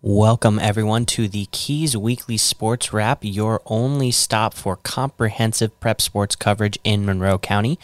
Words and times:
Welcome, 0.00 0.60
everyone, 0.60 1.06
to 1.06 1.26
the 1.26 1.46
Keys 1.50 1.96
Weekly 1.96 2.36
Sports 2.36 2.92
Wrap, 2.92 3.18
your 3.22 3.60
only 3.66 4.12
stop 4.12 4.54
for 4.54 4.76
comprehensive 4.76 5.78
prep 5.80 6.00
sports 6.00 6.36
coverage 6.36 6.78
in 6.84 7.04
Monroe 7.04 7.36
County. 7.36 7.80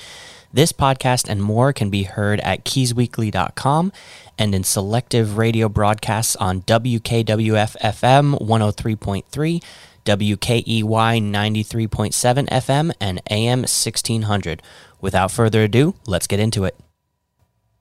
This 0.52 0.70
podcast 0.70 1.28
and 1.28 1.42
more 1.42 1.72
can 1.72 1.90
be 1.90 2.04
heard 2.04 2.38
at 2.42 2.64
keysweekly.com 2.64 3.90
and 4.38 4.54
in 4.54 4.62
selective 4.62 5.36
radio 5.36 5.68
broadcasts 5.68 6.36
on 6.36 6.62
WKWF 6.62 7.76
FM 7.80 8.40
103.3, 8.40 9.62
WKEY 10.04 10.84
93.7 10.84 12.48
FM, 12.48 12.92
and 13.00 13.22
AM 13.28 13.58
1600. 13.62 14.62
Without 15.00 15.32
further 15.32 15.64
ado, 15.64 15.96
let's 16.06 16.28
get 16.28 16.38
into 16.38 16.62
it. 16.62 16.78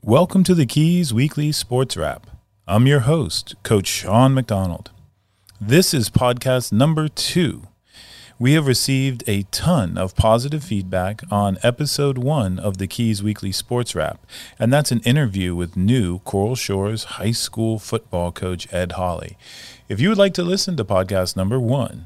Welcome 0.02 0.43
to 0.45 0.55
the 0.55 0.65
Keys 0.65 1.13
Weekly 1.13 1.52
Sports 1.52 1.95
Wrap. 1.95 2.32
I'm 2.66 2.88
your 2.88 3.02
host, 3.02 3.55
Coach 3.64 3.88
Sean 3.88 4.34
McDonald. 4.34 4.91
This 5.59 5.94
is 5.94 6.09
podcast 6.09 6.71
number 6.71 7.09
two. 7.09 7.63
We 8.40 8.54
have 8.54 8.67
received 8.67 9.21
a 9.27 9.44
ton 9.52 9.98
of 9.98 10.16
positive 10.16 10.63
feedback 10.63 11.23
on 11.30 11.57
episode 11.62 12.18
one 12.18 12.59
of 12.59 12.77
the 12.77 12.88
Keys 12.88 13.21
Weekly 13.21 13.52
Sports 13.52 13.95
Wrap, 13.95 14.26
and 14.57 14.71
that's 14.71 14.94
an 14.94 15.02
interview 15.02 15.54
with 15.54 15.76
new 15.76 16.20
Coral 16.20 16.55
Shores 16.55 17.04
High 17.04 17.31
School 17.34 17.80
football 17.80 18.31
coach 18.31 18.73
Ed 18.73 18.93
Holly. 18.93 19.38
If 19.90 19.99
you 19.99 20.07
would 20.07 20.18
like 20.18 20.34
to 20.35 20.43
listen 20.43 20.77
to 20.77 20.85
podcast 20.85 21.35
number 21.35 21.59
one 21.59 22.05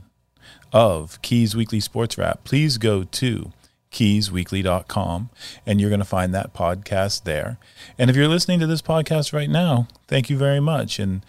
of 0.73 1.21
Keys 1.21 1.55
Weekly 1.55 1.79
Sports 1.79 2.17
Wrap, 2.17 2.43
please 2.43 2.79
go 2.79 3.03
to 3.03 3.53
keysweekly.com 3.97 5.31
and 5.65 5.81
you're 5.81 5.89
going 5.89 5.99
to 5.99 6.05
find 6.05 6.31
that 6.31 6.53
podcast 6.53 7.23
there. 7.23 7.57
And 7.97 8.11
if 8.11 8.15
you're 8.15 8.27
listening 8.27 8.59
to 8.59 8.67
this 8.67 8.83
podcast 8.83 9.33
right 9.33 9.49
now, 9.49 9.87
thank 10.07 10.29
you 10.29 10.37
very 10.37 10.59
much. 10.59 10.99
And 10.99 11.25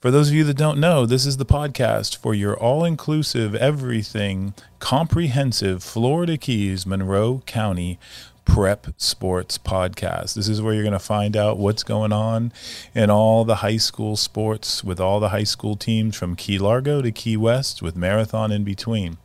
for 0.00 0.12
those 0.12 0.28
of 0.28 0.34
you 0.34 0.44
that 0.44 0.56
don't 0.56 0.78
know, 0.78 1.04
this 1.04 1.26
is 1.26 1.36
the 1.36 1.44
podcast 1.44 2.16
for 2.16 2.32
your 2.32 2.56
all 2.56 2.84
inclusive, 2.84 3.56
everything 3.56 4.54
comprehensive 4.78 5.82
Florida 5.82 6.36
Keys, 6.36 6.86
Monroe 6.86 7.42
County 7.44 7.98
Prep 8.46 8.86
Sports 8.96 9.58
Podcast. 9.58 10.34
This 10.34 10.48
is 10.48 10.62
where 10.62 10.72
you're 10.72 10.82
going 10.82 10.92
to 10.92 10.98
find 10.98 11.36
out 11.36 11.58
what's 11.58 11.82
going 11.82 12.12
on 12.12 12.52
in 12.94 13.10
all 13.10 13.44
the 13.44 13.56
high 13.56 13.76
school 13.76 14.16
sports 14.16 14.82
with 14.82 14.98
all 14.98 15.20
the 15.20 15.28
high 15.28 15.44
school 15.44 15.76
teams 15.76 16.16
from 16.16 16.36
Key 16.36 16.58
Largo 16.58 17.02
to 17.02 17.12
Key 17.12 17.36
West 17.36 17.82
with 17.82 17.96
Marathon 17.96 18.50
in 18.50 18.64
between. 18.64 19.18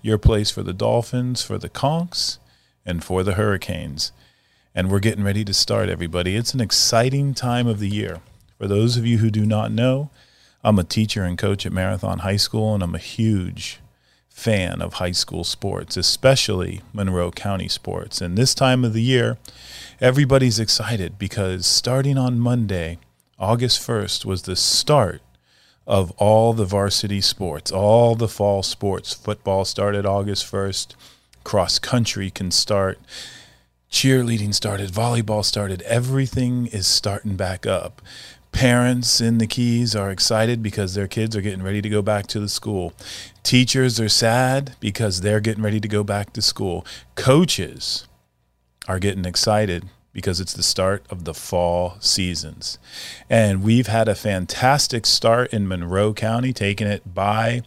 Your 0.00 0.16
place 0.16 0.50
for 0.50 0.62
the 0.62 0.72
Dolphins, 0.72 1.42
for 1.42 1.58
the 1.58 1.68
Conchs, 1.68 2.38
and 2.86 3.04
for 3.04 3.22
the 3.22 3.34
Hurricanes. 3.34 4.12
And 4.74 4.90
we're 4.90 5.00
getting 5.00 5.24
ready 5.24 5.44
to 5.44 5.52
start, 5.52 5.90
everybody. 5.90 6.34
It's 6.34 6.54
an 6.54 6.60
exciting 6.62 7.34
time 7.34 7.66
of 7.66 7.80
the 7.80 7.90
year. 7.90 8.20
For 8.56 8.66
those 8.66 8.96
of 8.96 9.04
you 9.04 9.18
who 9.18 9.30
do 9.30 9.44
not 9.44 9.70
know, 9.70 10.10
I'm 10.64 10.78
a 10.78 10.84
teacher 10.84 11.24
and 11.24 11.36
coach 11.36 11.66
at 11.66 11.72
Marathon 11.72 12.20
High 12.20 12.36
School, 12.36 12.74
and 12.74 12.82
I'm 12.82 12.94
a 12.94 12.98
huge 12.98 13.80
fan 14.38 14.80
of 14.80 14.94
high 14.94 15.12
school 15.12 15.42
sports, 15.42 15.96
especially 15.96 16.80
Monroe 16.92 17.32
County 17.32 17.66
sports. 17.66 18.20
And 18.20 18.38
this 18.38 18.54
time 18.54 18.84
of 18.84 18.92
the 18.92 19.02
year, 19.02 19.36
everybody's 20.00 20.60
excited 20.60 21.18
because 21.18 21.66
starting 21.66 22.16
on 22.16 22.38
Monday, 22.38 22.98
August 23.36 23.84
1st, 23.84 24.24
was 24.24 24.42
the 24.42 24.54
start 24.54 25.22
of 25.88 26.12
all 26.18 26.52
the 26.52 26.64
varsity 26.64 27.20
sports, 27.20 27.72
all 27.72 28.14
the 28.14 28.28
fall 28.28 28.62
sports. 28.62 29.12
Football 29.12 29.64
started 29.64 30.06
August 30.06 30.50
1st, 30.50 30.94
cross 31.42 31.80
country 31.80 32.30
can 32.30 32.52
start, 32.52 33.00
cheerleading 33.90 34.54
started, 34.54 34.90
volleyball 34.90 35.44
started, 35.44 35.82
everything 35.82 36.68
is 36.68 36.86
starting 36.86 37.34
back 37.34 37.66
up 37.66 38.00
parents 38.52 39.20
in 39.20 39.38
the 39.38 39.46
keys 39.46 39.94
are 39.94 40.10
excited 40.10 40.62
because 40.62 40.94
their 40.94 41.08
kids 41.08 41.36
are 41.36 41.40
getting 41.40 41.62
ready 41.62 41.80
to 41.82 41.88
go 41.88 42.02
back 42.02 42.26
to 42.28 42.40
the 42.40 42.48
school. 42.48 42.92
Teachers 43.42 44.00
are 44.00 44.08
sad 44.08 44.76
because 44.80 45.20
they're 45.20 45.40
getting 45.40 45.62
ready 45.62 45.80
to 45.80 45.88
go 45.88 46.02
back 46.02 46.32
to 46.32 46.42
school. 46.42 46.84
Coaches 47.14 48.06
are 48.86 48.98
getting 48.98 49.24
excited 49.24 49.84
because 50.12 50.40
it's 50.40 50.54
the 50.54 50.62
start 50.62 51.04
of 51.10 51.24
the 51.24 51.34
fall 51.34 51.96
seasons. 52.00 52.78
And 53.30 53.62
we've 53.62 53.86
had 53.86 54.08
a 54.08 54.14
fantastic 54.14 55.06
start 55.06 55.52
in 55.52 55.68
Monroe 55.68 56.12
County, 56.12 56.52
taking 56.52 56.86
it 56.88 57.14
by 57.14 57.62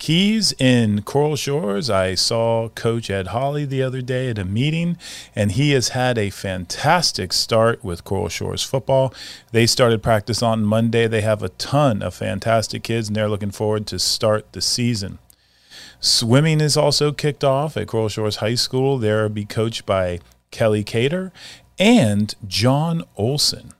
Keys 0.00 0.52
in 0.58 1.02
Coral 1.02 1.36
Shores. 1.36 1.90
I 1.90 2.14
saw 2.14 2.70
Coach 2.70 3.10
Ed 3.10 3.28
Holly 3.28 3.66
the 3.66 3.82
other 3.82 4.00
day 4.00 4.30
at 4.30 4.38
a 4.38 4.46
meeting, 4.46 4.96
and 5.36 5.52
he 5.52 5.72
has 5.72 5.90
had 5.90 6.16
a 6.16 6.30
fantastic 6.30 7.34
start 7.34 7.84
with 7.84 8.02
Coral 8.02 8.30
Shores 8.30 8.64
football. 8.64 9.12
They 9.52 9.66
started 9.66 10.02
practice 10.02 10.42
on 10.42 10.64
Monday. 10.64 11.06
They 11.06 11.20
have 11.20 11.42
a 11.42 11.50
ton 11.50 12.02
of 12.02 12.14
fantastic 12.14 12.82
kids, 12.82 13.08
and 13.08 13.14
they're 13.14 13.28
looking 13.28 13.50
forward 13.50 13.86
to 13.88 13.98
start 13.98 14.50
the 14.52 14.62
season. 14.62 15.18
Swimming 16.00 16.62
is 16.62 16.78
also 16.78 17.12
kicked 17.12 17.44
off 17.44 17.76
at 17.76 17.86
Coral 17.86 18.08
Shores 18.08 18.36
High 18.36 18.54
School. 18.54 18.96
They'll 18.96 19.28
be 19.28 19.44
coached 19.44 19.84
by 19.84 20.20
Kelly 20.50 20.82
Cater 20.82 21.30
and 21.78 22.34
Jon 22.48 23.04
Olsen. 23.18 23.74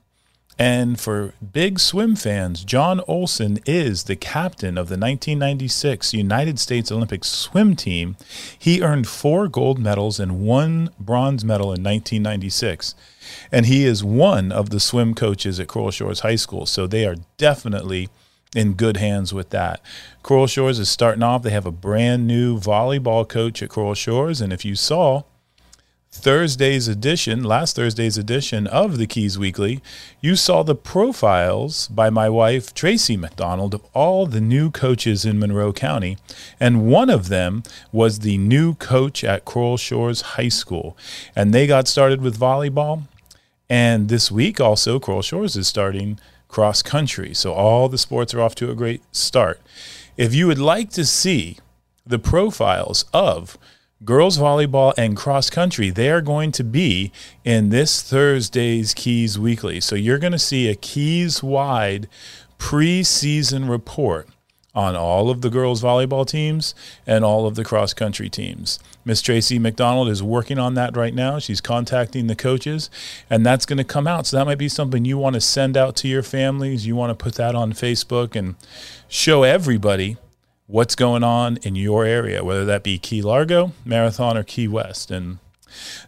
And 0.61 0.99
for 0.99 1.33
big 1.53 1.79
swim 1.79 2.15
fans, 2.15 2.63
Jon 2.63 3.01
Olsen 3.07 3.57
is 3.65 4.03
the 4.03 4.15
captain 4.15 4.77
of 4.77 4.89
the 4.89 4.93
1996 4.93 6.13
United 6.13 6.59
States 6.59 6.91
Olympic 6.91 7.23
swim 7.23 7.75
team. 7.75 8.15
He 8.59 8.83
earned 8.83 9.07
four 9.07 9.47
gold 9.47 9.79
medals 9.79 10.19
and 10.19 10.41
one 10.41 10.91
bronze 10.99 11.43
medal 11.43 11.73
in 11.73 11.81
1996. 11.81 12.93
And 13.51 13.65
he 13.65 13.85
is 13.85 14.03
one 14.03 14.51
of 14.51 14.69
the 14.69 14.79
swim 14.79 15.15
coaches 15.15 15.59
at 15.59 15.67
Coral 15.67 15.89
Shores 15.89 16.19
High 16.19 16.35
School. 16.35 16.67
So 16.67 16.85
they 16.85 17.07
are 17.07 17.15
definitely 17.37 18.09
in 18.55 18.73
good 18.73 18.97
hands 18.97 19.33
with 19.33 19.49
that. 19.49 19.81
Coral 20.21 20.45
Shores 20.45 20.77
is 20.77 20.89
starting 20.89 21.23
off. 21.23 21.41
They 21.41 21.49
have 21.49 21.65
a 21.65 21.71
brand 21.71 22.27
new 22.27 22.59
volleyball 22.59 23.27
coach 23.27 23.63
at 23.63 23.69
Coral 23.69 23.95
Shores. 23.95 24.41
And 24.41 24.53
if 24.53 24.63
you 24.63 24.75
saw, 24.75 25.23
Thursday's 26.13 26.89
edition, 26.89 27.41
last 27.41 27.77
Thursday's 27.77 28.17
edition 28.17 28.67
of 28.67 28.97
the 28.97 29.07
Keys 29.07 29.39
Weekly, 29.39 29.81
you 30.19 30.35
saw 30.35 30.61
the 30.61 30.75
profiles 30.75 31.87
by 31.87 32.09
my 32.09 32.27
wife, 32.27 32.73
Tracy 32.73 33.15
McDonald, 33.15 33.73
of 33.73 33.85
all 33.93 34.25
the 34.25 34.41
new 34.41 34.69
coaches 34.71 35.23
in 35.23 35.39
Monroe 35.39 35.71
County. 35.71 36.17
And 36.59 36.85
one 36.85 37.09
of 37.09 37.29
them 37.29 37.63
was 37.93 38.19
the 38.19 38.37
new 38.37 38.75
coach 38.75 39.23
at 39.23 39.45
Coral 39.45 39.77
Shores 39.77 40.21
High 40.21 40.49
School. 40.49 40.97
And 41.33 41.53
they 41.53 41.65
got 41.65 41.87
started 41.87 42.21
with 42.21 42.37
volleyball. 42.37 43.03
And 43.69 44.09
this 44.09 44.29
week, 44.29 44.59
also, 44.59 44.99
Coral 44.99 45.21
Shores 45.21 45.55
is 45.55 45.69
starting 45.69 46.19
cross 46.49 46.81
country. 46.81 47.33
So 47.33 47.53
all 47.53 47.87
the 47.87 47.97
sports 47.97 48.33
are 48.33 48.41
off 48.41 48.53
to 48.55 48.69
a 48.69 48.75
great 48.75 49.01
start. 49.15 49.61
If 50.17 50.35
you 50.35 50.47
would 50.47 50.59
like 50.59 50.89
to 50.91 51.05
see 51.05 51.57
the 52.05 52.19
profiles 52.19 53.05
of 53.13 53.57
girls 54.03 54.37
volleyball 54.37 54.93
and 54.97 55.15
cross 55.15 55.49
country 55.49 55.91
they 55.91 56.09
are 56.09 56.21
going 56.21 56.51
to 56.51 56.63
be 56.63 57.11
in 57.43 57.69
this 57.69 58.01
thursday's 58.01 58.93
keys 58.93 59.37
weekly. 59.37 59.79
So 59.79 59.95
you're 59.95 60.17
going 60.17 60.31
to 60.31 60.39
see 60.39 60.67
a 60.67 60.75
keys 60.75 61.43
wide 61.43 62.07
preseason 62.57 63.69
report 63.69 64.27
on 64.73 64.95
all 64.95 65.29
of 65.29 65.41
the 65.41 65.49
girls 65.49 65.81
volleyball 65.83 66.25
teams 66.25 66.73
and 67.05 67.25
all 67.25 67.45
of 67.45 67.55
the 67.55 67.63
cross 67.63 67.93
country 67.93 68.29
teams. 68.29 68.79
Miss 69.03 69.21
tracy 69.21 69.59
mcdonald 69.59 70.07
is 70.09 70.23
working 70.23 70.57
on 70.57 70.75
that 70.75 70.95
right 70.95 71.13
now. 71.13 71.37
She's 71.39 71.61
contacting 71.61 72.27
the 72.27 72.35
coaches 72.35 72.89
and 73.29 73.45
that's 73.45 73.65
going 73.65 73.77
to 73.77 73.83
come 73.83 74.07
out. 74.07 74.25
So 74.25 74.37
that 74.37 74.45
might 74.45 74.57
be 74.57 74.69
something 74.69 75.05
you 75.05 75.17
want 75.17 75.35
to 75.35 75.41
send 75.41 75.77
out 75.77 75.95
to 75.97 76.07
your 76.07 76.23
families. 76.23 76.87
You 76.87 76.95
want 76.95 77.09
to 77.17 77.23
put 77.23 77.35
that 77.35 77.53
on 77.53 77.73
facebook 77.73 78.35
and 78.35 78.55
show 79.07 79.43
everybody 79.43 80.17
what's 80.71 80.95
going 80.95 81.21
on 81.21 81.57
in 81.63 81.75
your 81.75 82.05
area, 82.05 82.43
whether 82.43 82.63
that 82.63 82.81
be 82.81 82.97
Key 82.97 83.21
Largo, 83.21 83.73
Marathon, 83.83 84.37
or 84.37 84.43
Key 84.43 84.69
West. 84.69 85.11
And 85.11 85.39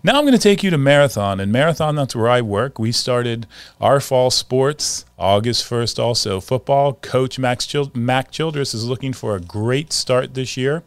now 0.02 0.18
I'm 0.18 0.24
going 0.24 0.38
to 0.38 0.40
take 0.40 0.64
you 0.64 0.70
to 0.70 0.78
Marathon. 0.78 1.42
And 1.42 1.52
Marathon, 1.52 1.96
that's 1.96 2.16
where 2.16 2.30
I 2.30 2.42
work. 2.42 2.80
We 2.80 2.94
started 2.94 3.46
our 3.82 4.00
fall 4.00 4.32
sports 4.32 5.04
August 5.20 5.70
1st 5.70 6.00
also. 6.00 6.40
Football 6.40 6.94
coach 6.94 7.38
Max 7.38 7.68
Mac 7.94 8.32
Childress 8.32 8.74
is 8.74 8.88
looking 8.88 9.12
for 9.12 9.36
a 9.36 9.42
great 9.42 9.92
start 9.92 10.34
this 10.34 10.56
year. 10.56 10.84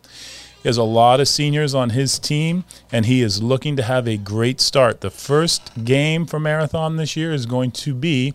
He 0.63 0.69
has 0.69 0.79
a 0.79 0.83
lot 0.83 1.21
of 1.21 1.29
seniors 1.29 1.75
on 1.75 1.91
his 1.91 2.19
team, 2.19 2.65
and 2.91 3.07
he 3.07 3.21
is 3.21 3.43
looking 3.43 3.77
to 3.77 3.83
have 3.83 4.09
a 4.09 4.17
great 4.17 4.61
start. 4.61 5.03
The 5.03 5.11
first 5.11 5.85
game 5.85 6.25
for 6.25 6.41
Marathon 6.41 6.97
this 6.97 7.15
year 7.15 7.33
is 7.33 7.45
going 7.45 7.71
to 7.73 7.95
be 7.95 8.35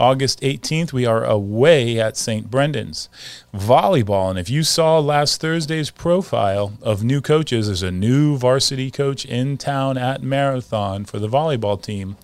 August 0.00 0.40
18th, 0.40 0.94
we 0.94 1.04
are 1.04 1.26
away 1.26 2.00
at 2.00 2.16
St. 2.16 2.50
Brendan's. 2.50 3.10
Volleyball, 3.54 4.30
and 4.30 4.38
if 4.38 4.48
you 4.48 4.62
saw 4.62 4.98
last 4.98 5.42
Thursday's 5.42 5.90
profile 5.90 6.72
of 6.80 7.04
new 7.04 7.20
coaches, 7.20 7.66
there's 7.66 7.82
a 7.82 7.90
new 7.90 8.38
varsity 8.38 8.90
coach 8.90 9.26
in 9.26 9.58
town 9.58 9.98
at 9.98 10.22
Marathon 10.22 11.04
for 11.04 11.18
the 11.18 11.28
volleyball 11.28 11.80
team, 11.80 12.16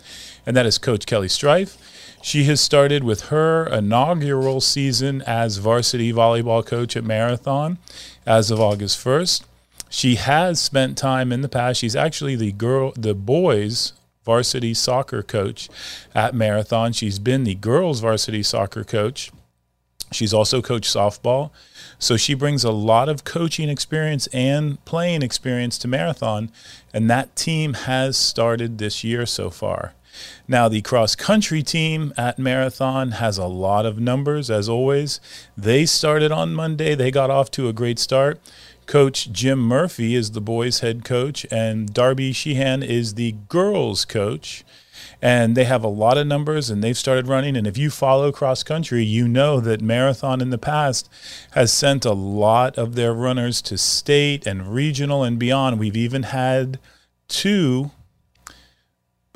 and 0.46 0.56
that 0.56 0.64
is 0.64 0.78
Coach 0.78 1.04
Kelly 1.04 1.28
Strife. 1.28 1.76
She 2.22 2.44
has 2.44 2.62
started 2.62 3.04
with 3.04 3.26
her 3.26 3.66
inaugural 3.66 4.62
season 4.62 5.20
as 5.26 5.58
varsity 5.58 6.14
volleyball 6.14 6.64
coach 6.64 6.96
at 6.96 7.04
Marathon 7.04 7.76
as 8.24 8.50
of 8.50 8.58
August 8.58 8.98
1st. 9.04 9.44
She 9.90 10.14
has 10.14 10.60
spent 10.62 10.96
time 10.96 11.30
in 11.30 11.42
the 11.42 11.48
past. 11.48 11.80
She's 11.80 11.94
actually 11.94 12.36
the 12.36 12.52
girl, 12.52 12.92
the 12.96 13.14
boys 13.14 13.92
varsity 14.26 14.74
soccer 14.74 15.22
coach 15.22 15.70
at 16.14 16.34
Marathon. 16.34 16.92
She's 16.92 17.18
been 17.18 17.44
the 17.44 17.54
girls 17.54 18.00
varsity 18.00 18.42
soccer 18.42 18.84
coach 18.84 19.30
She's 20.12 20.32
also 20.32 20.62
coached 20.62 20.94
softball. 20.94 21.50
So 21.98 22.16
she 22.16 22.34
brings 22.34 22.62
a 22.62 22.70
lot 22.70 23.08
of 23.08 23.24
coaching 23.24 23.68
experience 23.68 24.26
and 24.28 24.82
playing 24.84 25.22
experience 25.22 25.78
to 25.78 25.88
marathon. 25.88 26.50
And 26.92 27.10
that 27.10 27.34
team 27.34 27.74
has 27.74 28.16
started 28.16 28.78
this 28.78 29.02
year 29.02 29.26
so 29.26 29.50
far. 29.50 29.94
Now, 30.48 30.68
the 30.68 30.80
cross 30.80 31.14
country 31.14 31.62
team 31.62 32.14
at 32.16 32.38
Marathon 32.38 33.12
has 33.12 33.36
a 33.36 33.46
lot 33.46 33.84
of 33.84 33.98
numbers, 33.98 34.50
as 34.50 34.66
always. 34.66 35.20
They 35.58 35.84
started 35.84 36.32
on 36.32 36.54
Monday, 36.54 36.94
they 36.94 37.10
got 37.10 37.28
off 37.28 37.50
to 37.52 37.68
a 37.68 37.74
great 37.74 37.98
start. 37.98 38.40
Coach 38.86 39.32
Jim 39.32 39.58
Murphy 39.58 40.14
is 40.14 40.30
the 40.30 40.40
boys' 40.40 40.80
head 40.80 41.04
coach, 41.04 41.44
and 41.50 41.92
Darby 41.92 42.32
Sheehan 42.32 42.82
is 42.82 43.14
the 43.14 43.32
girls' 43.48 44.04
coach. 44.04 44.64
And 45.20 45.56
they 45.56 45.64
have 45.64 45.82
a 45.82 45.88
lot 45.88 46.18
of 46.18 46.26
numbers 46.26 46.68
and 46.68 46.84
they've 46.84 46.96
started 46.96 47.26
running. 47.26 47.56
And 47.56 47.66
if 47.66 47.78
you 47.78 47.90
follow 47.90 48.30
cross 48.32 48.62
country 48.62 49.02
you 49.02 49.26
know 49.26 49.60
that 49.60 49.80
marathon 49.80 50.40
in 50.40 50.50
the 50.50 50.58
past 50.58 51.08
has 51.52 51.72
sent 51.72 52.04
a 52.04 52.12
lot 52.12 52.76
of 52.76 52.94
their 52.94 53.12
runners 53.14 53.62
to 53.62 53.78
state 53.78 54.46
and 54.46 54.74
regional 54.74 55.22
and 55.22 55.38
beyond. 55.38 55.78
We've 55.78 55.96
even 55.96 56.24
had 56.24 56.78
two 57.28 57.90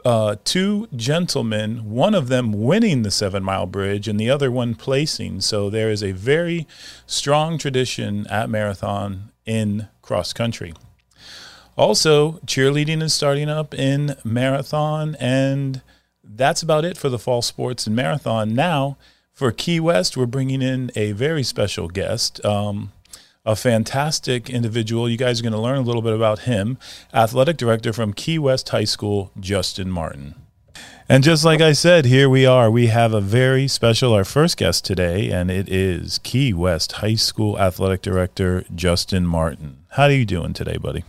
uh, 0.04 0.36
two 0.44 0.88
gentlemen, 0.96 1.90
one 1.90 2.14
of 2.14 2.28
them 2.28 2.52
winning 2.52 3.02
the 3.02 3.10
seven 3.10 3.42
mile 3.42 3.66
bridge 3.66 4.08
and 4.08 4.18
the 4.18 4.30
other 4.30 4.50
one 4.50 4.74
placing. 4.74 5.40
So 5.42 5.68
there 5.68 5.90
is 5.90 6.02
a 6.02 6.12
very 6.12 6.66
strong 7.06 7.58
tradition 7.58 8.26
at 8.28 8.48
Marathon 8.48 9.30
in 9.50 9.88
cross 10.00 10.32
country. 10.32 10.72
Also, 11.76 12.32
cheerleading 12.46 13.02
is 13.02 13.12
starting 13.12 13.48
up 13.48 13.74
in 13.74 14.14
marathon, 14.22 15.16
and 15.18 15.82
that's 16.22 16.62
about 16.62 16.84
it 16.84 16.96
for 16.96 17.08
the 17.08 17.18
fall 17.18 17.42
sports 17.42 17.86
and 17.86 17.96
marathon. 17.96 18.54
Now, 18.54 18.96
for 19.32 19.50
Key 19.50 19.80
West, 19.80 20.16
we're 20.16 20.26
bringing 20.26 20.62
in 20.62 20.92
a 20.94 21.12
very 21.12 21.42
special 21.42 21.88
guest, 21.88 22.44
um, 22.44 22.92
a 23.44 23.56
fantastic 23.56 24.48
individual. 24.48 25.08
You 25.08 25.16
guys 25.16 25.40
are 25.40 25.42
going 25.42 25.52
to 25.52 25.58
learn 25.58 25.78
a 25.78 25.82
little 25.82 26.02
bit 26.02 26.14
about 26.14 26.40
him, 26.40 26.78
athletic 27.12 27.56
director 27.56 27.92
from 27.92 28.12
Key 28.12 28.38
West 28.38 28.68
High 28.68 28.84
School, 28.84 29.32
Justin 29.40 29.90
Martin. 29.90 30.34
And 31.10 31.24
just 31.24 31.44
like 31.44 31.60
I 31.60 31.72
said, 31.72 32.04
here 32.04 32.28
we 32.28 32.46
are. 32.46 32.70
We 32.70 32.86
have 32.86 33.12
a 33.12 33.20
very 33.20 33.66
special, 33.66 34.12
our 34.12 34.22
first 34.22 34.56
guest 34.56 34.84
today, 34.84 35.32
and 35.32 35.50
it 35.50 35.68
is 35.68 36.20
Key 36.22 36.52
West 36.52 36.92
High 36.92 37.16
School 37.16 37.58
Athletic 37.58 38.00
Director 38.00 38.64
Justin 38.72 39.26
Martin. 39.26 39.78
How 39.88 40.04
are 40.04 40.12
you 40.12 40.24
doing 40.24 40.52
today, 40.52 40.76
buddy? 40.76 41.02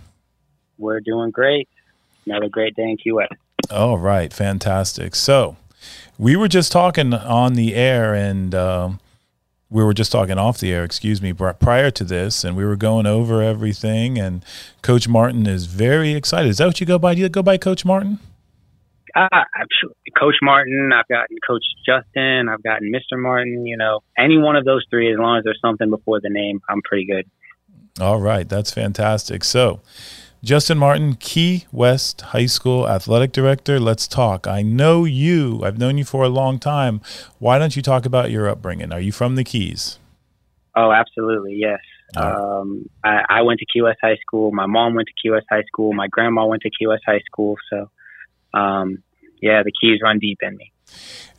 we're 0.80 1.01
doing 1.01 1.30
great. 1.30 1.69
Another 2.25 2.50
great 2.50 2.75
day 2.75 2.89
in 2.89 2.98
Key 2.98 3.12
West. 3.12 3.33
All 3.69 4.00
right, 4.00 4.33
fantastic. 4.33 5.13
So, 5.13 5.56
we 6.18 6.36
were 6.36 6.48
just 6.48 6.71
talking 6.71 7.13
on 7.13 7.53
the 7.53 7.75
air, 7.75 8.15
and 8.15 8.56
um, 8.56 9.00
we 9.69 9.83
were 9.83 9.94
just 9.94 10.12
talking 10.12 10.39
off 10.39 10.57
the 10.57 10.74
air, 10.74 10.83
excuse 10.83 11.21
me, 11.21 11.31
prior 11.31 11.92
to 11.92 12.03
this, 12.03 12.44
and 12.44 12.57
we 12.57 12.65
were 12.65 12.75
going 12.75 13.06
over 13.06 13.44
everything. 13.44 14.18
And 14.18 14.44
Coach 14.81 15.07
Martin 15.07 15.45
is 15.45 15.68
very 15.68 16.15
excited. 16.15 16.50
Is 16.50 16.57
that 16.57 16.65
what 16.65 16.80
you 16.80 16.88
go 16.88 16.98
by? 16.98 17.13
Do 17.13 17.21
you 17.21 17.30
go 17.30 17.44
by 17.44 17.59
Coach 17.59 17.86
Martin? 17.86 18.18
Uh, 19.16 19.44
Coach 20.18 20.36
Martin. 20.42 20.92
I've 20.94 21.08
gotten 21.08 21.38
Coach 21.46 21.63
Justin. 21.86 22.50
I've 22.50 22.63
gotten 22.63 22.92
Mr. 22.92 23.19
Martin. 23.19 23.66
You 23.66 23.78
know, 23.78 24.02
any 24.18 24.38
one 24.38 24.56
of 24.56 24.66
those 24.66 24.86
three, 24.90 25.12
as 25.12 25.19
long 25.19 25.38
as 25.38 25.44
there's 25.44 25.60
something 25.62 25.90
before 25.90 26.19
the 26.22 26.30
name, 26.30 26.62
I'm 26.69 26.81
pretty 26.81 27.06
good. 27.06 27.30
All 28.00 28.22
right, 28.22 28.48
that's 28.48 28.72
fantastic. 28.72 29.44
So, 29.44 29.81
Justin 30.44 30.78
Martin, 30.78 31.16
Key 31.16 31.66
West 31.72 32.22
High 32.22 32.46
School 32.46 32.88
Athletic 32.88 33.31
Director. 33.31 33.80
Let's 33.80 34.08
talk. 34.08 34.48
I 34.48 34.62
know 34.62 35.04
you, 35.04 35.62
I've 35.63 35.78
known 35.78 35.98
you 35.98 36.06
for 36.06 36.24
a 36.24 36.30
long 36.30 36.58
time. 36.58 37.02
Why 37.38 37.60
don't 37.60 37.75
you 37.75 37.81
talk 37.81 38.06
about 38.06 38.31
your 38.31 38.48
upbringing? 38.48 38.92
Are 38.92 39.00
you 39.00 39.12
from 39.12 39.36
the 39.36 39.44
Keys? 39.44 40.00
Oh, 40.75 40.92
absolutely, 40.92 41.56
yes. 41.56 41.80
Um, 42.16 42.90
I, 43.04 43.22
I, 43.30 43.42
went 43.44 43.60
to 43.60 43.66
Key 43.72 43.81
West 43.81 44.00
High 44.02 44.18
School. 44.18 44.52
My 44.52 44.66
mom 44.66 44.96
went 44.96 45.08
to 45.08 45.13
Key 45.22 45.31
West 45.31 45.46
High 45.50 45.63
School. 45.63 45.94
My 45.94 46.08
grandma 46.08 46.46
went 46.46 46.62
to 46.63 46.69
Key 46.69 46.88
West 46.88 47.04
High 47.06 47.22
School. 47.25 47.56
So, 47.69 47.90
um, 48.53 49.03
yeah, 49.42 49.63
the 49.63 49.71
Keys 49.80 50.00
run 50.03 50.19
deep 50.19 50.39
in 50.42 50.57
me. 50.57 50.71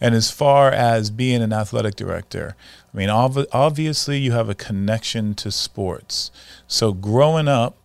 And 0.00 0.14
as 0.14 0.30
far 0.30 0.70
as 0.70 1.10
being 1.10 1.42
an 1.42 1.52
athletic 1.52 1.94
director, 1.94 2.56
I 2.92 2.96
mean, 2.96 3.08
ov- 3.08 3.46
obviously 3.52 4.18
you 4.18 4.32
have 4.32 4.48
a 4.48 4.54
connection 4.54 5.34
to 5.34 5.50
sports. 5.50 6.30
So, 6.66 6.92
growing 6.92 7.48
up, 7.48 7.76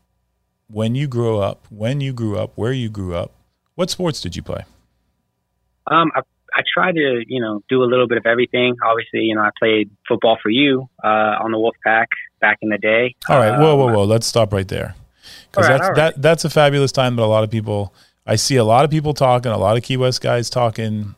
when 0.69 0.95
you 0.95 1.07
grew 1.07 1.39
up, 1.39 1.65
when 1.69 2.01
you 2.01 2.13
grew 2.13 2.37
up, 2.37 2.53
where 2.55 2.71
you 2.71 2.89
grew 2.89 3.15
up, 3.15 3.31
what 3.75 3.89
sports 3.89 4.21
did 4.21 4.35
you 4.35 4.41
play? 4.41 4.63
Um, 5.89 6.11
I, 6.15 6.21
I 6.55 6.63
tried 6.73 6.95
to, 6.95 7.23
you 7.27 7.39
know, 7.39 7.61
do 7.69 7.83
a 7.83 7.85
little 7.85 8.07
bit 8.07 8.17
of 8.17 8.25
everything. 8.25 8.75
Obviously, 8.83 9.21
you 9.21 9.35
know, 9.35 9.41
I 9.41 9.51
played 9.59 9.89
football 10.07 10.37
for 10.41 10.49
you 10.49 10.89
uh, 11.03 11.37
on 11.41 11.51
the 11.51 11.57
Wolfpack 11.57 12.07
back 12.41 12.57
in 12.61 12.69
the 12.69 12.77
day. 12.77 13.15
All 13.29 13.37
right, 13.37 13.57
whoa, 13.57 13.75
whoa, 13.75 13.89
um, 13.89 13.93
whoa. 13.93 14.03
Let's 14.03 14.25
stop 14.25 14.51
right 14.51 14.67
there, 14.67 14.95
because 15.51 15.69
right, 15.69 15.77
that's 15.77 15.87
right. 15.89 15.95
that 15.95 16.21
that's 16.21 16.45
a 16.45 16.49
fabulous 16.49 16.91
time. 16.91 17.15
But 17.15 17.23
a 17.23 17.27
lot 17.27 17.43
of 17.43 17.51
people, 17.51 17.93
I 18.29 18.35
see 18.35 18.57
a 18.57 18.65
lot 18.65 18.83
of 18.83 18.91
people 18.91 19.13
talking, 19.13 19.53
a 19.53 19.57
lot 19.57 19.77
of 19.77 19.83
Key 19.83 19.95
West 19.95 20.21
guys 20.21 20.49
talking 20.49 21.15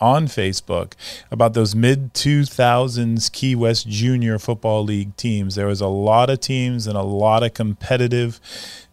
on 0.00 0.26
Facebook 0.26 0.94
about 1.30 1.52
those 1.52 1.74
mid 1.74 2.14
2000s 2.14 3.30
Key 3.30 3.54
West 3.54 3.86
Junior 3.86 4.38
Football 4.38 4.84
League 4.84 5.14
teams. 5.16 5.56
There 5.56 5.66
was 5.66 5.82
a 5.82 5.88
lot 5.88 6.30
of 6.30 6.40
teams 6.40 6.86
and 6.86 6.96
a 6.96 7.02
lot 7.02 7.42
of 7.42 7.52
competitive 7.52 8.40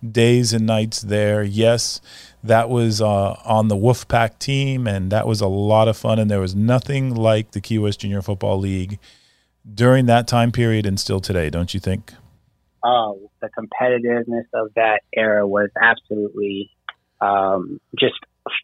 days 0.05 0.51
and 0.51 0.65
nights 0.65 0.99
there. 1.01 1.43
Yes, 1.43 2.01
that 2.43 2.69
was 2.69 3.01
uh, 3.01 3.39
on 3.45 3.69
the 3.69 3.75
Wolfpack 3.75 4.37
team, 4.37 4.85
and 4.85 5.09
that 5.11 5.25
was 5.25 5.39
a 5.39 5.47
lot 5.47 5.87
of 5.87 5.95
fun. 5.95 6.19
And 6.19 6.29
there 6.29 6.41
was 6.41 6.55
nothing 6.55 7.15
like 7.15 7.51
the 7.51 7.61
Key 7.61 7.79
West 7.79 8.01
Junior 8.01 8.21
Football 8.21 8.59
League 8.59 8.99
during 9.73 10.07
that 10.07 10.27
time 10.27 10.51
period 10.51 10.85
and 10.85 10.99
still 10.99 11.21
today, 11.21 11.49
don't 11.49 11.73
you 11.73 11.79
think? 11.79 12.11
Oh, 12.83 13.31
the 13.41 13.49
competitiveness 13.57 14.45
of 14.53 14.73
that 14.75 14.99
era 15.15 15.47
was 15.47 15.69
absolutely 15.81 16.74
um, 17.21 17.79
just 17.97 18.15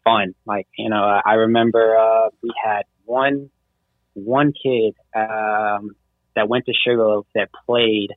fun. 0.04 0.34
Like, 0.46 0.66
you 0.76 0.88
know, 0.88 1.20
I 1.24 1.34
remember 1.34 1.96
uh, 1.96 2.28
we 2.42 2.52
had 2.62 2.82
one 3.04 3.50
one 4.14 4.52
kid 4.52 4.94
um, 5.14 5.96
that 6.36 6.48
went 6.48 6.66
to 6.66 6.72
Sugarloaf 6.72 7.26
that 7.34 7.48
played 7.66 8.10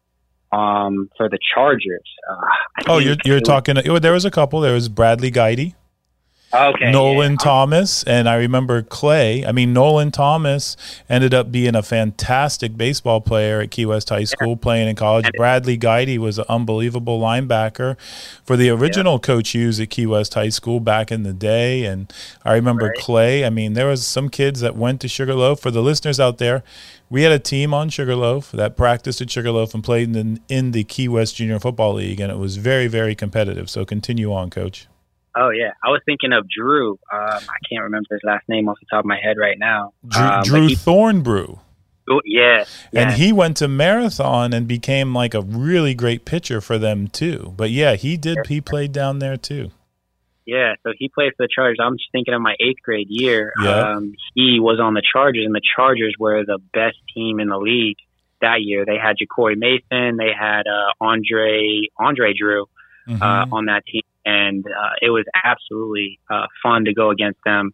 um, 0.52 1.10
for 1.18 1.30
the 1.30 1.40
Chargers. 1.54 2.10
Uh, 2.30 2.86
oh, 2.88 2.98
you're 3.00 3.18
you're 3.26 3.40
talking. 3.40 3.76
There 3.76 4.14
was 4.14 4.26
a 4.26 4.32
couple. 4.32 4.62
There 4.62 4.74
was 4.74 4.90
Bradley 4.90 5.32
Guidy. 5.32 5.76
Okay. 6.56 6.92
Nolan 6.92 7.34
yeah. 7.34 7.38
Thomas 7.38 8.04
and 8.04 8.30
I 8.30 8.36
remember 8.36 8.82
Clay. 8.82 9.46
I 9.46 9.52
mean, 9.52 9.74
Nolan 9.74 10.12
Thomas 10.12 10.78
ended 11.10 11.34
up 11.34 11.52
being 11.52 11.76
a 11.76 11.84
fantastic 11.84 12.78
baseball 12.78 13.22
player 13.22 13.62
at 13.62 13.72
Key 13.72 13.86
West 13.86 14.10
High 14.10 14.24
School, 14.24 14.50
yeah. 14.50 14.56
playing 14.62 14.88
in 14.88 14.96
college. 14.96 15.30
Bradley 15.36 15.78
Guidy 15.78 16.18
was 16.18 16.40
an 16.40 16.46
unbelievable 16.48 17.20
linebacker 17.20 17.98
for 18.44 18.56
the 18.56 18.70
original 18.70 19.14
yeah. 19.16 19.20
Coach 19.20 19.50
Hughes 19.50 19.80
at 19.80 19.90
Key 19.90 20.06
West 20.06 20.34
High 20.34 20.50
School 20.50 20.80
back 20.80 21.12
in 21.12 21.24
the 21.24 21.34
day. 21.34 21.86
And 21.86 22.12
I 22.44 22.54
remember 22.54 22.88
right. 22.88 22.98
Clay. 22.98 23.46
I 23.46 23.50
mean, 23.50 23.74
there 23.74 23.88
was 23.88 24.06
some 24.06 24.30
kids 24.30 24.62
that 24.62 24.76
went 24.76 25.02
to 25.02 25.08
Sugarloaf. 25.08 25.60
For 25.60 25.72
the 25.72 25.82
listeners 25.82 26.20
out 26.20 26.38
there, 26.38 26.64
we 27.10 27.24
had 27.24 27.32
a 27.32 27.40
team 27.40 27.74
on 27.74 27.90
Sugarloaf 27.90 28.52
that 28.52 28.76
practiced 28.76 29.22
at 29.22 29.30
Sugarloaf 29.30 29.74
and 29.74 29.84
played 29.84 30.16
in, 30.16 30.40
in 30.50 30.72
the 30.72 30.84
Key 30.84 31.08
West 31.08 31.36
Junior 31.36 31.60
Football 31.60 31.96
League, 31.96 32.20
and 32.20 32.32
it 32.32 32.38
was 32.38 32.58
very, 32.58 32.88
very 32.88 33.16
competitive. 33.16 33.70
So 33.70 33.86
continue 33.86 34.34
on, 34.34 34.50
Coach. 34.50 34.88
Oh 35.38 35.50
yeah, 35.50 35.72
I 35.84 35.90
was 35.90 36.02
thinking 36.06 36.32
of 36.32 36.48
Drew. 36.50 36.92
Um, 36.92 37.00
I 37.12 37.58
can't 37.70 37.84
remember 37.84 38.08
his 38.12 38.22
last 38.24 38.48
name 38.48 38.70
off 38.70 38.78
the 38.80 38.86
top 38.90 39.00
of 39.00 39.06
my 39.06 39.20
head 39.22 39.38
right 39.38 39.60
now. 39.60 39.94
Drew, 40.08 40.24
um, 40.24 40.44
Drew 40.44 40.68
he, 40.68 40.76
Thornbrew. 40.76 41.60
Oh, 42.08 42.22
yeah, 42.24 42.66
and 42.94 43.14
he 43.14 43.34
went 43.34 43.58
to 43.58 43.68
marathon 43.68 44.54
and 44.54 44.68
became 44.68 45.14
like 45.14 45.34
a 45.34 45.42
really 45.42 45.96
great 45.96 46.24
pitcher 46.24 46.62
for 46.62 46.78
them 46.78 47.08
too. 47.08 47.54
But 47.58 47.72
yeah, 47.72 47.96
he 47.96 48.16
did. 48.16 48.46
He 48.48 48.62
played 48.62 48.92
down 48.92 49.20
there 49.20 49.38
too. 49.38 49.72
Yeah, 50.46 50.76
so 50.84 50.94
he 50.98 51.10
played 51.10 51.32
for 51.36 51.46
the 51.46 51.50
Chargers. 51.54 51.80
I'm 51.82 51.98
just 51.98 52.12
thinking 52.12 52.36
of 52.36 52.42
my 52.42 52.56
eighth 52.60 52.82
grade 52.84 53.08
year. 53.10 53.52
Yeah. 53.62 53.96
Um, 53.96 54.14
he 54.36 54.60
was 54.60 54.80
on 54.80 54.94
the 54.94 55.02
Chargers, 55.02 55.44
and 55.44 55.56
the 55.56 55.62
Chargers 55.76 56.16
were 56.20 56.46
the 56.46 56.60
best 56.72 56.98
team 57.16 57.40
in 57.40 57.50
the 57.50 57.58
league 57.58 57.98
that 58.42 58.62
year. 58.62 58.86
They 58.86 58.98
had 58.98 59.16
Ja'Cory 59.18 59.58
Mason, 59.58 60.18
they 60.18 60.32
had 60.40 60.68
uh, 60.68 60.94
Andre 61.02 61.90
Andre 61.98 62.34
Drew 62.38 62.68
mm-hmm. 63.08 63.22
uh, 63.22 63.48
on 63.52 63.66
that 63.66 63.86
team 63.88 64.04
and 64.26 64.66
uh, 64.66 64.94
it 65.02 65.10
was 65.10 65.26
absolutely 65.44 66.20
uh, 66.30 66.48
fun 66.64 66.86
to 66.86 66.94
go 66.94 67.12
against 67.12 67.40
them. 67.46 67.72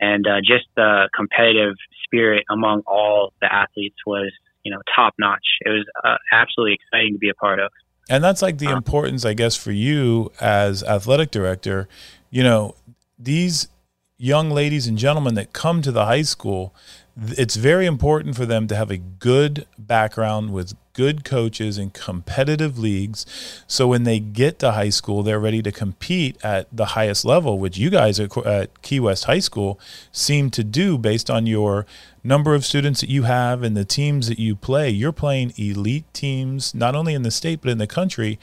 And 0.00 0.26
uh, 0.26 0.40
just 0.40 0.64
the 0.76 1.10
competitive 1.14 1.74
spirit 2.04 2.44
among 2.50 2.82
all 2.86 3.32
the 3.42 3.52
athletes 3.52 3.96
was, 4.06 4.32
you 4.64 4.72
know, 4.72 4.80
top 4.94 5.14
notch. 5.18 5.44
It 5.60 5.68
was 5.68 5.86
uh, 6.02 6.16
absolutely 6.32 6.74
exciting 6.74 7.14
to 7.14 7.18
be 7.18 7.28
a 7.28 7.34
part 7.34 7.60
of. 7.60 7.70
And 8.08 8.24
that's 8.24 8.40
like 8.40 8.58
the 8.58 8.68
uh. 8.68 8.76
importance, 8.76 9.24
I 9.24 9.34
guess, 9.34 9.56
for 9.56 9.72
you 9.72 10.32
as 10.40 10.82
athletic 10.84 11.30
director. 11.30 11.88
You 12.30 12.42
know, 12.42 12.76
these 13.18 13.68
young 14.16 14.50
ladies 14.50 14.86
and 14.86 14.96
gentlemen 14.96 15.34
that 15.34 15.52
come 15.52 15.82
to 15.82 15.92
the 15.92 16.06
high 16.06 16.22
school, 16.22 16.74
it's 17.16 17.56
very 17.56 17.86
important 17.86 18.36
for 18.36 18.46
them 18.46 18.66
to 18.68 18.76
have 18.76 18.90
a 18.90 18.96
good 18.96 19.66
background 19.78 20.52
with 20.52 20.74
good 21.00 21.24
coaches 21.24 21.78
in 21.78 21.88
competitive 21.88 22.78
leagues. 22.78 23.24
So 23.66 23.88
when 23.88 24.02
they 24.02 24.20
get 24.20 24.58
to 24.58 24.72
high 24.72 24.90
school, 24.90 25.22
they're 25.22 25.40
ready 25.40 25.62
to 25.62 25.72
compete 25.72 26.36
at 26.44 26.68
the 26.70 26.88
highest 26.92 27.24
level, 27.24 27.58
which 27.58 27.78
you 27.78 27.88
guys 27.88 28.20
at 28.20 28.82
Key 28.82 29.00
West 29.00 29.24
High 29.24 29.38
School 29.38 29.80
seem 30.12 30.50
to 30.50 30.62
do 30.62 30.98
based 30.98 31.30
on 31.30 31.46
your 31.46 31.86
number 32.22 32.54
of 32.54 32.66
students 32.66 33.00
that 33.00 33.08
you 33.08 33.22
have 33.22 33.62
and 33.62 33.74
the 33.74 33.86
teams 33.86 34.28
that 34.28 34.38
you 34.38 34.54
play. 34.54 34.90
You're 34.90 35.10
playing 35.10 35.54
elite 35.56 36.04
teams, 36.12 36.74
not 36.74 36.94
only 36.94 37.14
in 37.14 37.22
the 37.22 37.30
state, 37.30 37.62
but 37.62 37.70
in 37.70 37.78
the 37.78 37.86
country. 37.86 38.38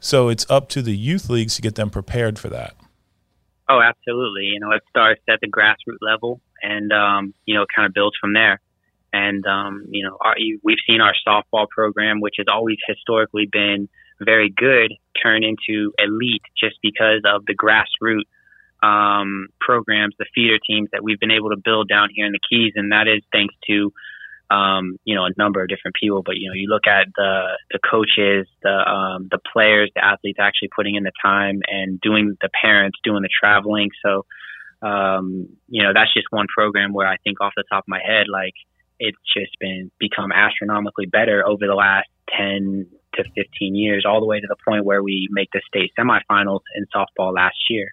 So 0.00 0.30
it's 0.30 0.46
up 0.48 0.70
to 0.70 0.80
the 0.80 0.96
youth 0.96 1.28
leagues 1.28 1.56
to 1.56 1.62
get 1.62 1.74
them 1.74 1.90
prepared 1.90 2.38
for 2.38 2.48
that. 2.48 2.74
Oh, 3.68 3.82
absolutely. 3.82 4.44
You 4.44 4.60
know, 4.60 4.70
it 4.72 4.82
starts 4.88 5.20
at 5.28 5.40
the 5.42 5.48
grassroots 5.48 6.00
level 6.00 6.40
and, 6.62 6.90
um, 6.90 7.34
you 7.44 7.54
know, 7.54 7.64
it 7.64 7.68
kind 7.76 7.84
of 7.84 7.92
builds 7.92 8.16
from 8.18 8.32
there. 8.32 8.62
And, 9.12 9.44
um, 9.46 9.86
you 9.90 10.04
know, 10.04 10.16
our, 10.20 10.36
we've 10.62 10.78
seen 10.86 11.00
our 11.00 11.14
softball 11.26 11.68
program, 11.68 12.20
which 12.20 12.34
has 12.38 12.46
always 12.52 12.78
historically 12.86 13.46
been 13.50 13.88
very 14.20 14.50
good, 14.50 14.92
turn 15.22 15.42
into 15.44 15.92
elite 15.98 16.42
just 16.58 16.76
because 16.82 17.22
of 17.24 17.44
the 17.46 17.54
grassroots 17.54 18.28
um, 18.82 19.48
programs, 19.60 20.14
the 20.18 20.26
feeder 20.34 20.58
teams 20.64 20.88
that 20.92 21.02
we've 21.02 21.18
been 21.18 21.30
able 21.30 21.50
to 21.50 21.56
build 21.56 21.88
down 21.88 22.10
here 22.14 22.26
in 22.26 22.32
the 22.32 22.40
Keys. 22.48 22.74
And 22.76 22.92
that 22.92 23.08
is 23.08 23.22
thanks 23.32 23.54
to, 23.68 23.92
um, 24.50 24.98
you 25.04 25.14
know, 25.14 25.24
a 25.24 25.30
number 25.36 25.62
of 25.62 25.68
different 25.68 25.96
people. 26.00 26.22
But, 26.22 26.36
you 26.36 26.48
know, 26.48 26.54
you 26.54 26.68
look 26.68 26.86
at 26.86 27.08
the, 27.16 27.58
the 27.70 27.78
coaches, 27.78 28.46
the, 28.62 28.70
um, 28.70 29.28
the 29.30 29.40
players, 29.52 29.90
the 29.94 30.04
athletes 30.04 30.38
actually 30.40 30.70
putting 30.74 30.94
in 30.94 31.02
the 31.02 31.12
time 31.22 31.60
and 31.66 32.00
doing 32.00 32.36
the 32.40 32.50
parents, 32.62 32.98
doing 33.02 33.22
the 33.22 33.28
traveling. 33.28 33.90
So, 34.04 34.26
um, 34.80 35.48
you 35.68 35.82
know, 35.82 35.92
that's 35.92 36.12
just 36.14 36.26
one 36.30 36.46
program 36.54 36.92
where 36.92 37.06
I 37.06 37.16
think 37.24 37.40
off 37.40 37.52
the 37.56 37.64
top 37.68 37.84
of 37.84 37.88
my 37.88 38.00
head, 38.04 38.26
like, 38.30 38.54
it's 38.98 39.18
just 39.32 39.58
been 39.60 39.90
become 39.98 40.32
astronomically 40.32 41.06
better 41.06 41.46
over 41.46 41.66
the 41.66 41.74
last 41.74 42.08
10 42.36 42.86
to 43.14 43.24
15 43.34 43.74
years, 43.74 44.04
all 44.06 44.20
the 44.20 44.26
way 44.26 44.40
to 44.40 44.46
the 44.46 44.56
point 44.66 44.84
where 44.84 45.02
we 45.02 45.28
make 45.30 45.48
the 45.52 45.60
state 45.66 45.92
semifinals 45.98 46.60
in 46.74 46.86
softball 46.94 47.34
last 47.34 47.56
year. 47.70 47.92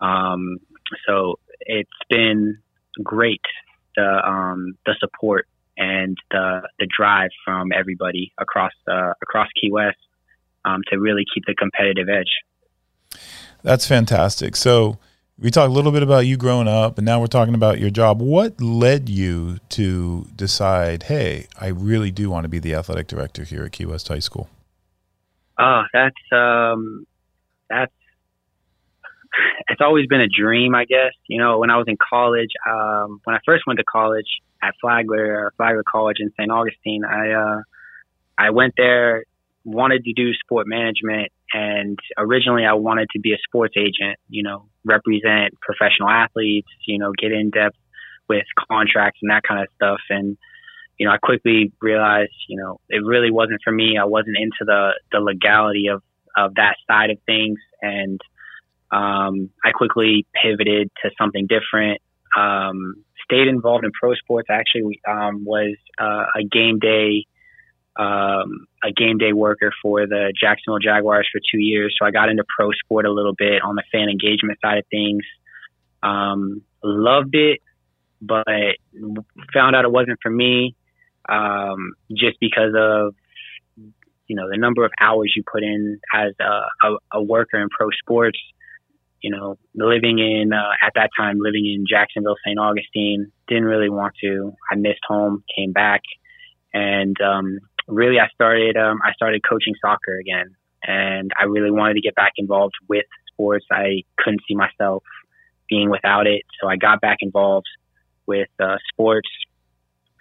Um, 0.00 0.58
so 1.06 1.38
it's 1.60 1.90
been 2.08 2.58
great 3.02 3.42
the 3.96 4.20
um, 4.26 4.76
the 4.86 4.94
support 4.98 5.46
and 5.76 6.16
the 6.30 6.62
the 6.78 6.86
drive 6.96 7.30
from 7.44 7.70
everybody 7.72 8.32
across 8.38 8.72
uh, 8.88 9.12
across 9.22 9.48
Key 9.60 9.70
West 9.70 9.98
um, 10.64 10.82
to 10.90 10.98
really 10.98 11.24
keep 11.32 11.44
the 11.46 11.54
competitive 11.54 12.08
edge. 12.08 13.20
That's 13.62 13.86
fantastic. 13.86 14.56
So 14.56 14.98
we 15.40 15.50
talked 15.50 15.70
a 15.70 15.72
little 15.72 15.92
bit 15.92 16.02
about 16.02 16.26
you 16.26 16.36
growing 16.36 16.68
up, 16.68 16.98
and 16.98 17.04
now 17.04 17.18
we're 17.18 17.26
talking 17.26 17.54
about 17.54 17.78
your 17.78 17.88
job. 17.90 18.20
What 18.20 18.60
led 18.60 19.08
you 19.08 19.58
to 19.70 20.26
decide, 20.36 21.04
hey, 21.04 21.46
I 21.58 21.68
really 21.68 22.10
do 22.10 22.28
want 22.28 22.44
to 22.44 22.48
be 22.48 22.58
the 22.58 22.74
athletic 22.74 23.06
director 23.06 23.44
here 23.44 23.64
at 23.64 23.72
Key 23.72 23.86
West 23.86 24.08
High 24.08 24.18
School? 24.18 24.50
Oh, 25.58 25.82
that's 25.92 26.16
um, 26.32 27.06
that's 27.70 27.92
it's 29.68 29.80
always 29.80 30.06
been 30.06 30.20
a 30.20 30.28
dream, 30.28 30.74
I 30.74 30.84
guess. 30.84 31.12
You 31.26 31.38
know, 31.38 31.58
when 31.58 31.70
I 31.70 31.78
was 31.78 31.86
in 31.88 31.96
college, 31.96 32.50
um, 32.68 33.20
when 33.24 33.34
I 33.34 33.40
first 33.46 33.66
went 33.66 33.78
to 33.78 33.84
college 33.84 34.28
at 34.62 34.74
Flagler, 34.80 35.52
Flagler 35.56 35.84
College 35.90 36.18
in 36.20 36.30
St. 36.32 36.50
Augustine, 36.50 37.04
I 37.04 37.30
uh, 37.30 37.62
I 38.36 38.50
went 38.50 38.74
there, 38.76 39.24
wanted 39.64 40.04
to 40.04 40.12
do 40.12 40.34
sport 40.34 40.66
management, 40.66 41.32
and 41.52 41.98
originally 42.18 42.64
I 42.64 42.74
wanted 42.74 43.08
to 43.12 43.20
be 43.20 43.32
a 43.32 43.38
sports 43.46 43.74
agent. 43.76 44.18
You 44.28 44.42
know, 44.42 44.68
represent 44.84 45.54
professional 45.60 46.08
athletes, 46.08 46.68
you 46.86 46.98
know, 46.98 47.12
get 47.20 47.32
in 47.32 47.50
depth 47.50 47.76
with 48.28 48.44
contracts 48.70 49.18
and 49.22 49.30
that 49.30 49.42
kind 49.42 49.60
of 49.60 49.68
stuff. 49.74 50.00
And, 50.08 50.36
you 50.98 51.06
know, 51.06 51.12
I 51.12 51.18
quickly 51.18 51.72
realized, 51.80 52.32
you 52.48 52.56
know, 52.56 52.80
it 52.88 53.04
really 53.04 53.30
wasn't 53.30 53.60
for 53.64 53.72
me. 53.72 53.98
I 54.00 54.04
wasn't 54.04 54.36
into 54.36 54.64
the, 54.64 54.92
the 55.12 55.20
legality 55.20 55.88
of, 55.88 56.02
of 56.36 56.54
that 56.54 56.76
side 56.88 57.10
of 57.10 57.18
things. 57.26 57.58
And, 57.82 58.20
um, 58.92 59.50
I 59.64 59.70
quickly 59.72 60.26
pivoted 60.40 60.90
to 61.02 61.10
something 61.20 61.46
different. 61.46 62.00
Um, 62.36 63.04
stayed 63.24 63.48
involved 63.48 63.84
in 63.84 63.90
pro 63.92 64.14
sports. 64.14 64.48
Actually, 64.50 65.00
um, 65.08 65.44
was 65.44 65.76
uh, 66.00 66.26
a 66.36 66.44
game 66.50 66.78
day 66.78 67.26
um, 68.00 68.66
a 68.82 68.90
game 68.96 69.18
day 69.18 69.34
worker 69.34 69.70
for 69.82 70.06
the 70.06 70.32
Jacksonville 70.40 70.78
Jaguars 70.78 71.28
for 71.30 71.38
two 71.52 71.60
years. 71.60 71.94
So 71.98 72.06
I 72.06 72.10
got 72.10 72.30
into 72.30 72.44
pro 72.56 72.70
sport 72.72 73.04
a 73.04 73.12
little 73.12 73.34
bit 73.36 73.62
on 73.62 73.74
the 73.74 73.82
fan 73.92 74.08
engagement 74.08 74.58
side 74.62 74.78
of 74.78 74.84
things. 74.90 75.22
Um, 76.02 76.62
loved 76.82 77.34
it, 77.34 77.60
but 78.22 78.46
found 79.52 79.76
out 79.76 79.84
it 79.84 79.92
wasn't 79.92 80.18
for 80.22 80.30
me 80.30 80.74
um, 81.28 81.92
just 82.10 82.40
because 82.40 82.72
of 82.74 83.14
you 84.26 84.36
know 84.36 84.48
the 84.50 84.56
number 84.56 84.84
of 84.84 84.92
hours 84.98 85.34
you 85.36 85.42
put 85.50 85.62
in 85.62 86.00
as 86.14 86.32
a, 86.40 86.86
a, 86.88 86.96
a 87.18 87.22
worker 87.22 87.60
in 87.60 87.68
pro 87.68 87.88
sports. 88.02 88.38
You 89.20 89.30
know, 89.30 89.58
living 89.74 90.18
in 90.18 90.54
uh, 90.54 90.72
at 90.82 90.92
that 90.94 91.10
time 91.18 91.36
living 91.38 91.66
in 91.66 91.84
Jacksonville, 91.86 92.36
St. 92.46 92.58
Augustine, 92.58 93.30
didn't 93.46 93.64
really 93.64 93.90
want 93.90 94.14
to. 94.22 94.54
I 94.72 94.76
missed 94.76 95.02
home, 95.06 95.44
came 95.54 95.72
back, 95.72 96.00
and 96.72 97.16
um, 97.20 97.58
really 97.90 98.18
I 98.18 98.28
started 98.34 98.76
um, 98.76 98.98
I 99.04 99.12
started 99.12 99.42
coaching 99.48 99.74
soccer 99.80 100.18
again, 100.18 100.56
and 100.82 101.30
I 101.38 101.44
really 101.44 101.70
wanted 101.70 101.94
to 101.94 102.00
get 102.00 102.14
back 102.14 102.32
involved 102.36 102.74
with 102.88 103.06
sports. 103.32 103.66
I 103.70 104.02
couldn't 104.18 104.40
see 104.48 104.54
myself 104.54 105.02
being 105.68 105.90
without 105.90 106.26
it, 106.26 106.42
so 106.60 106.68
I 106.68 106.76
got 106.76 107.00
back 107.00 107.18
involved 107.20 107.68
with 108.26 108.48
uh, 108.58 108.76
sports. 108.92 109.28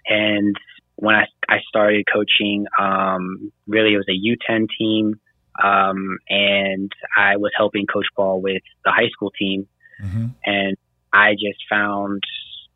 And 0.08 0.56
when 0.96 1.16
I 1.16 1.26
I 1.48 1.58
started 1.68 2.06
coaching, 2.12 2.66
um, 2.80 3.52
really 3.68 3.94
it 3.94 3.98
was 3.98 4.08
a 4.10 4.52
U10 4.52 4.68
team, 4.78 5.20
um, 5.64 6.18
and 6.30 6.92
I 7.18 7.38
was 7.38 7.52
helping 7.56 7.86
coach 7.86 8.08
ball 8.16 8.42
with 8.42 8.64
the 8.86 8.92
high 8.92 9.10
school 9.10 9.32
team, 9.32 9.68
mm-hmm. 10.04 10.28
and 10.46 10.78
I 11.14 11.34
just 11.34 11.60
found 11.70 12.24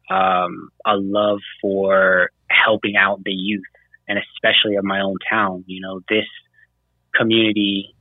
um, 0.09 0.69
a 0.85 0.95
love 0.95 1.39
for 1.62 2.31
helping 2.50 2.95
out 2.95 3.23
the 3.23 3.31
youth 3.31 3.63
and 4.07 4.19
especially 4.19 4.75
of 4.75 4.83
my 4.83 5.01
own 5.01 5.15
town. 5.29 5.63
You 5.67 5.81
know, 5.81 6.01
this 6.10 6.25
community 7.15 7.95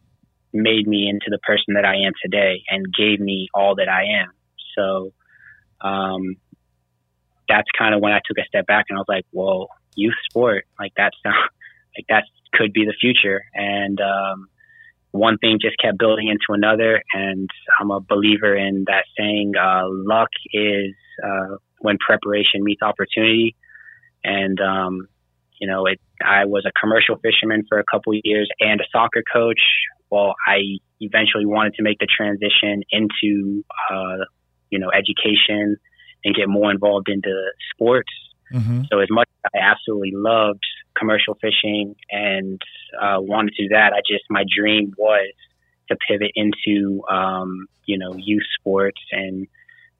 made 0.52 0.86
me 0.86 1.08
into 1.08 1.26
the 1.28 1.38
person 1.38 1.74
that 1.74 1.84
I 1.84 1.96
am 2.06 2.12
today 2.22 2.62
and 2.68 2.86
gave 2.92 3.20
me 3.20 3.48
all 3.54 3.74
that 3.76 3.88
I 3.88 4.22
am. 4.22 4.30
So, 4.76 5.12
um, 5.80 6.36
that's 7.48 7.68
kind 7.76 7.94
of 7.94 8.00
when 8.00 8.12
I 8.12 8.20
took 8.24 8.38
a 8.38 8.46
step 8.46 8.66
back 8.66 8.86
and 8.88 8.96
I 8.96 9.00
was 9.00 9.06
like, 9.08 9.26
whoa, 9.30 9.68
youth 9.94 10.14
sport, 10.30 10.64
like 10.78 10.92
that's 10.96 11.16
like 11.24 12.06
that 12.08 12.24
could 12.52 12.72
be 12.72 12.84
the 12.84 12.94
future. 13.00 13.42
And, 13.54 14.00
um, 14.00 14.48
one 15.10 15.36
thing 15.36 15.58
just 15.60 15.76
kept 15.78 15.98
building 15.98 16.28
into 16.28 16.46
another. 16.50 17.02
And 17.12 17.48
I'm 17.78 17.90
a 17.90 18.00
believer 18.00 18.56
in 18.56 18.84
that 18.86 19.04
saying, 19.18 19.52
uh, 19.60 19.84
luck 19.86 20.30
is, 20.52 20.94
uh, 21.22 21.56
when 21.80 21.98
preparation 21.98 22.64
meets 22.64 22.80
opportunity. 22.82 23.54
And, 24.24 24.58
um, 24.60 25.08
you 25.62 25.68
know, 25.68 25.86
it, 25.86 26.00
I 26.20 26.44
was 26.44 26.64
a 26.66 26.72
commercial 26.78 27.16
fisherman 27.22 27.62
for 27.68 27.78
a 27.78 27.84
couple 27.88 28.12
years 28.24 28.50
and 28.58 28.80
a 28.80 28.84
soccer 28.90 29.22
coach. 29.32 29.60
Well, 30.10 30.34
I 30.44 30.78
eventually 30.98 31.46
wanted 31.46 31.74
to 31.74 31.84
make 31.84 32.00
the 32.00 32.08
transition 32.08 32.82
into, 32.90 33.64
uh, 33.88 34.24
you 34.70 34.80
know, 34.80 34.90
education 34.90 35.76
and 36.24 36.34
get 36.34 36.48
more 36.48 36.72
involved 36.72 37.08
into 37.08 37.30
sports. 37.72 38.10
Mm-hmm. 38.52 38.82
So 38.90 38.98
as 38.98 39.06
much 39.08 39.28
as 39.44 39.50
I 39.54 39.70
absolutely 39.70 40.10
loved 40.12 40.64
commercial 40.98 41.38
fishing 41.40 41.94
and 42.10 42.60
uh, 43.00 43.18
wanted 43.20 43.54
to 43.54 43.62
do 43.62 43.68
that, 43.68 43.92
I 43.92 44.00
just 44.00 44.24
my 44.28 44.42
dream 44.42 44.94
was 44.98 45.32
to 45.90 45.96
pivot 46.08 46.32
into 46.34 47.04
um, 47.08 47.68
you 47.86 47.98
know 47.98 48.14
youth 48.16 48.42
sports 48.58 49.00
and 49.12 49.46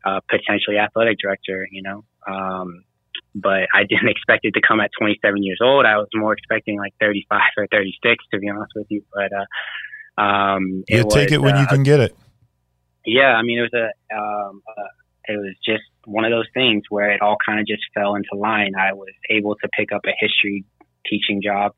uh, 0.04 0.18
potentially 0.28 0.78
athletic 0.78 1.18
director. 1.22 1.68
You 1.70 1.82
know, 1.82 2.04
um, 2.26 2.82
but 3.34 3.68
I 3.74 3.84
didn't 3.88 4.08
expect 4.14 4.44
it 4.44 4.52
to 4.52 4.60
come 4.66 4.80
at 4.80 4.90
27 4.98 5.42
years 5.42 5.58
old. 5.62 5.86
I 5.86 5.96
was 5.96 6.08
more 6.14 6.32
expecting 6.32 6.78
like 6.78 6.92
35 7.00 7.40
or 7.56 7.66
36, 7.70 8.24
to 8.32 8.38
be 8.38 8.48
honest 8.48 8.72
with 8.74 8.86
you. 8.90 9.02
But 9.12 9.30
uh, 9.32 10.22
um, 10.22 10.84
was, 11.04 11.14
take 11.14 11.32
it 11.32 11.38
when 11.40 11.56
uh, 11.56 11.60
you 11.60 11.66
can 11.66 11.82
get 11.82 12.00
it. 12.00 12.16
Yeah, 13.04 13.34
I 13.34 13.42
mean, 13.42 13.58
it 13.58 13.62
was 13.62 13.74
a, 13.74 14.16
um, 14.16 14.62
uh, 14.66 14.88
it 15.24 15.38
was 15.38 15.54
just 15.64 15.82
one 16.04 16.24
of 16.24 16.30
those 16.30 16.46
things 16.54 16.82
where 16.88 17.10
it 17.10 17.20
all 17.20 17.36
kind 17.44 17.60
of 17.60 17.66
just 17.66 17.82
fell 17.94 18.14
into 18.14 18.34
line. 18.34 18.72
I 18.78 18.92
was 18.92 19.12
able 19.30 19.56
to 19.56 19.68
pick 19.76 19.92
up 19.92 20.02
a 20.06 20.12
history 20.18 20.64
teaching 21.06 21.40
job. 21.42 21.72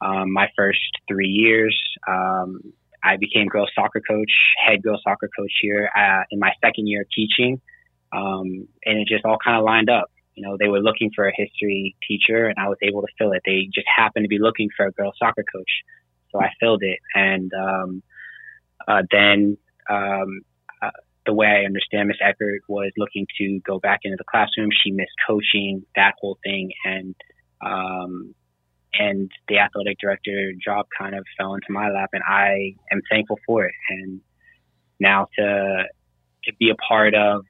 Um, 0.00 0.32
my 0.32 0.48
first 0.56 0.80
three 1.08 1.28
years, 1.28 1.78
um, 2.06 2.60
I 3.02 3.16
became 3.16 3.46
girls 3.46 3.70
soccer 3.74 4.00
coach, 4.06 4.30
head 4.64 4.82
girls 4.82 5.00
soccer 5.04 5.30
coach 5.36 5.52
here 5.60 5.88
uh, 5.96 6.22
in 6.30 6.38
my 6.38 6.52
second 6.62 6.86
year 6.88 7.02
of 7.02 7.08
teaching. 7.14 7.60
Um, 8.12 8.68
and 8.84 8.98
it 8.98 9.08
just 9.08 9.24
all 9.24 9.38
kind 9.42 9.56
of 9.56 9.64
lined 9.64 9.90
up. 9.90 10.10
You 10.36 10.46
know, 10.46 10.56
they 10.58 10.68
were 10.68 10.80
looking 10.80 11.10
for 11.14 11.26
a 11.26 11.32
history 11.34 11.96
teacher 12.06 12.46
and 12.46 12.56
I 12.58 12.68
was 12.68 12.78
able 12.82 13.02
to 13.02 13.08
fill 13.18 13.32
it. 13.32 13.42
They 13.44 13.68
just 13.74 13.86
happened 13.94 14.24
to 14.24 14.28
be 14.28 14.38
looking 14.38 14.68
for 14.76 14.86
a 14.86 14.92
girls 14.92 15.14
soccer 15.18 15.44
coach. 15.52 15.70
So 16.30 16.40
I 16.40 16.50
filled 16.60 16.82
it. 16.82 16.98
And, 17.14 17.50
um, 17.54 18.02
uh, 18.86 19.02
then, 19.10 19.56
um, 19.90 20.42
uh, 20.82 20.90
the 21.24 21.32
way 21.32 21.46
I 21.48 21.64
understand 21.64 22.08
Miss 22.08 22.18
Eckert 22.22 22.62
was 22.68 22.92
looking 22.96 23.26
to 23.38 23.60
go 23.66 23.80
back 23.80 24.00
into 24.04 24.16
the 24.16 24.24
classroom. 24.30 24.68
She 24.84 24.92
missed 24.92 25.16
coaching, 25.26 25.84
that 25.96 26.14
whole 26.20 26.38
thing. 26.44 26.70
And, 26.84 27.14
um, 27.64 28.34
and 28.98 29.30
the 29.48 29.58
athletic 29.58 29.98
director 30.00 30.52
job 30.62 30.86
kind 30.96 31.14
of 31.14 31.24
fell 31.36 31.54
into 31.54 31.66
my 31.70 31.90
lap, 31.90 32.10
and 32.12 32.22
I 32.26 32.74
am 32.92 33.00
thankful 33.10 33.38
for 33.46 33.64
it. 33.64 33.74
And 33.90 34.20
now 35.00 35.28
to 35.38 35.84
to 36.44 36.52
be 36.58 36.70
a 36.70 36.76
part 36.76 37.14
of, 37.14 37.44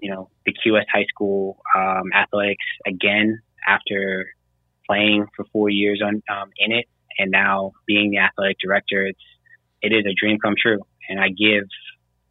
you 0.00 0.10
know, 0.10 0.30
the 0.46 0.52
QS 0.52 0.84
High 0.92 1.06
School 1.08 1.58
um, 1.76 2.12
athletics 2.14 2.64
again 2.86 3.40
after 3.66 4.30
playing 4.86 5.26
for 5.36 5.44
four 5.52 5.68
years 5.68 6.00
on 6.04 6.22
um, 6.30 6.50
in 6.56 6.72
it, 6.72 6.86
and 7.18 7.30
now 7.30 7.72
being 7.86 8.10
the 8.10 8.18
athletic 8.18 8.56
director, 8.62 9.06
it's 9.06 9.20
it 9.82 9.92
is 9.92 10.04
a 10.06 10.14
dream 10.18 10.38
come 10.38 10.54
true, 10.60 10.80
and 11.08 11.20
I 11.20 11.28
give 11.28 11.64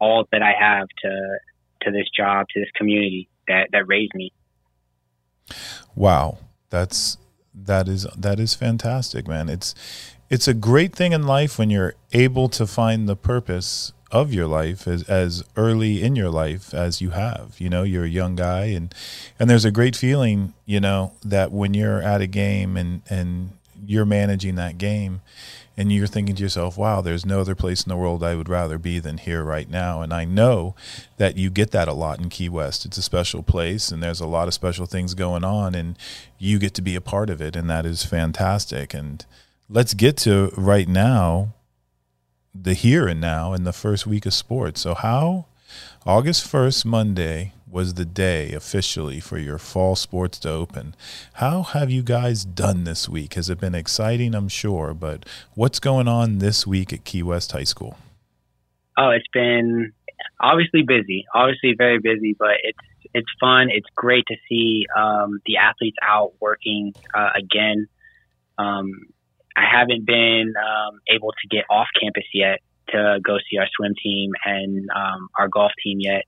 all 0.00 0.26
that 0.32 0.42
I 0.42 0.52
have 0.58 0.88
to 1.02 1.38
to 1.82 1.90
this 1.90 2.08
job, 2.16 2.46
to 2.54 2.60
this 2.60 2.70
community 2.76 3.28
that 3.46 3.68
that 3.72 3.86
raised 3.86 4.14
me. 4.14 4.32
Wow, 5.94 6.38
that's 6.70 7.18
that 7.54 7.88
is 7.88 8.06
that 8.16 8.38
is 8.40 8.54
fantastic, 8.54 9.26
man. 9.26 9.48
It's 9.48 9.74
it's 10.30 10.46
a 10.46 10.54
great 10.54 10.94
thing 10.94 11.12
in 11.12 11.26
life 11.26 11.58
when 11.58 11.70
you're 11.70 11.94
able 12.12 12.48
to 12.50 12.66
find 12.66 13.08
the 13.08 13.16
purpose 13.16 13.92
of 14.10 14.32
your 14.32 14.46
life 14.46 14.88
as, 14.88 15.02
as 15.04 15.44
early 15.56 16.02
in 16.02 16.16
your 16.16 16.30
life 16.30 16.72
as 16.72 17.00
you 17.00 17.10
have. 17.10 17.56
You 17.58 17.68
know, 17.68 17.82
you're 17.82 18.04
a 18.04 18.08
young 18.08 18.36
guy 18.36 18.66
and 18.66 18.94
and 19.38 19.48
there's 19.50 19.64
a 19.64 19.70
great 19.70 19.96
feeling, 19.96 20.54
you 20.64 20.80
know, 20.80 21.12
that 21.24 21.52
when 21.52 21.74
you're 21.74 22.02
at 22.02 22.20
a 22.20 22.26
game 22.26 22.76
and 22.76 23.02
and 23.10 23.50
you're 23.86 24.06
managing 24.06 24.56
that 24.56 24.78
game 24.78 25.20
and 25.76 25.92
you're 25.92 26.08
thinking 26.08 26.34
to 26.34 26.42
yourself, 26.42 26.76
wow, 26.76 27.00
there's 27.00 27.24
no 27.24 27.40
other 27.40 27.54
place 27.54 27.84
in 27.84 27.88
the 27.88 27.96
world 27.96 28.24
I 28.24 28.34
would 28.34 28.48
rather 28.48 28.78
be 28.78 28.98
than 28.98 29.18
here 29.18 29.44
right 29.44 29.70
now. 29.70 30.02
And 30.02 30.12
I 30.12 30.24
know 30.24 30.74
that 31.18 31.36
you 31.36 31.50
get 31.50 31.70
that 31.70 31.86
a 31.86 31.92
lot 31.92 32.18
in 32.18 32.30
Key 32.30 32.48
West. 32.48 32.84
It's 32.84 32.98
a 32.98 33.02
special 33.02 33.44
place 33.44 33.92
and 33.92 34.02
there's 34.02 34.20
a 34.20 34.26
lot 34.26 34.48
of 34.48 34.54
special 34.54 34.86
things 34.86 35.14
going 35.14 35.44
on 35.44 35.76
and 35.76 35.96
you 36.36 36.58
get 36.58 36.74
to 36.74 36.82
be 36.82 36.96
a 36.96 37.00
part 37.00 37.30
of 37.30 37.40
it. 37.40 37.54
And 37.54 37.70
that 37.70 37.86
is 37.86 38.04
fantastic. 38.04 38.92
And 38.92 39.24
let's 39.68 39.94
get 39.94 40.16
to 40.18 40.52
right 40.56 40.88
now, 40.88 41.54
the 42.62 42.74
here 42.74 43.06
and 43.06 43.20
now 43.20 43.52
in 43.52 43.64
the 43.64 43.72
first 43.72 44.06
week 44.06 44.26
of 44.26 44.34
sports. 44.34 44.80
So, 44.80 44.94
how 44.94 45.46
August 46.06 46.50
1st, 46.50 46.84
Monday, 46.84 47.52
was 47.70 47.94
the 47.94 48.04
day 48.04 48.52
officially 48.52 49.20
for 49.20 49.38
your 49.38 49.58
fall 49.58 49.94
sports 49.94 50.38
to 50.40 50.50
open. 50.50 50.94
How 51.34 51.62
have 51.62 51.90
you 51.90 52.02
guys 52.02 52.44
done 52.44 52.84
this 52.84 53.08
week? 53.08 53.34
Has 53.34 53.50
it 53.50 53.60
been 53.60 53.74
exciting? 53.74 54.34
I'm 54.34 54.48
sure, 54.48 54.94
but 54.94 55.26
what's 55.54 55.78
going 55.78 56.08
on 56.08 56.38
this 56.38 56.66
week 56.66 56.92
at 56.92 57.04
Key 57.04 57.22
West 57.22 57.52
High 57.52 57.64
School? 57.64 57.98
Oh, 58.96 59.10
it's 59.10 59.28
been 59.32 59.92
obviously 60.40 60.82
busy, 60.82 61.26
obviously 61.34 61.74
very 61.76 61.98
busy, 61.98 62.34
but 62.38 62.56
it's 62.62 62.78
it's 63.14 63.28
fun. 63.40 63.68
It's 63.70 63.86
great 63.94 64.24
to 64.28 64.36
see 64.48 64.86
um, 64.96 65.40
the 65.46 65.56
athletes 65.56 65.96
out 66.02 66.32
working 66.40 66.94
uh, 67.14 67.30
again. 67.36 67.88
Um, 68.58 69.06
I 69.58 69.64
haven't 69.78 70.06
been 70.06 70.54
um, 70.56 71.00
able 71.12 71.32
to 71.32 71.48
get 71.50 71.64
off 71.68 71.88
campus 72.00 72.24
yet 72.32 72.60
to 72.90 73.18
go 73.22 73.36
see 73.50 73.58
our 73.58 73.66
swim 73.76 73.94
team 74.02 74.30
and 74.44 74.88
um, 74.94 75.28
our 75.38 75.48
golf 75.48 75.72
team 75.84 75.98
yet 76.00 76.24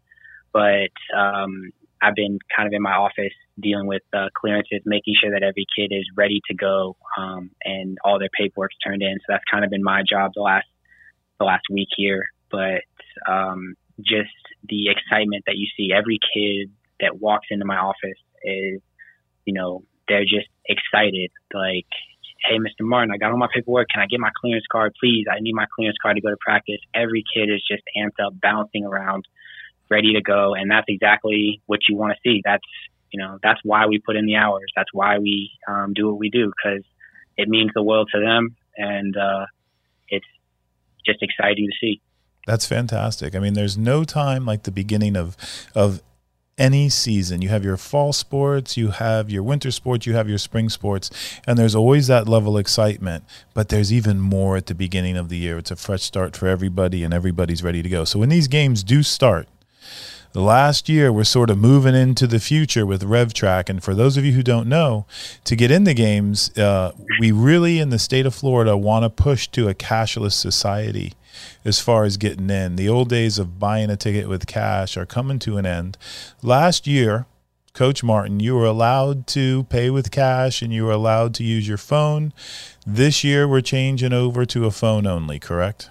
but 0.52 0.90
um, 1.16 1.70
I've 2.02 2.14
been 2.14 2.38
kind 2.54 2.66
of 2.66 2.72
in 2.72 2.82
my 2.82 2.92
office 2.92 3.32
dealing 3.58 3.86
with 3.86 4.02
uh, 4.12 4.28
clearances, 4.34 4.80
making 4.84 5.14
sure 5.20 5.30
that 5.32 5.42
every 5.42 5.66
kid 5.76 5.94
is 5.94 6.04
ready 6.16 6.40
to 6.48 6.54
go 6.54 6.96
um, 7.18 7.50
and 7.64 7.98
all 8.04 8.18
their 8.18 8.30
paperwork's 8.38 8.76
turned 8.84 9.02
in. 9.02 9.18
So 9.20 9.26
that's 9.28 9.44
kind 9.50 9.64
of 9.64 9.70
been 9.70 9.82
my 9.82 10.02
job 10.08 10.32
the 10.34 10.42
last 10.42 10.66
the 11.38 11.44
last 11.44 11.64
week 11.70 11.88
here. 11.96 12.26
But 12.50 12.82
um, 13.28 13.74
just 14.00 14.30
the 14.68 14.88
excitement 14.88 15.44
that 15.46 15.56
you 15.56 15.66
see 15.76 15.92
every 15.92 16.18
kid 16.34 16.70
that 17.00 17.20
walks 17.20 17.46
into 17.50 17.64
my 17.64 17.76
office 17.76 18.18
is, 18.42 18.80
you 19.44 19.54
know, 19.54 19.84
they're 20.08 20.24
just 20.24 20.48
excited. 20.66 21.30
Like, 21.54 21.86
hey, 22.42 22.58
Mr. 22.58 22.86
Martin, 22.86 23.10
I 23.12 23.18
got 23.18 23.30
all 23.30 23.38
my 23.38 23.48
paperwork. 23.52 23.88
Can 23.90 24.00
I 24.00 24.06
get 24.06 24.20
my 24.20 24.30
clearance 24.40 24.64
card, 24.70 24.94
please? 25.00 25.26
I 25.30 25.40
need 25.40 25.54
my 25.54 25.66
clearance 25.74 25.98
card 26.00 26.16
to 26.16 26.22
go 26.22 26.30
to 26.30 26.36
practice. 26.40 26.80
Every 26.94 27.24
kid 27.34 27.50
is 27.50 27.62
just 27.68 27.82
amped 27.96 28.24
up, 28.24 28.34
bouncing 28.40 28.84
around 28.84 29.26
ready 29.90 30.14
to 30.14 30.22
go. 30.22 30.54
And 30.54 30.70
that's 30.70 30.86
exactly 30.88 31.60
what 31.66 31.80
you 31.88 31.96
want 31.96 32.12
to 32.12 32.18
see. 32.28 32.40
That's, 32.44 32.64
you 33.12 33.20
know, 33.20 33.38
that's 33.42 33.60
why 33.64 33.86
we 33.86 33.98
put 33.98 34.16
in 34.16 34.26
the 34.26 34.36
hours. 34.36 34.70
That's 34.74 34.90
why 34.92 35.18
we 35.18 35.50
um, 35.68 35.92
do 35.94 36.08
what 36.08 36.18
we 36.18 36.30
do 36.30 36.46
because 36.46 36.84
it 37.36 37.48
means 37.48 37.72
the 37.74 37.82
world 37.82 38.08
to 38.14 38.20
them. 38.20 38.56
And 38.76 39.16
uh, 39.16 39.46
it's 40.08 40.26
just 41.04 41.22
exciting 41.22 41.66
to 41.66 41.76
see. 41.80 42.00
That's 42.46 42.66
fantastic. 42.66 43.34
I 43.34 43.38
mean, 43.38 43.54
there's 43.54 43.76
no 43.76 44.04
time 44.04 44.46
like 44.46 44.62
the 44.62 44.70
beginning 44.70 45.16
of, 45.16 45.36
of 45.74 46.02
any 46.60 46.90
season. 46.90 47.40
You 47.40 47.48
have 47.48 47.64
your 47.64 47.78
fall 47.78 48.12
sports, 48.12 48.76
you 48.76 48.90
have 48.90 49.30
your 49.30 49.42
winter 49.42 49.70
sports, 49.70 50.06
you 50.06 50.14
have 50.14 50.28
your 50.28 50.38
spring 50.38 50.68
sports, 50.68 51.10
and 51.46 51.58
there's 51.58 51.74
always 51.74 52.06
that 52.06 52.28
level 52.28 52.56
of 52.56 52.60
excitement. 52.60 53.24
But 53.54 53.70
there's 53.70 53.92
even 53.92 54.20
more 54.20 54.56
at 54.56 54.66
the 54.66 54.74
beginning 54.74 55.16
of 55.16 55.30
the 55.30 55.38
year. 55.38 55.58
It's 55.58 55.70
a 55.70 55.76
fresh 55.76 56.02
start 56.02 56.36
for 56.36 56.46
everybody, 56.46 57.02
and 57.02 57.14
everybody's 57.14 57.64
ready 57.64 57.82
to 57.82 57.88
go. 57.88 58.04
So 58.04 58.18
when 58.18 58.28
these 58.28 58.46
games 58.46 58.84
do 58.84 59.02
start, 59.02 59.48
last 60.34 60.88
year 60.88 61.10
we're 61.12 61.24
sort 61.24 61.50
of 61.50 61.58
moving 61.58 61.94
into 61.94 62.26
the 62.26 62.38
future 62.38 62.84
with 62.84 63.02
RevTrak. 63.02 63.70
And 63.70 63.82
for 63.82 63.94
those 63.94 64.18
of 64.18 64.24
you 64.26 64.32
who 64.32 64.42
don't 64.42 64.68
know, 64.68 65.06
to 65.44 65.56
get 65.56 65.70
in 65.70 65.84
the 65.84 65.94
games, 65.94 66.56
uh, 66.58 66.92
we 67.18 67.32
really 67.32 67.78
in 67.78 67.88
the 67.88 67.98
state 67.98 68.26
of 68.26 68.34
Florida 68.34 68.76
want 68.76 69.04
to 69.04 69.10
push 69.10 69.48
to 69.48 69.68
a 69.68 69.74
cashless 69.74 70.34
society 70.34 71.14
as 71.64 71.80
far 71.80 72.04
as 72.04 72.16
getting 72.16 72.50
in. 72.50 72.76
The 72.76 72.88
old 72.88 73.08
days 73.08 73.38
of 73.38 73.58
buying 73.58 73.90
a 73.90 73.96
ticket 73.96 74.28
with 74.28 74.46
cash 74.46 74.96
are 74.96 75.06
coming 75.06 75.38
to 75.40 75.56
an 75.56 75.66
end. 75.66 75.96
Last 76.42 76.86
year, 76.86 77.26
Coach 77.72 78.02
Martin, 78.02 78.40
you 78.40 78.56
were 78.56 78.64
allowed 78.64 79.26
to 79.28 79.64
pay 79.64 79.90
with 79.90 80.10
cash 80.10 80.60
and 80.60 80.72
you 80.72 80.84
were 80.84 80.92
allowed 80.92 81.34
to 81.34 81.44
use 81.44 81.68
your 81.68 81.78
phone. 81.78 82.32
This 82.86 83.22
year, 83.22 83.46
we're 83.46 83.60
changing 83.60 84.12
over 84.12 84.44
to 84.46 84.66
a 84.66 84.70
phone 84.70 85.06
only, 85.06 85.38
correct? 85.38 85.88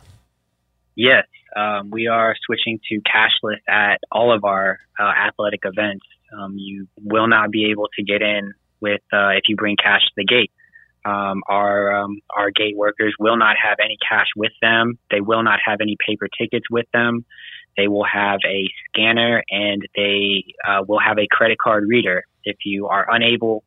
Yes, 0.96 1.26
um, 1.56 1.90
we 1.90 2.08
are 2.08 2.36
switching 2.46 2.80
to 2.90 3.02
cashless 3.02 3.60
at 3.68 4.00
all 4.12 4.36
of 4.36 4.44
our 4.44 4.80
uh, 5.00 5.04
athletic 5.04 5.62
events. 5.64 6.06
Um, 6.38 6.56
you 6.58 6.88
will 7.02 7.28
not 7.28 7.52
be 7.52 7.72
able 7.72 7.88
to 7.96 8.04
get 8.04 8.22
in 8.22 8.54
with 8.82 9.02
uh, 9.14 9.30
if 9.30 9.44
you 9.48 9.56
bring 9.56 9.78
cash 9.78 10.02
to 10.02 10.12
the 10.18 10.26
gate. 10.26 10.52
Um, 11.06 11.44
our 11.48 12.04
um, 12.04 12.20
our 12.36 12.52
gate 12.52 12.76
workers 12.76 13.14
will 13.20 13.38
not 13.38 13.56
have 13.64 13.78
any 13.84 13.98
cash 14.08 14.28
with 14.36 14.52
them. 14.62 15.00
They 15.10 15.22
will 15.22 15.44
not 15.44 15.60
have 15.66 15.80
any 15.82 15.98
paper 16.06 16.28
tickets 16.38 16.66
with 16.70 16.86
them. 16.94 17.26
They 17.78 17.88
will 17.88 18.06
have 18.06 18.40
a 18.46 18.68
scanner 18.90 19.44
and 19.50 19.82
they 19.96 20.44
uh, 20.68 20.84
will 20.86 21.00
have 21.00 21.18
a 21.18 21.28
credit 21.32 21.58
card 21.58 21.86
reader. 21.88 22.24
If 22.44 22.58
you 22.66 22.88
are 22.88 23.08
unable 23.10 23.64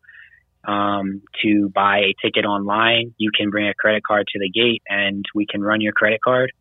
um, 0.64 1.23
to 1.42 1.71
buy 1.71 1.99
a 1.99 2.14
ticket 2.23 2.45
online, 2.45 3.14
you 3.16 3.31
can 3.35 3.51
bring 3.51 3.68
a 3.68 3.75
credit 3.75 4.03
card 4.05 4.27
to 4.33 4.38
the 4.38 4.51
gate 4.51 4.83
and 4.88 5.25
we 5.35 5.47
can 5.47 5.62
run 5.62 5.81
your 5.81 5.92
credit 5.92 6.21
card. 6.23 6.53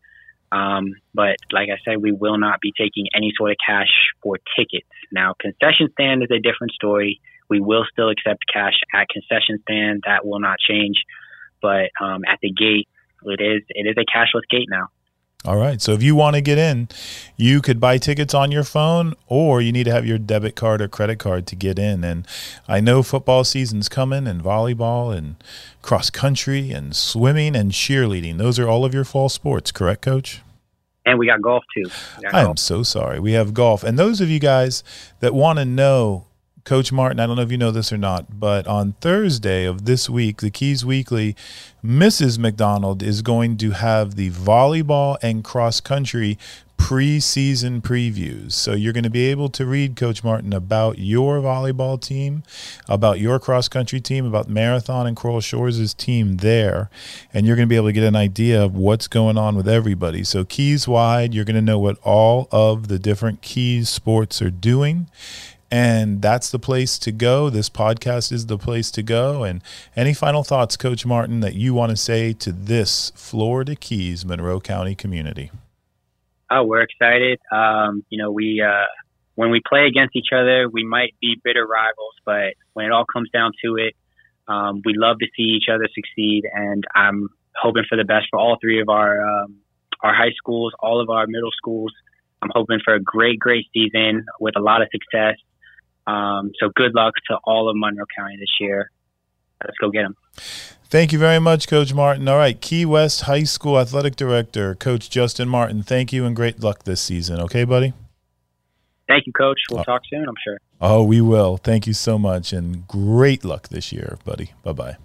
Um, 0.52 0.96
but 1.14 1.38
like 1.52 1.70
I 1.70 1.78
said, 1.86 2.02
we 2.02 2.12
will 2.12 2.38
not 2.38 2.60
be 2.62 2.74
taking 2.78 3.08
any 3.16 3.34
sort 3.38 3.52
of 3.52 3.58
cash 3.66 3.92
for 4.22 4.38
tickets. 4.58 4.88
Now, 5.12 5.34
concession 5.40 5.90
stand 5.94 6.24
is 6.24 6.30
a 6.32 6.40
different 6.40 6.74
story. 6.74 7.22
We 7.52 7.60
will 7.60 7.86
still 7.92 8.10
accept 8.10 8.46
cash 8.52 8.74
at 8.94 9.08
concession 9.10 9.60
stand. 9.64 10.04
That 10.08 10.26
will 10.26 10.40
not 10.40 10.58
change. 10.58 11.04
But 11.62 11.92
um, 12.02 12.24
at 12.26 12.40
the 12.42 12.52
gate, 12.52 12.88
it 13.24 13.42
is 13.42 13.62
it 13.70 13.86
is 13.86 13.96
a 13.98 14.06
cashless 14.10 14.48
gate 14.50 14.68
now. 14.70 14.88
All 15.44 15.58
right. 15.58 15.82
So 15.82 15.94
if 15.94 16.04
you 16.04 16.16
want 16.16 16.36
to 16.36 16.42
get 16.42 16.60
in, 16.60 16.88
you 17.36 17.62
could 17.62 17.80
buy 17.80 17.98
tickets 17.98 18.34
on 18.34 18.52
your 18.52 18.64
phone 18.64 19.16
or 19.28 19.60
you 19.60 19.72
need 19.72 19.86
to 19.86 19.92
have 19.92 20.06
your 20.06 20.20
debit 20.20 20.56
card 20.56 20.82
or 20.82 20.88
credit 20.88 21.18
card 21.18 21.48
to 21.48 21.56
get 21.56 21.80
in. 21.80 22.04
And 22.04 22.28
I 22.68 22.80
know 22.80 23.02
football 23.02 23.44
season's 23.44 23.90
coming 23.90 24.28
and 24.28 24.44
volleyball 24.44 25.16
and 25.16 25.36
cross 25.82 26.12
country 26.12 26.72
and 26.72 26.96
swimming 26.96 27.56
and 27.56 27.72
cheerleading. 27.72 28.38
Those 28.38 28.60
are 28.60 28.68
all 28.68 28.86
of 28.86 28.94
your 28.94 29.04
fall 29.04 29.30
sports, 29.30 29.72
correct, 29.72 30.04
coach? 30.04 30.42
And 31.08 31.18
we 31.18 31.26
got 31.26 31.42
golf 31.42 31.64
too. 31.76 31.90
I 32.32 32.42
am 32.42 32.58
so 32.58 32.84
sorry. 32.84 33.20
We 33.20 33.32
have 33.32 33.56
golf. 33.56 33.84
And 33.84 33.98
those 33.98 34.22
of 34.22 34.30
you 34.30 34.40
guys 34.40 34.84
that 35.22 35.34
want 35.34 35.58
to 35.58 35.66
know 35.66 36.28
Coach 36.64 36.92
Martin, 36.92 37.20
I 37.20 37.26
don't 37.26 37.38
know 37.38 37.42
if 37.42 37.52
you 37.52 37.58
know 37.58 37.72
this 37.72 37.92
or 37.92 37.98
not, 37.98 38.40
but 38.40 38.68
on 38.68 38.94
Thursday 39.02 39.66
of 39.66 39.86
this 39.86 40.10
week, 40.10 40.42
the 40.42 40.52
Keys 40.52 40.86
Weekly, 40.86 41.36
Mrs. 41.84 42.38
McDonald 42.38 43.02
is 43.02 43.22
going 43.22 43.58
to 43.58 43.72
have 43.72 44.16
the 44.16 44.30
volleyball 44.30 45.18
and 45.24 45.44
cross 45.44 45.80
country 45.80 46.38
preseason 46.78 47.80
previews. 47.80 48.54
So 48.54 48.74
you're 48.74 48.92
going 48.92 49.04
to 49.04 49.10
be 49.10 49.28
able 49.28 49.50
to 49.50 49.66
read 49.66 49.96
Coach 49.96 50.24
Martin 50.24 50.52
about 50.52 50.98
your 50.98 51.40
volleyball 51.40 52.02
team, 52.02 52.44
about 52.90 53.20
your 53.20 53.40
cross 53.40 53.68
country 53.68 54.02
team, 54.02 54.26
about 54.26 54.50
Marathon 54.50 55.06
and 55.06 55.16
Coral 55.16 55.42
Shores' 55.42 55.94
team 55.94 56.38
there, 56.38 56.90
and 57.34 57.46
you're 57.46 57.56
going 57.56 57.68
to 57.68 57.70
be 57.70 57.76
able 57.76 57.88
to 57.88 57.94
get 57.94 58.04
an 58.04 58.16
idea 58.16 58.62
of 58.64 58.76
what's 58.76 59.08
going 59.08 59.38
on 59.38 59.56
with 59.56 59.70
everybody. 59.70 60.24
So 60.24 60.44
keys 60.44 60.88
wide, 60.88 61.34
you're 61.34 61.46
going 61.46 61.56
to 61.56 61.62
know 61.62 61.80
what 61.80 61.98
all 62.00 62.48
of 62.52 62.88
the 62.88 63.00
different 63.00 63.42
keys 63.42 63.88
sports 63.88 64.42
are 64.42 64.52
doing 64.52 65.08
and 65.72 66.22
that's 66.22 66.52
the 66.52 66.60
place 66.60 67.00
to 67.00 67.12
go. 67.12 67.50
This 67.50 67.70
podcast 67.70 68.32
is 68.32 68.46
the 68.48 68.58
place 68.58 68.92
to 68.92 69.02
go. 69.02 69.44
And 69.44 69.64
any 69.96 70.14
final 70.14 70.44
thoughts, 70.44 70.78
Coach 70.78 71.06
Martin, 71.06 71.40
that 71.40 71.56
you 71.56 71.74
want 71.74 71.90
to 71.90 71.98
say 71.98 72.34
to 72.34 72.52
this 72.52 73.12
Florida 73.16 73.76
Keys 73.76 74.26
Monroe 74.26 74.60
County 74.60 74.94
community? 74.94 75.50
Oh, 76.50 76.64
we're 76.66 76.82
excited. 76.82 77.40
Um, 77.52 78.04
you 78.10 78.22
know, 78.22 78.32
we 78.32 78.62
uh, 78.62 78.86
when 79.36 79.50
we 79.50 79.62
play 79.68 79.88
against 79.88 80.16
each 80.16 80.30
other, 80.32 80.68
we 80.70 80.84
might 80.84 81.16
be 81.22 81.40
bitter 81.44 81.66
rivals, 81.66 82.16
but 82.26 82.54
when 82.74 82.86
it 82.86 82.92
all 82.92 83.06
comes 83.06 83.30
down 83.32 83.54
to 83.64 83.78
it, 83.78 83.96
Um, 84.48 84.82
we 84.84 84.94
love 84.98 85.18
to 85.20 85.28
see 85.36 85.44
each 85.56 85.70
other 85.72 85.88
succeed, 85.94 86.44
and 86.52 86.84
I'm 86.94 87.30
hoping 87.56 87.86
for 87.88 87.96
the 87.96 88.04
best 88.04 88.26
for 88.30 88.40
all 88.40 88.58
three 88.60 88.82
of 88.82 88.90
our 88.90 89.22
um, 89.26 89.56
our 90.04 90.14
high 90.14 90.34
schools, 90.36 90.74
all 90.80 91.00
of 91.00 91.10
our 91.10 91.26
middle 91.28 91.52
schools. 91.52 91.94
I'm 92.42 92.50
hoping 92.54 92.80
for 92.84 92.96
a 92.96 93.00
great, 93.00 93.40
great 93.40 93.68
season 93.72 94.26
with 94.40 94.56
a 94.58 94.60
lot 94.60 94.82
of 94.82 94.90
success. 94.92 95.38
Um, 96.08 96.52
so 96.60 96.70
good 96.76 96.94
luck 96.96 97.14
to 97.30 97.38
all 97.44 97.70
of 97.70 97.76
Monroe 97.78 98.06
County 98.16 98.38
this 98.38 98.50
year. 98.60 98.92
Let's 99.64 99.78
go 99.78 99.90
get 99.90 100.04
them. 100.04 100.16
Thank 100.90 101.14
you 101.14 101.20
very 101.20 101.40
much, 101.40 101.68
Coach 101.68 101.94
Martin. 101.94 102.28
All 102.28 102.38
right, 102.38 102.60
Key 102.60 102.86
West 102.86 103.22
High 103.22 103.44
School 103.44 103.80
Athletic 103.80 104.16
Director, 104.16 104.76
Coach 104.76 105.10
Justin 105.10 105.48
Martin. 105.48 105.84
Thank 105.84 106.12
you 106.12 106.26
and 106.26 106.36
great 106.36 106.60
luck 106.62 106.84
this 106.84 107.02
season. 107.02 107.40
Okay, 107.40 107.64
buddy? 107.64 107.94
Thank 109.08 109.26
you, 109.28 109.34
Coach. 109.34 109.60
We'll 109.70 109.82
uh, 109.82 109.84
talk 109.84 110.02
soon, 110.10 110.28
I'm 110.28 110.36
sure. 110.44 110.58
Oh, 110.80 111.04
we 111.04 111.22
will. 111.22 111.58
Thank 111.58 111.86
you 111.86 111.94
so 111.94 112.18
much 112.18 112.52
and 112.54 112.88
great 112.88 113.46
luck 113.46 113.70
this 113.70 113.92
year, 113.92 114.18
buddy. 114.26 114.52
Bye 114.64 114.74
bye. 114.74 114.98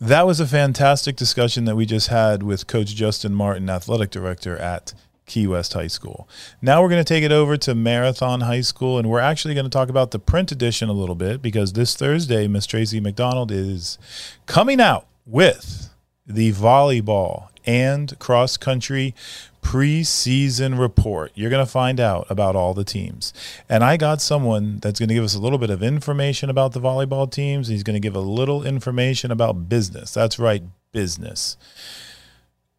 That 0.00 0.26
was 0.26 0.40
a 0.40 0.46
fantastic 0.46 1.14
discussion 1.14 1.64
that 1.66 1.76
we 1.76 1.86
just 1.86 2.08
had 2.08 2.42
with 2.42 2.66
Coach 2.66 2.94
Justin 2.94 3.34
Martin, 3.34 3.70
Athletic 3.70 4.10
Director 4.10 4.56
at 4.56 4.94
Key 5.32 5.46
West 5.46 5.72
High 5.72 5.86
School. 5.86 6.28
Now 6.60 6.82
we're 6.82 6.90
going 6.90 7.02
to 7.02 7.08
take 7.08 7.24
it 7.24 7.32
over 7.32 7.56
to 7.56 7.74
Marathon 7.74 8.42
High 8.42 8.60
School, 8.60 8.98
and 8.98 9.08
we're 9.08 9.18
actually 9.18 9.54
going 9.54 9.64
to 9.64 9.70
talk 9.70 9.88
about 9.88 10.10
the 10.10 10.18
print 10.18 10.52
edition 10.52 10.90
a 10.90 10.92
little 10.92 11.14
bit 11.14 11.40
because 11.40 11.72
this 11.72 11.96
Thursday, 11.96 12.46
Miss 12.46 12.66
Tracy 12.66 13.00
McDonald 13.00 13.50
is 13.50 13.96
coming 14.44 14.78
out 14.78 15.06
with 15.24 15.88
the 16.26 16.52
volleyball 16.52 17.48
and 17.64 18.18
cross 18.18 18.58
country 18.58 19.14
preseason 19.62 20.78
report. 20.78 21.32
You're 21.34 21.48
going 21.48 21.64
to 21.64 21.72
find 21.72 21.98
out 21.98 22.26
about 22.28 22.54
all 22.54 22.74
the 22.74 22.84
teams. 22.84 23.32
And 23.70 23.82
I 23.82 23.96
got 23.96 24.20
someone 24.20 24.80
that's 24.82 24.98
going 24.98 25.08
to 25.08 25.14
give 25.14 25.24
us 25.24 25.34
a 25.34 25.40
little 25.40 25.56
bit 25.56 25.70
of 25.70 25.82
information 25.82 26.50
about 26.50 26.72
the 26.72 26.80
volleyball 26.80 27.30
teams. 27.30 27.68
He's 27.68 27.82
going 27.82 27.94
to 27.94 28.00
give 28.00 28.16
a 28.16 28.20
little 28.20 28.66
information 28.66 29.30
about 29.30 29.70
business. 29.70 30.12
That's 30.12 30.38
right, 30.38 30.62
business. 30.92 31.56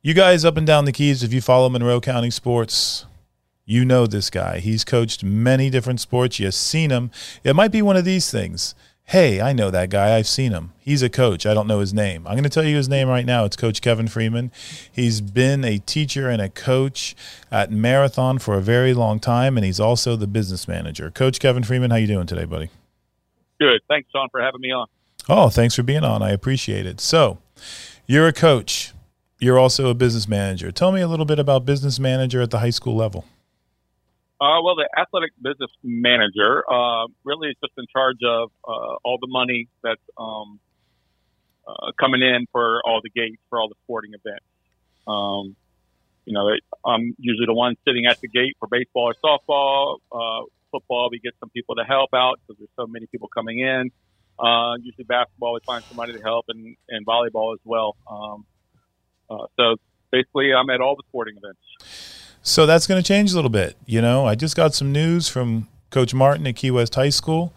You 0.06 0.14
guys 0.14 0.44
up 0.44 0.58
and 0.58 0.68
down 0.68 0.84
the 0.84 0.92
keys, 0.92 1.24
if 1.24 1.32
you 1.32 1.40
follow 1.40 1.70
Monroe 1.70 2.02
County 2.02 2.30
sports, 2.30 3.06
you 3.64 3.86
know 3.86 4.06
this 4.06 4.30
guy. 4.30 4.60
He's 4.60 4.84
coached 4.84 5.24
many 5.24 5.70
different 5.70 6.02
sports. 6.02 6.40
You've 6.40 6.56
seen 6.56 6.90
him. 6.90 7.10
It 7.46 7.56
might 7.56 7.72
be 7.72 7.82
one 7.82 7.96
of 7.96 8.04
these 8.04 8.30
things. 8.30 8.76
Hey, 9.06 9.40
I 9.40 9.54
know 9.54 9.72
that 9.72 9.90
guy. 9.90 10.18
I've 10.18 10.28
seen 10.28 10.52
him. 10.52 10.74
He's 10.78 11.02
a 11.04 11.10
coach. 11.10 11.46
I 11.46 11.54
don't 11.54 11.68
know 11.68 11.80
his 11.80 11.94
name. 11.94 12.28
I'm 12.28 12.34
going 12.34 12.44
to 12.44 12.50
tell 12.50 12.66
you 12.66 12.76
his 12.76 12.90
name 12.90 13.08
right 13.08 13.26
now. 13.26 13.46
It's 13.46 13.56
Coach 13.56 13.80
Kevin 13.80 14.10
Freeman. 14.10 14.52
He's 14.92 15.22
been 15.22 15.64
a 15.64 15.78
teacher 15.78 16.28
and 16.28 16.42
a 16.42 16.50
coach 16.50 17.16
at 17.50 17.72
Marathon 17.72 18.40
for 18.40 18.56
a 18.56 18.62
very 18.62 18.94
long 18.94 19.22
time, 19.22 19.56
and 19.56 19.66
he's 19.66 19.80
also 19.80 20.18
the 20.18 20.28
business 20.28 20.68
manager. 20.68 21.12
Coach 21.12 21.40
Kevin 21.40 21.64
Freeman, 21.64 21.92
how 21.92 21.98
you 21.98 22.08
doing 22.08 22.28
today, 22.28 22.44
buddy? 22.44 22.68
Good. 23.58 23.80
Thanks, 23.88 24.10
Sean, 24.12 24.28
for 24.32 24.42
having 24.42 24.60
me 24.60 24.74
on. 24.74 24.88
Oh, 25.30 25.48
thanks 25.48 25.76
for 25.76 25.84
being 25.84 26.04
on. 26.04 26.22
I 26.22 26.32
appreciate 26.32 26.86
it. 26.86 27.00
So, 27.00 27.38
you're 28.06 28.28
a 28.28 28.34
coach 28.34 28.92
you're 29.40 29.60
also 29.60 29.90
a 29.90 29.94
business 29.94 30.28
manager. 30.28 30.72
Tell 30.72 30.92
me 30.92 31.02
a 31.02 31.08
little 31.08 31.26
bit 31.26 31.40
about 31.40 31.66
business 31.66 32.00
manager 32.00 32.42
at 32.42 32.52
the 32.52 32.60
high 32.60 32.70
school 32.70 32.96
level. 32.96 33.26
Uh, 34.40 34.62
well, 34.62 34.76
the 34.76 34.90
athletic 34.98 35.32
business 35.42 35.72
manager 35.84 36.64
uh, 36.70 37.08
really 37.24 37.50
is 37.50 37.56
just 37.64 37.74
in 37.78 37.86
charge 37.92 38.18
of 38.28 38.52
uh, 38.68 38.96
all 39.04 39.18
the 39.22 39.28
money 39.28 39.70
that's 39.82 40.02
um, 40.18 40.60
uh, 41.66 41.92
coming 42.00 42.22
in 42.22 42.46
for 42.52 42.82
all 42.86 43.00
the 43.02 43.10
gates 43.10 43.42
for 43.50 43.60
all 43.60 43.70
the 43.70 43.76
sporting 43.86 44.12
events. 44.14 44.46
Um, 45.08 45.56
you 46.26 46.34
know, 46.34 46.50
I'm 46.86 47.16
usually 47.20 47.46
the 47.46 47.54
one 47.54 47.76
sitting 47.86 48.06
at 48.06 48.20
the 48.22 48.28
gate 48.28 48.56
for 48.60 48.68
baseball 48.68 49.14
or 49.14 49.16
softball. 49.24 50.00
Uh, 50.12 50.46
football, 50.72 51.10
we 51.12 51.20
get 51.20 51.34
some 51.40 51.50
people 51.50 51.76
to 51.76 51.84
help 51.84 52.14
out 52.14 52.40
because 52.42 52.60
there's 52.60 52.70
so 52.76 52.88
many 52.88 53.06
people 53.08 53.30
coming 53.30 53.60
in. 53.60 53.92
Uh, 54.40 54.76
usually 54.82 55.04
basketball, 55.04 55.54
we 55.54 55.60
find 55.66 55.84
somebody 55.86 56.14
to 56.14 56.20
help, 56.20 56.46
and, 56.50 56.76
and 56.90 57.06
volleyball 57.06 57.54
as 57.54 57.60
well. 57.64 57.96
Um, 58.10 58.46
uh, 59.30 59.46
so 59.58 59.76
basically, 60.12 60.54
I'm 60.54 60.70
at 60.70 60.82
all 60.82 60.96
the 60.96 61.04
sporting 61.10 61.36
events. 61.38 61.60
So 62.42 62.66
that's 62.66 62.88
going 62.88 63.02
to 63.02 63.08
change 63.08 63.32
a 63.32 63.36
little 63.36 63.50
bit. 63.50 63.78
You 63.86 64.02
know, 64.02 64.26
I 64.26 64.36
just 64.36 64.56
got 64.56 64.74
some 64.74 64.92
news 64.92 65.30
from 65.30 65.68
Coach 65.92 66.14
Martin 66.14 66.46
at 66.48 66.56
Key 66.56 66.72
West 66.72 66.96
High 66.96 67.10
School 67.10 67.54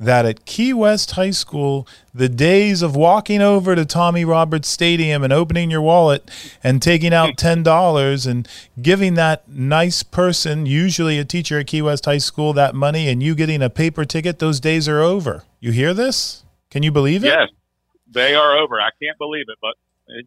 that 0.00 0.24
at 0.24 0.44
Key 0.44 0.72
West 0.72 1.12
High 1.12 1.30
School, 1.30 1.86
the 2.14 2.28
days 2.28 2.82
of 2.82 2.94
walking 2.94 3.42
over 3.42 3.74
to 3.74 3.84
Tommy 3.84 4.24
Roberts 4.24 4.68
Stadium 4.68 5.24
and 5.24 5.32
opening 5.32 5.70
your 5.70 5.82
wallet 5.82 6.30
and 6.62 6.80
taking 6.80 7.12
out 7.12 7.30
$10 7.36 8.26
and 8.26 8.48
giving 8.80 9.14
that 9.14 9.48
nice 9.48 10.02
person, 10.02 10.66
usually 10.66 11.18
a 11.18 11.24
teacher 11.24 11.58
at 11.58 11.66
Key 11.66 11.82
West 11.82 12.04
High 12.04 12.18
School, 12.18 12.52
that 12.52 12.74
money 12.74 13.08
and 13.08 13.22
you 13.22 13.34
getting 13.34 13.62
a 13.62 13.70
paper 13.70 14.04
ticket, 14.04 14.38
those 14.38 14.60
days 14.60 14.88
are 14.88 15.00
over. 15.00 15.44
You 15.60 15.72
hear 15.72 15.92
this? 15.92 16.44
Can 16.70 16.82
you 16.82 16.92
believe 16.92 17.24
it? 17.24 17.28
Yes, 17.28 17.48
they 18.06 18.34
are 18.34 18.56
over. 18.56 18.80
I 18.80 18.90
can't 19.02 19.18
believe 19.18 19.46
it, 19.48 19.58
but, 19.60 19.74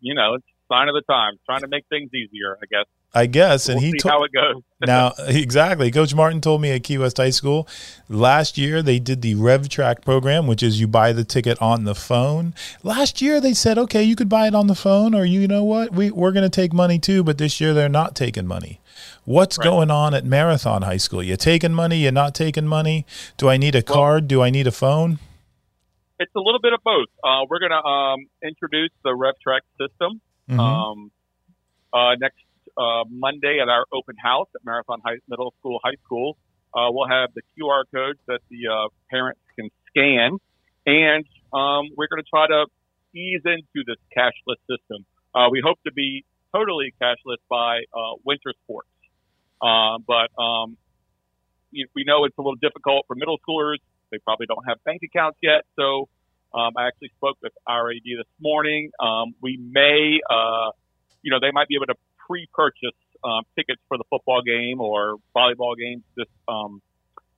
you 0.01 0.13
know, 0.13 0.34
it's 0.34 0.45
sign 0.71 0.88
of 0.88 0.95
the 0.95 1.01
times, 1.01 1.39
trying 1.45 1.62
to 1.62 1.67
make 1.67 1.86
things 1.89 2.10
easier, 2.13 2.57
I 2.62 2.65
guess. 2.69 2.86
I 3.13 3.25
guess, 3.25 3.67
and 3.67 3.81
we'll 3.81 3.91
he 3.91 3.99
told 3.99 4.12
how 4.12 4.23
it 4.23 4.31
goes. 4.31 4.63
now 4.88 5.13
exactly. 5.27 5.91
Coach 5.91 6.15
Martin 6.15 6.39
told 6.39 6.62
me 6.62 6.71
at 6.71 6.84
Key 6.84 6.97
West 6.97 7.17
High 7.17 7.31
School 7.31 7.67
last 8.07 8.57
year 8.57 8.81
they 8.81 8.99
did 8.99 9.21
the 9.21 9.36
RevTrak 9.36 10.01
program, 10.03 10.47
which 10.47 10.63
is 10.63 10.79
you 10.79 10.88
buy 10.88 11.12
the 11.12 11.25
ticket 11.25 11.62
on 11.62 11.84
the 11.84 11.95
phone. 11.95 12.53
Last 12.84 13.21
year 13.21 13.41
they 13.41 13.53
said, 13.53 13.77
okay, 13.77 14.01
you 14.01 14.15
could 14.15 14.29
buy 14.29 14.47
it 14.47 14.55
on 14.55 14.67
the 14.67 14.75
phone, 14.75 15.13
or 15.13 15.25
you 15.25 15.47
know 15.47 15.63
what, 15.63 15.91
we 15.91 16.10
we're 16.10 16.31
going 16.31 16.49
to 16.49 16.49
take 16.49 16.71
money 16.71 16.99
too. 16.99 17.23
But 17.23 17.38
this 17.38 17.60
year 17.60 17.73
they're 17.73 17.89
not 17.89 18.15
taking 18.15 18.47
money. 18.47 18.79
What's 19.25 19.57
right. 19.57 19.65
going 19.65 19.91
on 19.91 20.13
at 20.13 20.25
Marathon 20.25 20.84
High 20.84 20.97
School? 20.97 21.21
You 21.21 21.36
taking 21.36 21.73
money? 21.73 21.97
You 21.97 22.12
not 22.12 22.34
taking 22.34 22.65
money? 22.65 23.05
Do 23.38 23.49
I 23.49 23.57
need 23.57 23.75
a 23.75 23.84
well, 23.86 23.95
card? 23.95 24.27
Do 24.27 24.41
I 24.41 24.49
need 24.49 24.67
a 24.67 24.71
phone? 24.71 25.19
It's 26.17 26.31
a 26.36 26.39
little 26.39 26.60
bit 26.62 26.71
of 26.71 26.79
both. 26.84 27.07
Uh, 27.23 27.45
we're 27.49 27.60
going 27.60 27.71
to 27.71 27.84
um, 27.84 28.27
introduce 28.43 28.91
the 29.03 29.10
RevTrak 29.10 29.62
system 29.79 30.21
mm-hmm. 30.51 30.59
um, 30.59 31.11
uh, 31.93 32.15
next 32.19 32.43
uh, 32.77 33.03
Monday 33.09 33.59
at 33.61 33.69
our 33.69 33.85
open 33.91 34.15
house 34.17 34.47
at 34.55 34.63
Marathon 34.65 35.01
High 35.03 35.17
Middle 35.27 35.53
School 35.59 35.79
High 35.83 35.97
School. 36.05 36.37
Uh, 36.73 36.87
we'll 36.89 37.07
have 37.07 37.29
the 37.33 37.41
QR 37.57 37.83
codes 37.93 38.19
that 38.27 38.39
the 38.49 38.67
uh, 38.67 38.87
parents 39.09 39.41
can 39.57 39.69
scan, 39.89 40.37
and 40.85 41.25
um, 41.53 41.89
we're 41.97 42.07
going 42.07 42.23
to 42.23 42.29
try 42.29 42.47
to 42.47 42.65
ease 43.13 43.41
into 43.43 43.83
this 43.85 43.97
cashless 44.15 44.59
system. 44.69 45.05
Uh, 45.35 45.47
we 45.51 45.61
hope 45.63 45.79
to 45.85 45.91
be 45.91 46.23
totally 46.53 46.93
cashless 47.01 47.39
by 47.49 47.79
uh, 47.93 48.15
winter 48.23 48.53
sports, 48.63 48.87
but 49.59 50.41
um, 50.41 50.77
we 51.73 52.03
know 52.05 52.23
it's 52.23 52.37
a 52.37 52.41
little 52.41 52.55
difficult 52.55 53.05
for 53.07 53.15
middle 53.15 53.37
schoolers. 53.39 53.77
They 54.11 54.19
probably 54.19 54.45
don't 54.45 54.63
have 54.67 54.81
bank 54.85 55.01
accounts 55.03 55.39
yet, 55.41 55.65
so 55.77 56.07
um, 56.53 56.73
I 56.77 56.87
actually 56.87 57.11
spoke 57.17 57.37
with 57.41 57.53
RAD 57.67 58.01
this 58.03 58.27
morning. 58.39 58.91
Um, 58.99 59.33
we 59.41 59.57
may, 59.57 60.19
uh, 60.29 60.71
you 61.21 61.31
know, 61.31 61.39
they 61.39 61.51
might 61.51 61.67
be 61.67 61.75
able 61.75 61.87
to 61.87 61.95
pre-purchase 62.27 62.97
um, 63.23 63.43
tickets 63.55 63.81
for 63.87 63.97
the 63.97 64.03
football 64.09 64.41
game 64.41 64.81
or 64.81 65.17
volleyball 65.35 65.77
games 65.77 66.03
this 66.17 66.27
um, 66.47 66.81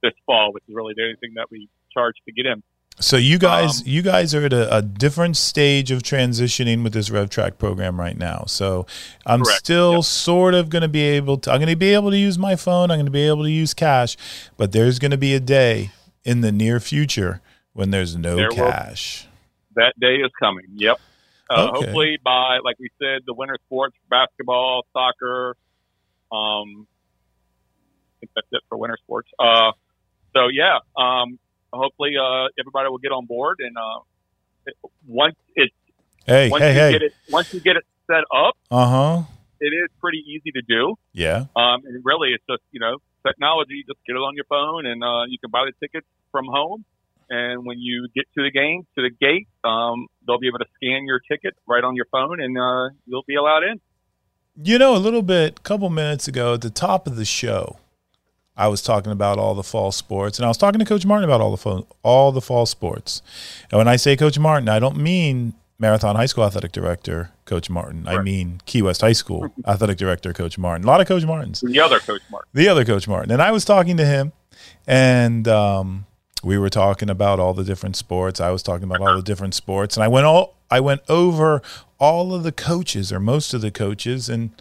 this 0.02 0.13
fall, 0.26 0.52
which 0.54 0.63
is 0.67 0.76
really 0.76 0.93
the 0.95 1.04
only 1.04 1.15
thing 1.15 1.34
that 1.36 1.49
we 1.52 1.69
charge 1.93 2.15
to 2.26 2.32
get 2.32 2.45
in. 2.45 2.63
So 2.99 3.17
you 3.17 3.39
guys, 3.39 3.82
um, 3.82 3.88
you 3.88 4.02
guys 4.04 4.36
are 4.36 4.45
at 4.45 4.54
a, 4.54 4.78
a, 4.78 4.82
different 4.84 5.36
stage 5.36 5.89
of 5.89 6.04
transitioning 6.04 6.84
with 6.84 6.93
this 6.93 7.10
RevTrak 7.10 7.58
program 7.58 7.99
right 7.99 8.15
now. 8.15 8.43
So 8.45 8.86
I'm 9.26 9.43
correct. 9.43 9.60
still 9.60 9.95
yep. 9.95 10.04
sort 10.04 10.54
of 10.54 10.69
going 10.69 10.84
to 10.84 10.88
be 10.88 11.02
able 11.02 11.38
to. 11.39 11.52
I'm 11.52 11.58
going 11.58 11.69
to 11.69 11.76
be 11.76 11.93
able 11.93 12.12
to 12.12 12.17
use 12.17 12.38
my 12.38 12.56
phone. 12.56 12.91
I'm 12.91 12.97
going 12.97 13.06
to 13.06 13.12
be 13.12 13.28
able 13.28 13.43
to 13.43 13.52
use 13.52 13.73
cash, 13.73 14.15
but 14.58 14.73
there's 14.73 14.99
going 14.99 15.12
to 15.12 15.17
be 15.17 15.34
a 15.34 15.39
day 15.39 15.91
in 16.23 16.41
the 16.41 16.52
near 16.52 16.80
future 16.80 17.41
when 17.74 17.92
there's 17.92 18.16
no 18.16 18.36
there 18.36 18.50
cash. 18.50 19.26
Will, 19.76 19.84
that 19.84 20.00
day 20.00 20.16
is 20.16 20.32
coming. 20.40 20.66
Yep. 20.76 21.00
Uh, 21.50 21.68
okay. 21.68 21.86
Hopefully 21.86 22.18
by, 22.24 22.60
like 22.64 22.78
we 22.80 22.90
said, 23.00 23.22
the 23.26 23.34
winter 23.34 23.58
sports, 23.66 23.96
basketball, 24.10 24.86
soccer. 24.94 25.56
Um, 26.32 26.88
I 26.88 28.14
think 28.22 28.32
that's 28.36 28.48
it 28.52 28.62
for 28.70 28.78
winter 28.78 28.98
sports. 29.04 29.30
Uh, 29.38 29.72
so 30.34 30.48
yeah, 30.48 30.80
um, 30.98 31.38
hopefully 31.72 32.14
uh, 32.18 32.48
everybody 32.60 32.90
will 32.90 32.98
get 32.98 33.12
on 33.12 33.26
board, 33.26 33.60
and 33.60 33.76
uh, 33.78 34.00
it, 34.66 34.76
once 35.06 35.36
it's 35.56 35.74
hey 36.26 36.50
once 36.50 36.64
hey 36.64 36.74
you 36.74 36.80
hey 36.80 36.92
get 36.94 37.02
it 37.04 37.14
once 37.30 37.54
you 37.54 37.60
get 37.60 37.76
it 37.76 37.84
set 38.08 38.24
up, 38.34 38.58
uh 38.72 38.88
huh, 38.88 39.24
it 39.60 39.68
is 39.68 39.90
pretty 40.00 40.24
easy 40.26 40.52
to 40.52 40.62
do. 40.62 40.96
Yeah. 41.12 41.46
Um, 41.56 41.86
and 41.86 42.04
really, 42.04 42.30
it's 42.30 42.44
just 42.50 42.64
you 42.72 42.80
know 42.80 42.98
technology. 43.28 43.84
Just 43.86 44.00
get 44.08 44.14
it 44.14 44.20
on 44.20 44.36
your 44.36 44.46
phone, 44.46 44.88
and 44.88 45.04
uh, 45.04 45.26
you 45.28 45.38
can 45.38 45.52
buy 45.52 45.66
the 45.66 45.74
tickets 45.86 46.08
from 46.32 46.46
home 46.48 46.86
and 47.34 47.65
when 47.65 47.80
you 47.80 48.08
get 48.15 48.26
to 48.36 48.43
the 48.43 48.52
game, 48.52 48.86
to 48.96 49.02
the 49.02 49.10
gate, 49.10 49.48
um, 49.63 50.08
they'll 50.26 50.39
be 50.39 50.48
able 50.48 50.60
to 50.60 50.67
scan 50.76 51.06
your 51.06 51.19
ticket 51.19 51.56
right 51.67 51.84
on 51.84 51.96
your 51.96 52.06
phone, 52.12 52.39
and 52.39 52.56
uh, 52.58 52.93
you'll 53.08 53.24
be 53.28 53.36
allowed 53.36 53.63
in. 53.63 53.82
You 54.62 54.78
know, 54.78 54.96
a 54.96 55.00
little 55.00 55.24
bit, 55.24 55.58
a 55.58 55.62
couple 55.63 55.89
minutes 55.89 56.28
ago, 56.28 56.54
at 56.54 56.62
the 56.62 56.69
top 56.69 57.08
of 57.08 57.15
the 57.15 57.26
show, 57.26 57.78
I 58.56 58.67
was 58.67 58.84
talking 58.84 59.12
about 59.12 59.39
all 59.39 59.56
the 59.56 59.63
fall 59.63 59.91
sports, 59.91 60.38
and 60.38 60.46
I 60.46 60.48
was 60.48 60.58
talking 60.58 60.78
to 60.78 60.86
Coach 60.86 61.08
Martin 61.08 61.28
about 61.28 61.41
all 61.41 61.50
the 61.50 61.58
fall, 61.58 61.88
all 62.04 62.32
the 62.32 62.41
fall 62.41 62.67
sports. 62.67 63.24
And 63.72 63.80
when 63.80 63.88
I 63.88 63.96
say 63.96 64.15
Coach 64.15 64.38
Martin, 64.38 64.69
I 64.69 64.78
don't 64.78 64.98
mean 64.98 65.54
Marathon 65.80 66.15
High 66.15 66.28
School 66.28 66.43
Athletic 66.43 66.72
Director 66.72 67.32
Coach 67.46 67.67
Martin. 67.67 68.04
Right. 68.04 68.19
I 68.19 68.22
mean 68.22 68.62
Key 68.67 68.84
West 68.84 69.02
High 69.02 69.13
School 69.13 69.52
Athletic 69.65 69.98
Director 69.98 70.34
Coach 70.34 70.60
Martin. 70.60 70.84
A 70.84 70.88
lot 70.88 71.02
of 71.02 71.08
Coach 71.08 71.26
Martins. 71.26 71.62
The 71.62 71.80
other 71.80 72.00
Coach 72.00 72.22
Martin. 72.30 72.50
The 72.54 72.67
other 72.67 72.86
Coach 72.86 73.08
Martin. 73.08 73.32
And 73.32 73.41
I 73.41 73.50
was 73.50 73.65
talking 73.65 73.98
to 73.98 74.06
him, 74.06 74.34
and 74.86 75.48
um, 75.48 76.06
we 76.43 76.58
were 76.58 76.69
talking 76.69 77.10
about 77.10 77.39
all 77.39 77.53
the 77.53 77.63
different 77.63 77.95
sports. 77.95 78.39
I 78.39 78.51
was 78.51 78.63
talking 78.63 78.84
about 78.84 79.01
all 79.01 79.15
the 79.15 79.23
different 79.23 79.53
sports, 79.53 79.95
and 79.95 80.03
I 80.03 80.08
went 80.08 80.25
all 80.25 80.56
I 80.69 80.79
went 80.79 81.01
over 81.10 81.62
all 81.99 82.34
of 82.34 82.43
the 82.43 82.51
coaches 82.51 83.12
or 83.12 83.19
most 83.19 83.53
of 83.53 83.62
the 83.62 83.71
coaches, 83.71 84.29
and 84.29 84.51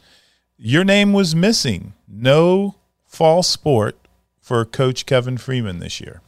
your 0.57 0.85
name 0.85 1.13
was 1.13 1.35
missing. 1.35 1.95
No 2.07 2.77
fall 3.07 3.43
sport 3.43 3.97
for 4.41 4.65
Coach 4.65 5.07
Kevin 5.07 5.39
Freeman 5.39 5.79
this 5.79 6.01
year. 6.01 6.21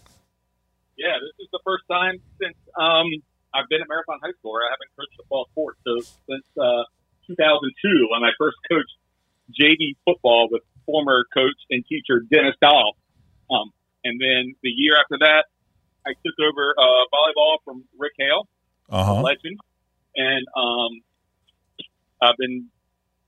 Yeah, 0.97 1.15
this 1.21 1.45
is 1.45 1.49
the 1.53 1.61
first 1.65 1.85
time 1.91 2.21
since 2.41 2.57
um, 2.79 3.07
I've 3.53 3.69
been 3.69 3.83
at 3.83 3.89
Marathon 3.89 4.19
High 4.23 4.33
School 4.39 4.57
I 4.57 4.71
haven't 4.71 4.91
coached 4.97 5.21
a 5.21 5.27
fall 5.29 5.47
sport. 5.53 5.77
So 5.85 6.01
since 6.29 6.47
uh, 6.57 6.85
2002, 7.27 8.09
when 8.11 8.23
I 8.25 8.31
first 8.39 8.57
coached 8.71 8.95
JV 9.53 9.97
football 10.05 10.49
with 10.51 10.63
former 10.87 11.25
coach 11.35 11.57
and 11.71 11.85
teacher 11.87 12.21
Dennis 12.31 12.55
Dahl. 12.61 12.97
And 14.15 14.23
then 14.23 14.55
the 14.63 14.71
year 14.71 14.95
after 14.95 15.19
that, 15.27 15.51
I 16.07 16.15
took 16.23 16.39
over 16.39 16.75
uh, 16.79 17.03
volleyball 17.11 17.59
from 17.65 17.83
Rick 17.99 18.13
Hale, 18.19 18.47
uh-huh. 18.91 19.23
legend, 19.23 19.59
and 20.15 20.47
um, 20.55 21.03
I've 22.23 22.37
been 22.39 22.71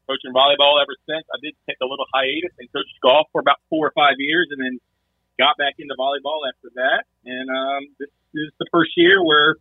coaching 0.07 0.31
volleyball 0.31 0.79
ever 0.79 0.95
since. 1.11 1.27
I 1.35 1.43
did 1.43 1.55
take 1.67 1.79
a 1.83 1.87
little 1.87 2.07
hiatus 2.15 2.55
and 2.61 2.71
coached 2.71 2.95
golf 3.03 3.27
for 3.33 3.41
about 3.41 3.57
four 3.69 3.89
or 3.89 3.93
five 3.97 4.15
years, 4.19 4.47
and 4.53 4.63
then 4.63 4.79
got 5.41 5.57
back 5.59 5.75
into 5.79 5.95
volleyball 5.99 6.47
after 6.47 6.71
that. 6.77 7.03
And 7.25 7.51
um, 7.51 7.83
this 7.99 8.11
is 8.35 8.53
the 8.61 8.67
first 8.71 8.93
year 8.97 9.25
where 9.25 9.57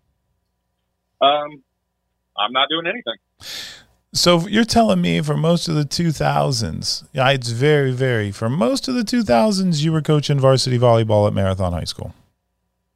um, 1.22 1.64
I'm 2.38 2.54
not 2.54 2.70
doing 2.70 2.86
anything. 2.86 3.18
So 4.16 4.48
you're 4.48 4.64
telling 4.64 5.02
me 5.02 5.20
for 5.20 5.36
most 5.36 5.68
of 5.68 5.76
the 5.76 5.84
2000s, 5.84 7.04
yeah, 7.12 7.30
it's 7.32 7.50
very, 7.50 7.92
very, 7.92 8.32
for 8.32 8.50
most 8.50 8.88
of 8.88 8.96
the 8.96 9.04
2000s, 9.04 9.84
you 9.84 9.92
were 9.92 10.02
coaching 10.02 10.40
varsity 10.40 10.80
volleyball 10.80 11.28
at 11.28 11.34
Marathon 11.34 11.74
High 11.74 11.84
School. 11.84 12.16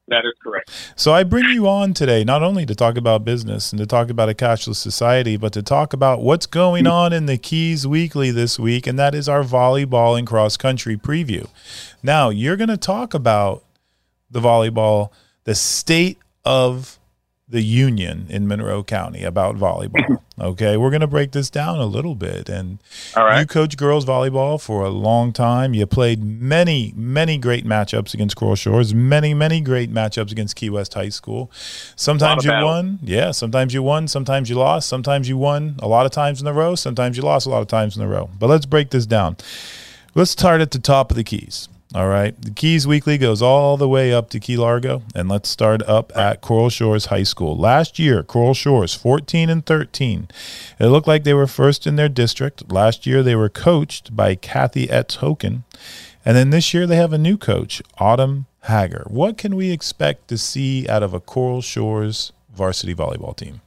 That 0.07 0.23
is 0.25 0.31
correct. 0.41 0.71
So 0.95 1.11
I 1.11 1.23
bring 1.23 1.49
you 1.49 1.67
on 1.67 1.93
today 1.93 2.23
not 2.23 2.41
only 2.41 2.65
to 2.65 2.73
talk 2.73 2.95
about 2.95 3.25
business 3.25 3.73
and 3.73 3.79
to 3.79 3.85
talk 3.85 4.09
about 4.09 4.29
a 4.29 4.33
cashless 4.33 4.77
society, 4.77 5.35
but 5.35 5.51
to 5.53 5.61
talk 5.61 5.91
about 5.91 6.21
what's 6.21 6.45
going 6.45 6.87
on 6.87 7.11
in 7.11 7.25
the 7.25 7.37
Keys 7.37 7.85
Weekly 7.85 8.31
this 8.31 8.57
week, 8.57 8.87
and 8.87 8.97
that 8.97 9.13
is 9.13 9.27
our 9.27 9.43
volleyball 9.43 10.17
and 10.17 10.25
cross 10.25 10.55
country 10.55 10.95
preview. 10.95 11.49
Now, 12.01 12.29
you're 12.29 12.55
going 12.55 12.69
to 12.69 12.77
talk 12.77 13.13
about 13.13 13.65
the 14.31 14.39
volleyball, 14.39 15.11
the 15.43 15.53
state 15.53 16.17
of 16.45 16.98
the 17.49 17.61
union 17.61 18.27
in 18.29 18.47
Monroe 18.47 18.83
County 18.83 19.23
about 19.23 19.55
volleyball. 19.57 20.17
Okay, 20.41 20.77
we're 20.77 20.89
going 20.89 21.01
to 21.01 21.07
break 21.07 21.33
this 21.33 21.49
down 21.49 21.79
a 21.79 21.85
little 21.85 22.15
bit. 22.15 22.47
And 22.47 22.79
you 23.41 23.45
coach 23.45 23.75
girls 23.75 24.05
volleyball 24.05 24.61
for 24.61 24.85
a 24.85 24.89
long 24.89 25.33
time. 25.33 25.73
You 25.73 25.85
played 25.85 26.23
many, 26.23 26.93
many 26.95 27.37
great 27.37 27.65
matchups 27.65 28.13
against 28.13 28.37
Coral 28.37 28.55
Shores, 28.55 28.93
many, 28.93 29.33
many 29.33 29.59
great 29.59 29.93
matchups 29.93 30.31
against 30.31 30.55
Key 30.55 30.69
West 30.69 30.93
High 30.93 31.09
School. 31.09 31.51
Sometimes 31.97 32.45
you 32.45 32.51
battle. 32.51 32.69
won. 32.69 32.99
Yeah, 33.03 33.31
sometimes 33.31 33.73
you 33.73 33.83
won. 33.83 34.07
Sometimes 34.07 34.49
you 34.49 34.55
lost. 34.55 34.87
Sometimes 34.87 35.27
you 35.27 35.37
won 35.37 35.75
a 35.79 35.89
lot 35.89 36.05
of 36.05 36.13
times 36.13 36.39
in 36.39 36.47
a 36.47 36.53
row. 36.53 36.73
Sometimes 36.75 37.17
you 37.17 37.23
lost 37.23 37.45
a 37.45 37.49
lot 37.49 37.61
of 37.61 37.67
times 37.67 37.97
in 37.97 38.01
a 38.01 38.07
row. 38.07 38.29
But 38.39 38.47
let's 38.47 38.65
break 38.65 38.91
this 38.91 39.05
down. 39.05 39.35
Let's 40.15 40.31
start 40.31 40.61
at 40.61 40.71
the 40.71 40.79
top 40.79 41.11
of 41.11 41.17
the 41.17 41.25
keys. 41.25 41.67
All 41.95 42.07
right. 42.07 42.39
The 42.39 42.51
Keys 42.51 42.85
Weekly 42.85 43.17
goes 43.17 43.41
all 43.41 43.75
the 43.75 43.89
way 43.89 44.13
up 44.13 44.29
to 44.29 44.39
Key 44.39 44.57
Largo. 44.57 45.01
And 45.15 45.27
let's 45.27 45.49
start 45.49 45.81
up 45.83 46.15
at 46.15 46.39
Coral 46.39 46.69
Shores 46.69 47.07
High 47.07 47.23
School. 47.23 47.57
Last 47.57 47.97
year, 47.97 48.21
Coral 48.21 48.53
Shores 48.53 48.93
14 48.93 49.49
and 49.49 49.65
13. 49.65 50.27
It 50.79 50.85
looked 50.85 51.07
like 51.07 51.23
they 51.23 51.33
were 51.33 51.47
first 51.47 51.87
in 51.87 51.95
their 51.95 52.07
district. 52.07 52.71
Last 52.71 53.07
year, 53.07 53.23
they 53.23 53.35
were 53.35 53.49
coached 53.49 54.15
by 54.15 54.35
Kathy 54.35 54.85
Etz 54.85 55.17
Hoken. 55.17 55.63
And 56.23 56.37
then 56.37 56.51
this 56.51 56.75
year, 56.75 56.85
they 56.85 56.97
have 56.97 57.11
a 57.11 57.17
new 57.17 57.37
coach, 57.37 57.81
Autumn 57.97 58.45
Hager. 58.65 59.05
What 59.07 59.39
can 59.39 59.55
we 59.55 59.71
expect 59.71 60.27
to 60.27 60.37
see 60.37 60.87
out 60.87 61.01
of 61.01 61.15
a 61.15 61.19
Coral 61.19 61.63
Shores 61.63 62.33
varsity 62.53 62.93
volleyball 62.93 63.35
team? 63.35 63.61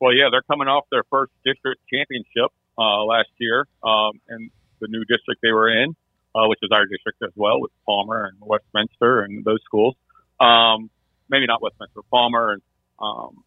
Well, 0.00 0.14
yeah, 0.14 0.28
they're 0.30 0.42
coming 0.42 0.68
off 0.68 0.84
their 0.92 1.04
first 1.10 1.32
district 1.44 1.80
championship 1.92 2.52
uh, 2.78 3.02
last 3.02 3.30
year 3.38 3.66
um, 3.82 4.20
in 4.28 4.50
the 4.80 4.86
new 4.86 5.04
district 5.06 5.40
they 5.42 5.50
were 5.50 5.68
in 5.68 5.96
uh, 6.36 6.46
which 6.48 6.58
is 6.62 6.70
our 6.72 6.84
district 6.86 7.22
as 7.22 7.32
well, 7.34 7.60
with 7.60 7.70
Palmer 7.86 8.26
and 8.26 8.36
Westminster 8.40 9.22
and 9.22 9.44
those 9.44 9.60
schools. 9.64 9.94
Um, 10.38 10.90
maybe 11.30 11.46
not 11.46 11.62
Westminster, 11.62 12.02
Palmer 12.10 12.52
and 12.52 12.62
um, 13.00 13.42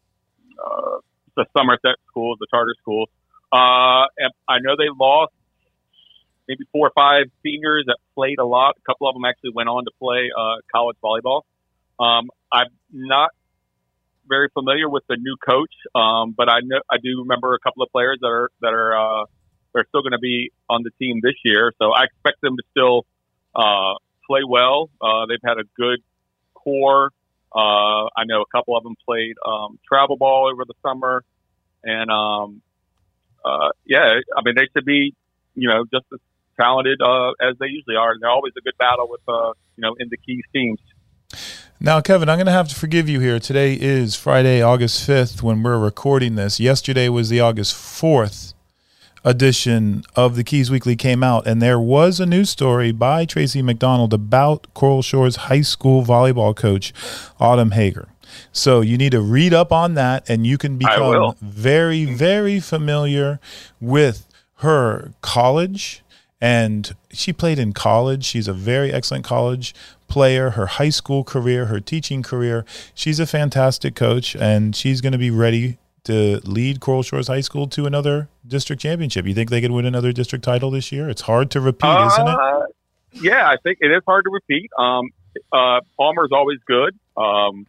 uh, 0.58 0.98
the 1.36 1.46
Somerset 1.56 1.96
schools, 2.08 2.38
the 2.40 2.46
charter 2.50 2.74
schools. 2.80 3.08
Uh, 3.52 4.06
and 4.18 4.32
I 4.48 4.58
know 4.60 4.74
they 4.76 4.88
lost 4.98 5.32
maybe 6.48 6.64
four 6.72 6.88
or 6.88 6.92
five 6.94 7.26
seniors 7.42 7.84
that 7.86 7.98
played 8.14 8.38
a 8.38 8.44
lot. 8.44 8.76
A 8.76 8.80
couple 8.82 9.08
of 9.08 9.14
them 9.14 9.24
actually 9.24 9.52
went 9.54 9.68
on 9.68 9.84
to 9.84 9.90
play 9.98 10.30
uh, 10.36 10.56
college 10.72 10.96
volleyball. 11.02 11.42
Um, 11.98 12.30
I'm 12.52 12.68
not 12.90 13.30
very 14.28 14.48
familiar 14.52 14.88
with 14.88 15.04
the 15.08 15.16
new 15.16 15.36
coach, 15.36 15.72
um, 15.94 16.34
but 16.36 16.48
I 16.48 16.60
know 16.62 16.80
I 16.90 16.96
do 17.02 17.20
remember 17.20 17.54
a 17.54 17.58
couple 17.58 17.82
of 17.82 17.90
players 17.90 18.18
that 18.20 18.28
are 18.28 18.50
that 18.62 18.72
are 18.72 19.22
uh, 19.22 19.24
they're 19.72 19.86
still 19.88 20.02
going 20.02 20.12
to 20.12 20.18
be 20.18 20.52
on 20.68 20.82
the 20.82 20.90
team 20.98 21.20
this 21.22 21.34
year, 21.44 21.72
so 21.78 21.92
I 21.92 22.04
expect 22.04 22.40
them 22.40 22.56
to 22.56 22.62
still 22.70 23.06
uh, 23.54 23.94
play 24.26 24.40
well. 24.46 24.90
Uh, 25.00 25.26
they've 25.26 25.38
had 25.44 25.58
a 25.58 25.64
good 25.76 26.00
core. 26.54 27.10
Uh, 27.54 28.06
I 28.16 28.24
know 28.26 28.42
a 28.42 28.46
couple 28.46 28.76
of 28.76 28.84
them 28.84 28.94
played 29.04 29.36
um, 29.44 29.78
travel 29.86 30.16
ball 30.16 30.50
over 30.52 30.64
the 30.64 30.74
summer, 30.82 31.24
and 31.82 32.10
um, 32.10 32.62
uh, 33.44 33.70
yeah, 33.84 34.20
I 34.36 34.42
mean 34.44 34.54
they 34.54 34.68
should 34.72 34.84
be, 34.84 35.14
you 35.54 35.68
know, 35.68 35.84
just 35.92 36.06
as 36.12 36.20
talented 36.60 37.00
uh, 37.02 37.30
as 37.40 37.56
they 37.58 37.66
usually 37.66 37.96
are. 37.96 38.12
And 38.12 38.22
they're 38.22 38.30
always 38.30 38.52
a 38.56 38.60
good 38.60 38.76
battle 38.78 39.08
with, 39.08 39.20
uh, 39.26 39.52
you 39.76 39.82
know, 39.82 39.96
in 39.98 40.08
the 40.10 40.16
key 40.16 40.42
teams. 40.52 40.78
Now, 41.82 42.00
Kevin, 42.02 42.28
I'm 42.28 42.36
going 42.36 42.46
to 42.46 42.52
have 42.52 42.68
to 42.68 42.74
forgive 42.74 43.08
you 43.08 43.20
here. 43.20 43.38
Today 43.38 43.72
is 43.72 44.14
Friday, 44.14 44.60
August 44.60 45.08
5th, 45.08 45.42
when 45.42 45.62
we're 45.62 45.78
recording 45.78 46.34
this. 46.34 46.60
Yesterday 46.60 47.08
was 47.08 47.30
the 47.30 47.40
August 47.40 47.74
4th 47.74 48.52
edition 49.24 50.04
of 50.16 50.36
the 50.36 50.44
Keys 50.44 50.70
Weekly 50.70 50.96
came 50.96 51.22
out, 51.22 51.46
and 51.46 51.60
there 51.60 51.78
was 51.78 52.20
a 52.20 52.26
news 52.26 52.50
story 52.50 52.92
by 52.92 53.24
Tracy 53.24 53.62
McDonald 53.62 54.12
about 54.12 54.66
Coral 54.74 55.02
Shores 55.02 55.36
High 55.36 55.60
School 55.60 56.04
volleyball 56.04 56.56
coach 56.56 56.92
Autumn 57.38 57.72
Hager. 57.72 58.08
So 58.52 58.80
you 58.80 58.96
need 58.96 59.12
to 59.12 59.20
read 59.20 59.52
up 59.52 59.72
on 59.72 59.94
that, 59.94 60.28
and 60.28 60.46
you 60.46 60.56
can 60.58 60.78
become 60.78 61.34
very, 61.40 62.04
very 62.04 62.60
familiar 62.60 63.40
with 63.80 64.26
her 64.56 65.12
college. 65.20 66.02
And 66.40 66.94
she 67.12 67.32
played 67.32 67.58
in 67.58 67.72
college. 67.72 68.24
She's 68.24 68.48
a 68.48 68.54
very 68.54 68.92
excellent 68.92 69.24
college 69.24 69.74
player, 70.08 70.50
her 70.50 70.66
high 70.66 70.88
school 70.88 71.22
career, 71.22 71.66
her 71.66 71.80
teaching 71.80 72.22
career. 72.22 72.64
She's 72.94 73.20
a 73.20 73.26
fantastic 73.26 73.94
coach, 73.94 74.34
and 74.34 74.74
she's 74.74 75.00
going 75.00 75.12
to 75.12 75.18
be 75.18 75.30
ready 75.30 75.78
to 76.10 76.40
lead 76.48 76.80
Coral 76.80 77.02
Shores 77.02 77.28
High 77.28 77.40
School 77.40 77.66
to 77.68 77.86
another 77.86 78.28
district 78.46 78.82
championship. 78.82 79.26
You 79.26 79.34
think 79.34 79.50
they 79.50 79.60
could 79.60 79.70
win 79.70 79.86
another 79.86 80.12
district 80.12 80.44
title 80.44 80.70
this 80.70 80.92
year? 80.92 81.08
It's 81.08 81.22
hard 81.22 81.50
to 81.52 81.60
repeat, 81.60 81.86
uh, 81.86 82.06
isn't 82.06 82.28
it? 82.28 83.22
Yeah, 83.22 83.48
I 83.48 83.56
think 83.62 83.78
it 83.80 83.90
is 83.90 84.02
hard 84.06 84.24
to 84.24 84.30
repeat. 84.30 84.70
Um, 84.78 85.10
uh, 85.52 85.80
Palmer's 85.96 86.30
always 86.32 86.58
good. 86.66 86.98
Um, 87.16 87.66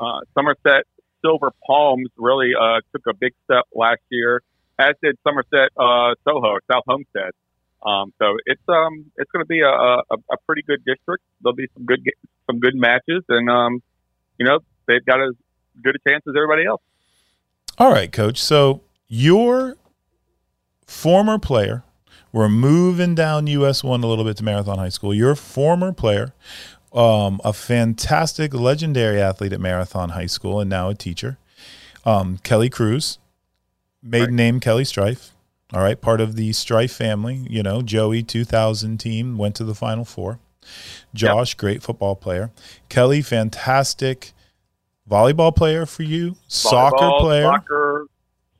uh, 0.00 0.20
Somerset 0.34 0.84
Silver 1.22 1.50
Palms 1.66 2.08
really 2.16 2.52
uh, 2.58 2.80
took 2.92 3.06
a 3.08 3.14
big 3.14 3.34
step 3.44 3.64
last 3.74 4.00
year, 4.10 4.42
as 4.78 4.94
did 5.02 5.16
Somerset 5.26 5.70
uh, 5.76 6.14
Soho, 6.24 6.58
South 6.70 6.84
Homestead. 6.86 7.30
Um, 7.80 8.12
so 8.18 8.36
it's 8.46 8.62
um 8.68 9.06
it's 9.16 9.30
going 9.30 9.44
to 9.44 9.48
be 9.48 9.60
a, 9.60 9.68
a, 9.68 10.16
a 10.32 10.36
pretty 10.46 10.62
good 10.62 10.84
district. 10.84 11.22
There'll 11.40 11.54
be 11.54 11.68
some 11.74 11.84
good 11.84 12.00
some 12.46 12.58
good 12.58 12.74
matches, 12.74 13.22
and 13.28 13.48
um, 13.48 13.82
you 14.36 14.46
know 14.46 14.58
they've 14.86 15.04
got 15.04 15.22
as 15.22 15.34
good 15.82 15.94
a 15.94 16.10
chance 16.10 16.24
as 16.28 16.34
everybody 16.36 16.66
else. 16.66 16.82
All 17.78 17.92
right, 17.92 18.10
coach. 18.10 18.42
So 18.42 18.80
your 19.06 19.76
former 20.84 21.38
player, 21.38 21.84
we're 22.32 22.48
moving 22.48 23.14
down 23.14 23.46
US 23.46 23.84
one 23.84 24.02
a 24.02 24.08
little 24.08 24.24
bit 24.24 24.36
to 24.38 24.44
Marathon 24.44 24.78
High 24.78 24.88
School. 24.88 25.14
Your 25.14 25.36
former 25.36 25.92
player, 25.92 26.34
um, 26.92 27.40
a 27.44 27.52
fantastic, 27.52 28.52
legendary 28.52 29.20
athlete 29.20 29.52
at 29.52 29.60
Marathon 29.60 30.10
High 30.10 30.26
School, 30.26 30.58
and 30.58 30.68
now 30.68 30.88
a 30.88 30.94
teacher, 30.94 31.38
um, 32.04 32.38
Kelly 32.38 32.68
Cruz, 32.68 33.20
maiden 34.02 34.30
right. 34.30 34.34
name 34.34 34.58
Kelly 34.58 34.84
Strife. 34.84 35.30
All 35.72 35.80
right, 35.80 36.00
part 36.00 36.20
of 36.20 36.34
the 36.34 36.52
Strife 36.52 36.92
family. 36.92 37.46
You 37.48 37.62
know, 37.62 37.82
Joey 37.82 38.24
2000 38.24 38.98
team 38.98 39.38
went 39.38 39.54
to 39.54 39.64
the 39.64 39.74
Final 39.74 40.04
Four. 40.04 40.40
Josh, 41.14 41.52
yep. 41.52 41.58
great 41.58 41.82
football 41.84 42.16
player. 42.16 42.50
Kelly, 42.88 43.22
fantastic 43.22 44.32
volleyball 45.08 45.54
player 45.54 45.86
for 45.86 46.02
you, 46.02 46.32
volleyball, 46.32 46.36
soccer 46.48 47.10
player, 47.20 47.44
soccer, 47.44 48.06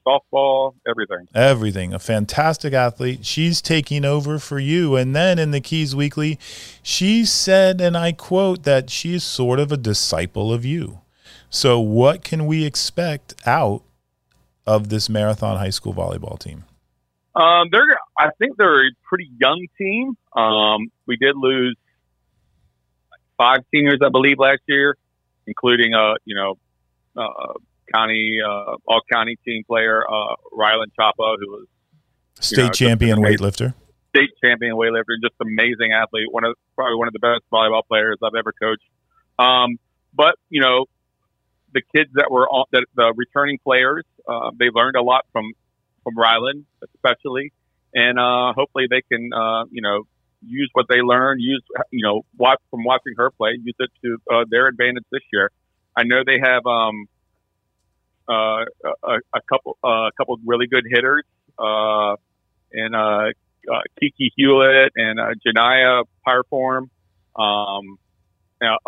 softball, 0.08 0.74
everything. 0.88 1.28
Everything. 1.34 1.92
A 1.92 1.98
fantastic 1.98 2.72
athlete. 2.72 3.24
She's 3.24 3.60
taking 3.60 4.04
over 4.04 4.38
for 4.38 4.58
you. 4.58 4.96
And 4.96 5.14
then 5.14 5.38
in 5.38 5.50
the 5.50 5.60
Keys 5.60 5.94
Weekly, 5.94 6.38
she 6.82 7.24
said, 7.24 7.80
and 7.80 7.96
I 7.96 8.12
quote, 8.12 8.62
that 8.64 8.90
she's 8.90 9.24
sort 9.24 9.58
of 9.58 9.72
a 9.72 9.76
disciple 9.76 10.52
of 10.52 10.64
you. 10.64 11.00
So, 11.50 11.80
what 11.80 12.24
can 12.24 12.46
we 12.46 12.64
expect 12.64 13.34
out 13.46 13.82
of 14.66 14.90
this 14.90 15.08
Marathon 15.08 15.56
High 15.56 15.70
School 15.70 15.94
volleyball 15.94 16.38
team? 16.38 16.64
Um, 17.34 17.68
they're, 17.70 17.86
I 18.18 18.30
think 18.38 18.56
they're 18.58 18.86
a 18.86 18.90
pretty 19.08 19.30
young 19.40 19.66
team. 19.78 20.16
Um, 20.36 20.90
we 21.06 21.16
did 21.16 21.36
lose 21.36 21.76
five 23.38 23.60
seniors, 23.70 24.00
I 24.04 24.10
believe, 24.10 24.38
last 24.38 24.60
year, 24.66 24.96
including 25.48 25.94
uh, 25.94 26.14
you 26.24 26.36
know, 26.36 26.54
uh, 27.16 27.54
county 27.92 28.38
uh, 28.44 28.76
all 28.86 29.00
county 29.10 29.36
team 29.44 29.64
player 29.66 30.04
uh, 30.08 30.36
Rylan 30.52 30.92
Chapa, 30.94 31.36
who 31.40 31.50
was 31.50 31.66
state 32.40 32.64
know, 32.64 32.70
champion 32.70 33.18
weightlifter. 33.18 33.74
State 34.10 34.30
champion 34.44 34.74
weightlifter, 34.74 35.16
just 35.22 35.34
amazing 35.40 35.92
athlete. 35.92 36.30
One 36.30 36.44
of 36.44 36.54
probably 36.76 36.96
one 36.96 37.08
of 37.08 37.14
the 37.14 37.18
best 37.18 37.42
volleyball 37.52 37.82
players 37.88 38.18
I've 38.22 38.36
ever 38.38 38.52
coached. 38.52 38.88
Um, 39.38 39.78
but 40.14 40.36
you 40.50 40.60
know, 40.60 40.84
the 41.72 41.82
kids 41.94 42.10
that 42.14 42.30
were 42.30 42.48
on 42.48 42.66
the, 42.70 42.84
the 42.94 43.12
returning 43.16 43.58
players, 43.58 44.04
uh, 44.28 44.50
they 44.58 44.70
learned 44.72 44.96
a 44.96 45.02
lot 45.02 45.26
from 45.32 45.52
from 46.04 46.14
Rylan, 46.14 46.64
especially, 46.94 47.52
and 47.94 48.18
uh, 48.18 48.52
hopefully 48.54 48.86
they 48.88 49.02
can 49.02 49.30
uh, 49.32 49.64
you 49.70 49.82
know 49.82 50.04
use 50.40 50.70
what 50.72 50.86
they 50.88 51.00
learned, 51.00 51.40
use 51.40 51.62
you 51.90 52.02
know 52.02 52.22
watch 52.36 52.60
from 52.70 52.84
watching 52.84 53.14
her 53.16 53.30
play, 53.30 53.58
use 53.62 53.74
it 53.78 53.90
to 54.04 54.16
uh, 54.32 54.44
their 54.50 54.66
advantage 54.66 55.04
this 55.10 55.22
year. 55.32 55.50
I 55.96 56.04
know 56.04 56.22
they 56.24 56.38
have 56.42 56.64
um, 56.66 57.06
uh, 58.28 58.64
a, 59.04 59.18
a 59.34 59.40
couple 59.48 59.78
uh, 59.82 60.08
a 60.08 60.10
couple 60.16 60.38
really 60.44 60.66
good 60.66 60.84
hitters, 60.88 61.24
uh, 61.58 62.16
and 62.72 62.94
uh, 62.94 63.30
uh, 63.72 63.80
Kiki 64.00 64.32
Hewlett 64.36 64.92
and 64.96 65.18
uh, 65.18 65.30
Janaya 65.44 66.04
Pyreform, 66.26 66.88
um, 67.36 67.98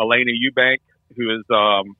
Elena 0.00 0.32
Eubank, 0.32 0.78
who 1.16 1.30
is 1.36 1.44
um, 1.50 1.96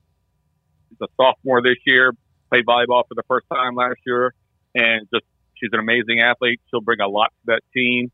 is 0.91 0.97
a 1.01 1.07
sophomore 1.17 1.61
this 1.61 1.77
year, 1.85 2.13
played 2.49 2.65
volleyball 2.65 3.03
for 3.07 3.15
the 3.15 3.23
first 3.27 3.47
time 3.53 3.75
last 3.75 3.99
year, 4.05 4.33
and 4.75 5.07
just 5.13 5.25
she's 5.55 5.69
an 5.73 5.79
amazing 5.79 6.21
athlete. 6.21 6.61
She'll 6.69 6.81
bring 6.81 7.01
a 7.01 7.07
lot 7.07 7.33
to 7.45 7.53
that 7.53 7.61
team. 7.73 8.11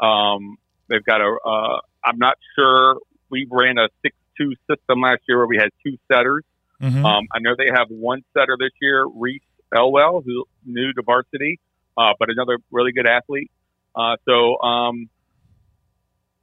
Um, 0.00 0.56
they've 0.88 1.04
got 1.04 1.20
a. 1.20 1.36
Uh, 1.44 1.80
I'm 2.04 2.18
not 2.18 2.36
sure. 2.54 2.98
We 3.30 3.46
ran 3.50 3.78
a 3.78 3.88
six-two 4.02 4.54
system 4.70 5.00
last 5.00 5.22
year 5.28 5.38
where 5.38 5.46
we 5.46 5.56
had 5.56 5.70
two 5.84 5.96
setters. 6.10 6.44
Mm-hmm. 6.80 7.04
Um, 7.04 7.26
I 7.34 7.40
know 7.40 7.54
they 7.56 7.70
have 7.74 7.88
one 7.88 8.22
setter 8.36 8.56
this 8.58 8.70
year, 8.80 9.04
Reese 9.06 9.42
Elwell, 9.74 10.22
who 10.24 10.44
new 10.64 10.92
to 10.92 11.02
varsity, 11.02 11.58
uh, 11.96 12.12
but 12.18 12.30
another 12.30 12.58
really 12.70 12.92
good 12.92 13.06
athlete. 13.06 13.50
Uh, 13.94 14.16
so 14.26 14.60
um, 14.60 15.08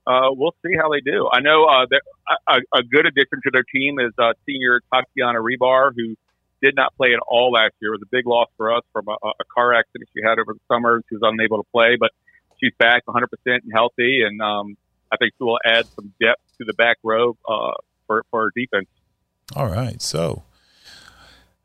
uh, 0.05 0.29
we'll 0.31 0.55
see 0.65 0.75
how 0.77 0.89
they 0.89 0.99
do. 0.99 1.29
I 1.31 1.39
know 1.39 1.65
uh, 1.65 1.85
a, 2.47 2.59
a, 2.77 2.83
good 2.83 3.05
addition 3.05 3.39
to 3.43 3.51
their 3.51 3.63
team 3.63 3.99
is 3.99 4.11
uh, 4.19 4.33
senior 4.45 4.81
Tatiana 4.93 5.39
Rebar, 5.39 5.91
who 5.95 6.15
did 6.61 6.75
not 6.75 6.95
play 6.95 7.13
at 7.13 7.19
all 7.27 7.51
last 7.51 7.73
year. 7.81 7.93
It 7.93 7.99
was 7.99 8.01
a 8.03 8.11
big 8.11 8.27
loss 8.27 8.49
for 8.57 8.75
us 8.75 8.83
from 8.91 9.07
a, 9.07 9.13
a 9.13 9.45
car 9.53 9.73
accident 9.73 10.09
she 10.15 10.21
had 10.23 10.37
over 10.37 10.53
the 10.53 10.59
summer. 10.71 11.01
She 11.09 11.15
was 11.15 11.21
unable 11.23 11.57
to 11.57 11.69
play, 11.71 11.95
but 11.99 12.11
she's 12.59 12.73
back 12.77 13.05
100% 13.05 13.25
and 13.45 13.61
healthy, 13.73 14.23
and 14.23 14.41
um, 14.41 14.77
I 15.11 15.17
think 15.17 15.33
she 15.37 15.43
will 15.43 15.59
add 15.65 15.85
some 15.95 16.13
depth 16.21 16.41
to 16.57 16.65
the 16.65 16.73
back 16.73 16.97
row 17.03 17.37
uh, 17.47 17.73
for, 18.07 18.23
for 18.31 18.43
our 18.43 18.51
defense. 18.55 18.87
All 19.55 19.67
right. 19.67 20.01
So 20.01 20.43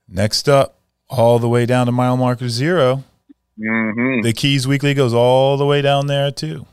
next 0.09 0.48
up, 0.48 0.76
all 1.09 1.38
the 1.38 1.48
way 1.48 1.66
down 1.66 1.87
to 1.87 1.92
mile 1.92 2.16
marker 2.16 2.48
0 2.48 3.03
mm-hmm. 3.59 4.20
The 4.22 4.33
Keys 4.33 4.68
Weekly 4.68 4.94
goes 4.94 5.12
all 5.12 5.57
the 5.57 5.66
way 5.66 5.83
down 5.83 6.07
there 6.07 6.31
too. 6.31 6.66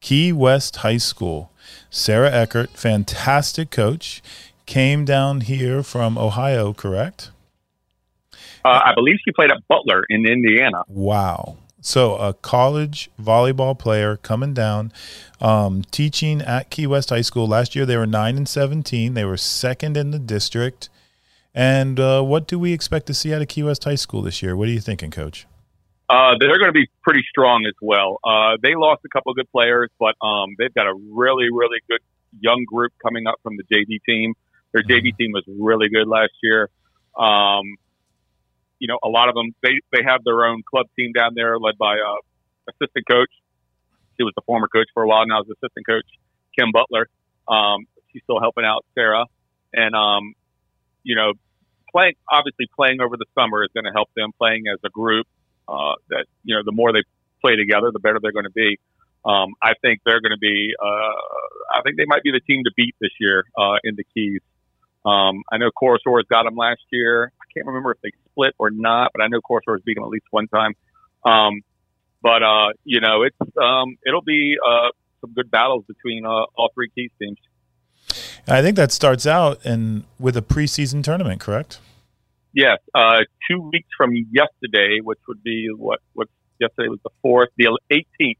Key 0.00 0.32
West 0.32 0.76
High 0.76 0.96
School. 0.96 1.50
Sarah 1.90 2.30
Eckert, 2.30 2.70
fantastic 2.70 3.70
coach, 3.70 4.22
came 4.64 5.04
down 5.04 5.42
here 5.42 5.82
from 5.82 6.16
Ohio, 6.16 6.72
correct? 6.72 7.30
Uh, 8.64 8.80
I 8.84 8.92
believe 8.94 9.16
she 9.24 9.32
played 9.32 9.50
at 9.50 9.66
Butler 9.68 10.04
in 10.08 10.26
Indiana. 10.26 10.82
Wow. 10.88 11.56
So 11.80 12.16
a 12.16 12.34
college 12.34 13.10
volleyball 13.20 13.78
player 13.78 14.16
coming 14.16 14.52
down, 14.52 14.92
um, 15.40 15.82
teaching 15.90 16.42
at 16.42 16.70
Key 16.70 16.86
West 16.86 17.10
High 17.10 17.22
School. 17.22 17.46
Last 17.46 17.74
year 17.74 17.86
they 17.86 17.96
were 17.96 18.06
nine 18.06 18.36
and 18.36 18.48
seventeen. 18.48 19.14
They 19.14 19.24
were 19.24 19.36
second 19.36 19.96
in 19.96 20.10
the 20.10 20.18
district. 20.18 20.88
And 21.54 21.98
uh, 21.98 22.22
what 22.22 22.46
do 22.46 22.58
we 22.58 22.72
expect 22.72 23.06
to 23.06 23.14
see 23.14 23.34
out 23.34 23.42
of 23.42 23.48
Key 23.48 23.62
West 23.62 23.84
High 23.84 23.96
School 23.96 24.22
this 24.22 24.42
year? 24.42 24.56
What 24.56 24.68
are 24.68 24.72
you 24.72 24.80
thinking, 24.80 25.10
Coach? 25.10 25.46
Uh, 26.08 26.34
they're 26.38 26.58
going 26.58 26.68
to 26.68 26.72
be 26.72 26.88
pretty 27.02 27.22
strong 27.28 27.64
as 27.66 27.74
well. 27.80 28.18
Uh, 28.24 28.56
they 28.62 28.74
lost 28.74 29.00
a 29.04 29.08
couple 29.08 29.30
of 29.30 29.36
good 29.36 29.50
players, 29.52 29.90
but 29.98 30.14
um, 30.24 30.56
they've 30.58 30.74
got 30.74 30.86
a 30.86 30.94
really, 30.94 31.46
really 31.52 31.78
good 31.88 32.00
young 32.40 32.64
group 32.66 32.92
coming 33.02 33.26
up 33.26 33.36
from 33.42 33.56
the 33.56 33.62
JV 33.72 34.00
team. 34.06 34.34
Their 34.72 34.82
JV 34.82 35.08
mm-hmm. 35.08 35.16
team 35.18 35.32
was 35.32 35.44
really 35.46 35.88
good 35.88 36.08
last 36.08 36.32
year. 36.42 36.68
Um, 37.16 37.76
you 38.80 38.88
know, 38.88 38.98
a 39.04 39.08
lot 39.08 39.28
of 39.28 39.34
them 39.36 39.54
they 39.62 39.78
they 39.92 40.02
have 40.04 40.24
their 40.24 40.44
own 40.44 40.62
club 40.68 40.86
team 40.98 41.12
down 41.12 41.34
there, 41.36 41.58
led 41.58 41.78
by 41.78 41.94
uh, 41.94 42.16
assistant 42.68 43.06
coach. 43.08 43.30
She 44.16 44.24
was 44.24 44.32
the 44.34 44.42
former 44.44 44.66
coach 44.66 44.88
for 44.92 45.04
a 45.04 45.06
while 45.06 45.24
now, 45.26 45.42
is 45.42 45.48
assistant 45.48 45.86
coach 45.86 46.06
Kim 46.58 46.72
Butler. 46.72 47.06
Um, 47.46 47.86
she's 48.10 48.22
still 48.24 48.40
helping 48.40 48.64
out 48.64 48.84
Sarah, 48.94 49.26
and 49.72 49.94
um, 49.94 50.34
you 51.04 51.14
know, 51.14 51.34
playing 51.92 52.14
obviously 52.28 52.66
playing 52.74 53.00
over 53.00 53.16
the 53.16 53.26
summer 53.38 53.62
is 53.62 53.70
going 53.74 53.84
to 53.84 53.92
help 53.92 54.08
them 54.16 54.32
playing 54.36 54.64
as 54.72 54.80
a 54.84 54.90
group. 54.90 55.26
Uh, 55.68 55.94
that 56.08 56.24
you 56.42 56.56
know, 56.56 56.62
the 56.64 56.72
more 56.72 56.92
they 56.92 57.04
play 57.40 57.56
together, 57.56 57.90
the 57.92 58.00
better 58.00 58.18
they're 58.20 58.32
going 58.32 58.44
to 58.44 58.50
be. 58.50 58.78
Um, 59.24 59.52
I 59.62 59.74
think 59.82 60.00
they're 60.06 60.20
going 60.22 60.32
to 60.32 60.40
be. 60.40 60.72
Uh, 60.82 61.76
I 61.76 61.82
think 61.84 61.98
they 61.98 62.06
might 62.06 62.22
be 62.22 62.32
the 62.32 62.40
team 62.40 62.64
to 62.64 62.70
beat 62.74 62.96
this 63.00 63.12
year 63.20 63.44
uh, 63.58 63.76
in 63.84 63.94
the 63.94 64.04
Keys. 64.14 64.40
Um, 65.04 65.44
I 65.52 65.58
know 65.58 65.70
Coral 65.70 65.98
Shores 66.02 66.24
got 66.30 66.44
them 66.44 66.56
last 66.56 66.80
year 66.90 67.32
I 67.50 67.52
can't 67.52 67.66
remember 67.66 67.92
if 67.92 68.00
they 68.00 68.12
split 68.40 68.54
or 68.58 68.70
not, 68.70 69.10
but 69.14 69.22
I 69.22 69.28
know 69.28 69.40
Coral 69.40 69.62
Shores 69.64 69.82
beat 69.84 69.96
them 69.96 70.04
at 70.04 70.10
least 70.10 70.26
one 70.30 70.48
time. 70.48 70.74
Um, 71.24 71.62
but 72.22 72.42
uh, 72.42 72.68
you 72.84 73.00
know, 73.00 73.22
it's 73.22 73.36
um, 73.60 73.96
it'll 74.06 74.22
be 74.22 74.56
uh, 74.66 74.88
some 75.20 75.32
good 75.32 75.50
battles 75.50 75.84
between 75.86 76.24
uh, 76.24 76.44
all 76.56 76.70
three 76.74 76.90
Keys 76.94 77.10
teams. 77.20 77.38
I 78.48 78.62
think 78.62 78.76
that 78.76 78.90
starts 78.90 79.26
out 79.26 79.64
and 79.64 80.04
with 80.18 80.36
a 80.36 80.42
preseason 80.42 81.04
tournament, 81.04 81.40
correct? 81.40 81.78
Yes, 82.52 82.78
uh, 82.94 83.20
two 83.48 83.60
weeks 83.72 83.88
from 83.96 84.12
yesterday, 84.32 84.98
which 85.02 85.20
would 85.28 85.42
be 85.42 85.68
what 85.74 86.00
what 86.14 86.28
yesterday 86.58 86.88
was 86.88 86.98
the 87.04 87.10
fourth, 87.22 87.50
the 87.56 87.78
18th, 87.90 88.36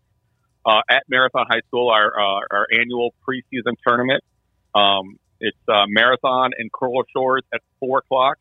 uh, 0.66 0.80
at 0.90 1.04
Marathon 1.08 1.46
High 1.48 1.60
School, 1.68 1.90
our 1.90 2.18
uh, 2.18 2.40
our 2.50 2.66
annual 2.72 3.14
preseason 3.26 3.74
tournament. 3.86 4.24
Um, 4.74 5.18
it's 5.40 5.56
uh, 5.68 5.86
marathon 5.88 6.50
and 6.58 6.70
Coral 6.70 7.04
Shores 7.14 7.42
at 7.52 7.60
four 7.80 7.98
o'clock 7.98 8.38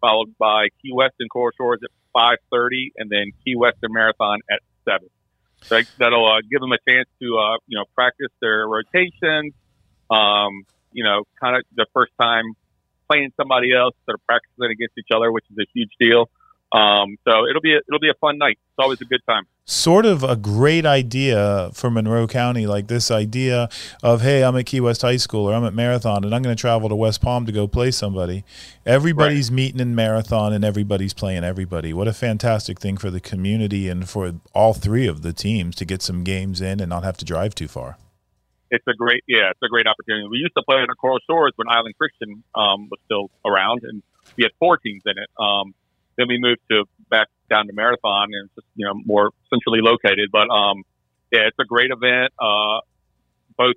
followed 0.00 0.36
by 0.38 0.68
Key 0.82 0.92
West 0.92 1.14
and 1.20 1.28
Shores 1.32 1.80
at 1.82 1.90
5:30, 2.14 2.92
and 2.96 3.10
then 3.10 3.32
Key 3.44 3.56
Western 3.56 3.92
Marathon 3.92 4.40
at 4.50 4.60
seven. 4.84 5.08
So 5.62 5.80
that'll 5.98 6.26
uh, 6.26 6.40
give 6.50 6.60
them 6.60 6.72
a 6.72 6.78
chance 6.88 7.08
to 7.20 7.38
uh, 7.38 7.56
you 7.66 7.76
know 7.78 7.84
practice 7.94 8.32
their 8.40 8.66
rotations. 8.68 9.52
Um, 10.10 10.64
you 10.92 11.04
know, 11.04 11.24
kind 11.40 11.56
of 11.56 11.62
the 11.74 11.86
first 11.92 12.12
time 12.20 12.44
playing 13.08 13.32
somebody 13.36 13.72
else, 13.74 13.94
that 14.06 14.14
are 14.14 14.24
practicing 14.26 14.70
against 14.70 14.98
each 14.98 15.10
other, 15.14 15.30
which 15.30 15.44
is 15.50 15.56
a 15.58 15.66
huge 15.74 15.90
deal. 16.00 16.28
Um, 16.72 17.16
so 17.26 17.46
it'll 17.46 17.62
be 17.62 17.74
a, 17.74 17.80
it'll 17.88 18.00
be 18.00 18.10
a 18.10 18.18
fun 18.20 18.38
night. 18.38 18.58
It's 18.70 18.78
always 18.78 19.00
a 19.00 19.04
good 19.04 19.20
time. 19.28 19.44
Sort 19.68 20.06
of 20.06 20.22
a 20.22 20.36
great 20.36 20.86
idea 20.86 21.70
for 21.72 21.90
Monroe 21.90 22.28
County, 22.28 22.68
like 22.68 22.86
this 22.86 23.10
idea 23.10 23.68
of 24.00 24.22
hey, 24.22 24.44
I'm 24.44 24.56
at 24.56 24.66
Key 24.66 24.80
West 24.80 25.02
High 25.02 25.16
School 25.16 25.50
or 25.50 25.54
I'm 25.54 25.64
at 25.64 25.74
Marathon 25.74 26.22
and 26.22 26.32
I'm 26.32 26.42
going 26.42 26.54
to 26.54 26.60
travel 26.60 26.88
to 26.88 26.94
West 26.94 27.20
Palm 27.20 27.46
to 27.46 27.52
go 27.52 27.66
play 27.66 27.90
somebody. 27.90 28.44
Everybody's 28.86 29.50
right. 29.50 29.56
meeting 29.56 29.80
in 29.80 29.96
Marathon 29.96 30.52
and 30.52 30.64
everybody's 30.64 31.12
playing 31.12 31.42
everybody. 31.42 31.92
What 31.92 32.06
a 32.06 32.12
fantastic 32.12 32.78
thing 32.78 32.96
for 32.96 33.10
the 33.10 33.18
community 33.18 33.88
and 33.88 34.08
for 34.08 34.34
all 34.54 34.72
three 34.72 35.08
of 35.08 35.22
the 35.22 35.32
teams 35.32 35.74
to 35.76 35.84
get 35.84 36.00
some 36.00 36.22
games 36.22 36.60
in 36.60 36.78
and 36.78 36.88
not 36.88 37.02
have 37.02 37.16
to 37.16 37.24
drive 37.24 37.56
too 37.56 37.66
far 37.66 37.98
it's 38.68 38.86
a 38.88 38.94
great 38.94 39.22
yeah 39.28 39.50
it's 39.50 39.60
a 39.62 39.68
great 39.68 39.86
opportunity 39.86 40.26
we 40.28 40.38
used 40.38 40.54
to 40.56 40.62
play 40.64 40.78
in 40.78 40.86
the 40.88 40.94
coral 40.96 41.20
shores 41.24 41.52
when 41.54 41.68
island 41.68 41.94
christian 41.96 42.42
um, 42.56 42.88
was 42.90 42.98
still 43.04 43.30
around 43.44 43.82
and 43.84 44.02
we 44.36 44.42
had 44.42 44.50
four 44.58 44.76
teams 44.76 45.02
in 45.06 45.12
it 45.16 45.30
um, 45.38 45.72
then 46.16 46.26
we 46.28 46.38
moved 46.38 46.60
to 46.70 46.84
back 47.10 47.28
down 47.48 47.66
to 47.66 47.72
Marathon, 47.72 48.28
and 48.32 48.46
it's 48.46 48.54
just 48.54 48.66
you 48.74 48.86
know 48.86 48.94
more 49.04 49.30
centrally 49.50 49.80
located. 49.80 50.30
But 50.32 50.50
um, 50.50 50.82
yeah, 51.30 51.46
it's 51.46 51.58
a 51.60 51.64
great 51.64 51.90
event. 51.90 52.32
Uh, 52.38 52.80
both 53.56 53.76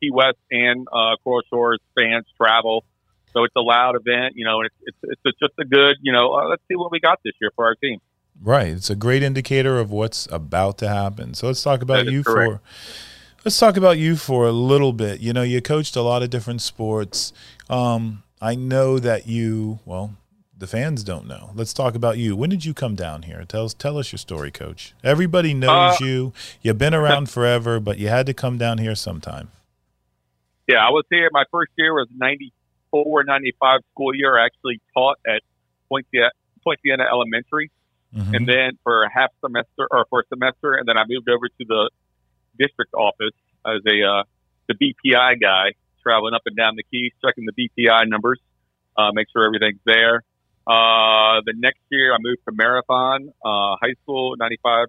Key 0.00 0.10
West 0.10 0.38
and 0.50 0.86
uh, 0.92 1.16
Coral 1.22 1.42
Shores 1.50 1.80
fans 1.96 2.26
travel, 2.36 2.84
so 3.32 3.44
it's 3.44 3.54
a 3.56 3.60
loud 3.60 3.96
event. 3.96 4.34
You 4.36 4.44
know, 4.44 4.60
and 4.60 4.70
it's 4.82 4.98
it's, 5.02 5.20
it's 5.24 5.38
just 5.38 5.54
a 5.58 5.64
good 5.64 5.96
you 6.02 6.12
know. 6.12 6.32
Uh, 6.32 6.48
let's 6.48 6.62
see 6.68 6.76
what 6.76 6.90
we 6.90 7.00
got 7.00 7.20
this 7.24 7.34
year 7.40 7.50
for 7.54 7.64
our 7.64 7.74
team. 7.74 7.98
Right, 8.42 8.68
it's 8.68 8.90
a 8.90 8.96
great 8.96 9.22
indicator 9.22 9.78
of 9.78 9.90
what's 9.90 10.26
about 10.30 10.78
to 10.78 10.88
happen. 10.88 11.34
So 11.34 11.46
let's 11.46 11.62
talk 11.62 11.82
about 11.82 12.06
you 12.06 12.22
correct. 12.22 12.52
for. 12.52 12.60
Let's 13.44 13.58
talk 13.58 13.78
about 13.78 13.96
you 13.96 14.16
for 14.16 14.46
a 14.46 14.52
little 14.52 14.92
bit. 14.92 15.20
You 15.20 15.32
know, 15.32 15.42
you 15.42 15.62
coached 15.62 15.96
a 15.96 16.02
lot 16.02 16.22
of 16.22 16.28
different 16.28 16.60
sports. 16.60 17.32
Um, 17.70 18.22
I 18.40 18.54
know 18.54 18.98
that 18.98 19.26
you, 19.26 19.80
well, 19.86 20.14
the 20.60 20.66
fans 20.66 21.02
don't 21.02 21.26
know. 21.26 21.50
Let's 21.54 21.72
talk 21.72 21.94
about 21.94 22.18
you. 22.18 22.36
When 22.36 22.50
did 22.50 22.66
you 22.66 22.74
come 22.74 22.94
down 22.94 23.22
here? 23.22 23.44
Tell 23.48 23.64
us, 23.64 23.74
tell 23.74 23.96
us 23.96 24.12
your 24.12 24.18
story, 24.18 24.50
Coach. 24.50 24.94
Everybody 25.02 25.54
knows 25.54 26.00
uh, 26.00 26.04
you. 26.04 26.32
You've 26.60 26.78
been 26.78 26.94
around 26.94 27.30
forever, 27.30 27.80
but 27.80 27.98
you 27.98 28.08
had 28.08 28.26
to 28.26 28.34
come 28.34 28.58
down 28.58 28.78
here 28.78 28.94
sometime. 28.94 29.48
Yeah, 30.68 30.86
I 30.86 30.90
was 30.90 31.04
here. 31.10 31.30
My 31.32 31.44
first 31.50 31.72
year 31.76 31.94
was 31.94 32.08
94, 32.14 33.24
95 33.24 33.80
school 33.90 34.14
year. 34.14 34.38
I 34.38 34.44
actually 34.44 34.80
taught 34.94 35.18
at 35.26 35.40
Poinciana, 35.88 36.30
Poinciana 36.62 37.04
Elementary. 37.10 37.70
Mm-hmm. 38.14 38.34
And 38.34 38.46
then 38.46 38.78
for 38.84 39.02
a 39.04 39.10
half 39.10 39.30
semester 39.40 39.88
or 39.90 40.04
for 40.10 40.20
a 40.20 40.24
semester, 40.28 40.74
and 40.74 40.86
then 40.86 40.98
I 40.98 41.04
moved 41.08 41.28
over 41.30 41.48
to 41.48 41.64
the 41.66 41.90
district 42.58 42.92
office 42.92 43.36
as 43.64 43.80
a 43.86 44.02
uh, 44.02 44.22
the 44.68 44.74
BPI 44.74 45.40
guy, 45.40 45.72
traveling 46.02 46.34
up 46.34 46.42
and 46.44 46.56
down 46.56 46.76
the 46.76 46.82
keys, 46.82 47.12
checking 47.24 47.46
the 47.46 47.52
BPI 47.52 48.08
numbers, 48.08 48.40
uh, 48.96 49.10
make 49.12 49.28
sure 49.32 49.46
everything's 49.46 49.80
there. 49.86 50.22
Uh, 50.66 51.40
the 51.46 51.54
next 51.56 51.80
year, 51.90 52.12
I 52.12 52.18
moved 52.20 52.40
to 52.48 52.54
Marathon 52.54 53.32
uh, 53.44 53.76
High 53.80 53.94
School, 54.02 54.36
95, 54.38 54.88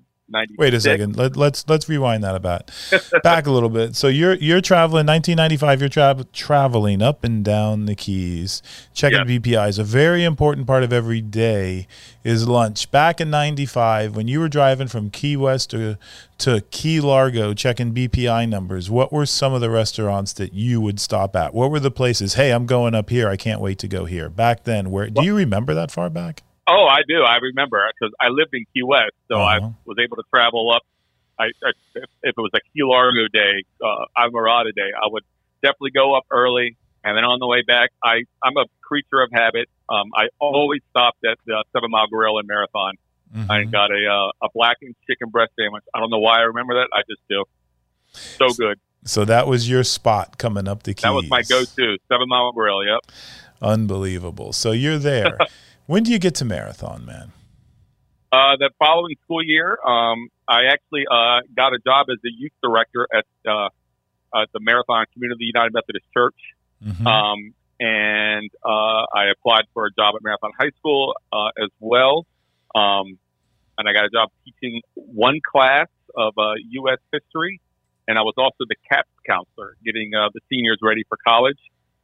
Wait 0.57 0.73
a 0.73 0.81
second. 0.81 1.15
Let, 1.17 1.31
us 1.31 1.37
let's, 1.37 1.69
let's 1.69 1.89
rewind 1.89 2.23
that 2.23 2.35
a 2.35 2.39
bit. 2.39 2.71
Back 3.23 3.45
a 3.47 3.51
little 3.51 3.69
bit. 3.69 3.95
So 3.95 4.07
you're 4.07 4.35
you're 4.35 4.61
traveling 4.61 5.05
1995. 5.05 5.79
You're 5.79 5.89
tra- 5.89 6.25
traveling 6.33 7.01
up 7.01 7.23
and 7.23 7.43
down 7.43 7.85
the 7.85 7.95
Keys, 7.95 8.61
checking. 8.93 9.19
BPIs. 9.21 9.77
A 9.77 9.83
very 9.83 10.23
important 10.23 10.67
part 10.67 10.83
of 10.83 10.91
every 10.91 11.21
day 11.21 11.87
is 12.23 12.47
lunch. 12.47 12.89
Back 12.91 13.21
in 13.21 13.29
'95, 13.29 14.15
when 14.15 14.27
you 14.27 14.39
were 14.39 14.49
driving 14.49 14.87
from 14.87 15.09
Key 15.09 15.37
West 15.37 15.69
to 15.71 15.97
to 16.39 16.61
Key 16.71 16.99
Largo, 17.01 17.53
checking 17.53 17.93
BPI 17.93 18.49
numbers, 18.49 18.89
what 18.89 19.13
were 19.13 19.25
some 19.25 19.53
of 19.53 19.61
the 19.61 19.69
restaurants 19.69 20.33
that 20.33 20.53
you 20.53 20.81
would 20.81 20.99
stop 20.99 21.35
at? 21.35 21.53
What 21.53 21.69
were 21.71 21.79
the 21.79 21.91
places? 21.91 22.33
Hey, 22.33 22.51
I'm 22.51 22.65
going 22.65 22.95
up 22.95 23.09
here. 23.09 23.29
I 23.29 23.37
can't 23.37 23.61
wait 23.61 23.77
to 23.79 23.87
go 23.87 24.05
here. 24.05 24.29
Back 24.29 24.63
then, 24.63 24.89
where 24.91 25.09
do 25.09 25.23
you 25.23 25.35
remember 25.35 25.73
that 25.73 25.91
far 25.91 26.09
back? 26.09 26.43
Oh, 26.67 26.85
I 26.85 27.01
do. 27.07 27.23
I 27.23 27.37
remember 27.37 27.83
because 27.99 28.13
I 28.19 28.29
lived 28.29 28.53
in 28.53 28.65
Key 28.73 28.83
West, 28.83 29.13
so 29.27 29.39
uh-huh. 29.39 29.67
I 29.67 29.73
was 29.85 29.97
able 29.99 30.17
to 30.17 30.23
travel 30.29 30.71
up. 30.71 30.83
I, 31.39 31.45
I 31.45 31.71
if 31.95 32.05
it 32.23 32.37
was 32.37 32.51
a 32.53 32.59
Key 32.73 32.83
Largo 32.83 33.27
day, 33.33 33.63
uh, 33.83 34.05
Islamorada 34.17 34.73
day, 34.75 34.91
I 34.95 35.07
would 35.07 35.23
definitely 35.63 35.91
go 35.91 36.15
up 36.15 36.25
early, 36.29 36.77
and 37.03 37.17
then 37.17 37.23
on 37.23 37.39
the 37.39 37.47
way 37.47 37.63
back, 37.63 37.89
I 38.03 38.23
I'm 38.43 38.57
a 38.57 38.65
creature 38.81 39.21
of 39.21 39.29
habit. 39.33 39.69
Um, 39.89 40.11
I 40.15 40.27
always 40.39 40.81
stopped 40.91 41.25
at 41.25 41.37
the 41.45 41.63
Seven 41.73 41.89
Mile 41.89 42.07
Grill 42.07 42.37
and 42.37 42.47
Marathon. 42.47 42.95
Mm-hmm. 43.35 43.51
I 43.51 43.63
got 43.63 43.91
a 43.91 44.07
uh, 44.07 44.45
a 44.45 44.49
blackened 44.53 44.95
chicken 45.09 45.29
breast 45.29 45.53
sandwich. 45.59 45.83
I 45.93 45.99
don't 45.99 46.11
know 46.11 46.19
why 46.19 46.39
I 46.39 46.43
remember 46.43 46.75
that. 46.75 46.89
I 46.93 47.01
just 47.09 47.21
do. 47.29 47.43
So 48.13 48.49
good. 48.49 48.79
So 49.03 49.25
that 49.25 49.47
was 49.47 49.67
your 49.69 49.83
spot 49.83 50.37
coming 50.37 50.67
up 50.67 50.83
the 50.83 50.93
keys. 50.93 51.03
That 51.03 51.13
was 51.13 51.27
my 51.27 51.41
go-to 51.41 51.97
Seven 52.07 52.27
Mile 52.27 52.51
Grill. 52.51 52.83
Yep. 52.83 53.11
Unbelievable. 53.61 54.53
So 54.53 54.71
you're 54.71 54.99
there. 54.99 55.37
When 55.91 56.03
do 56.03 56.13
you 56.13 56.19
get 56.19 56.35
to 56.35 56.45
marathon, 56.45 57.05
man? 57.05 57.33
Uh, 58.31 58.55
the 58.55 58.69
following 58.79 59.17
school 59.25 59.43
year, 59.43 59.77
um, 59.85 60.29
I 60.47 60.67
actually 60.71 61.03
uh, 61.05 61.41
got 61.53 61.73
a 61.73 61.79
job 61.85 62.05
as 62.09 62.15
a 62.25 62.31
youth 62.31 62.53
director 62.63 63.09
at, 63.13 63.25
uh, 63.45 63.67
at 64.33 64.47
the 64.53 64.61
Marathon 64.61 65.03
Community 65.11 65.51
United 65.53 65.73
Methodist 65.73 66.05
Church. 66.13 66.37
Mm-hmm. 66.81 67.05
Um, 67.05 67.53
and 67.81 68.49
uh, 68.63 69.03
I 69.13 69.31
applied 69.33 69.65
for 69.73 69.85
a 69.85 69.91
job 69.91 70.15
at 70.15 70.23
Marathon 70.23 70.51
High 70.57 70.71
School 70.79 71.13
uh, 71.33 71.49
as 71.61 71.71
well. 71.81 72.25
Um, 72.73 73.19
and 73.77 73.89
I 73.89 73.91
got 73.91 74.05
a 74.05 74.09
job 74.09 74.29
teaching 74.45 74.81
one 74.93 75.41
class 75.45 75.89
of 76.15 76.35
U.S. 76.37 76.99
Uh, 76.99 77.19
history. 77.19 77.59
And 78.07 78.17
I 78.17 78.21
was 78.21 78.35
also 78.37 78.59
the 78.59 78.77
CAPS 78.89 79.11
counselor, 79.27 79.75
getting 79.83 80.11
the 80.11 80.39
seniors 80.49 80.79
ready 80.81 81.03
for 81.09 81.17
college, 81.27 81.59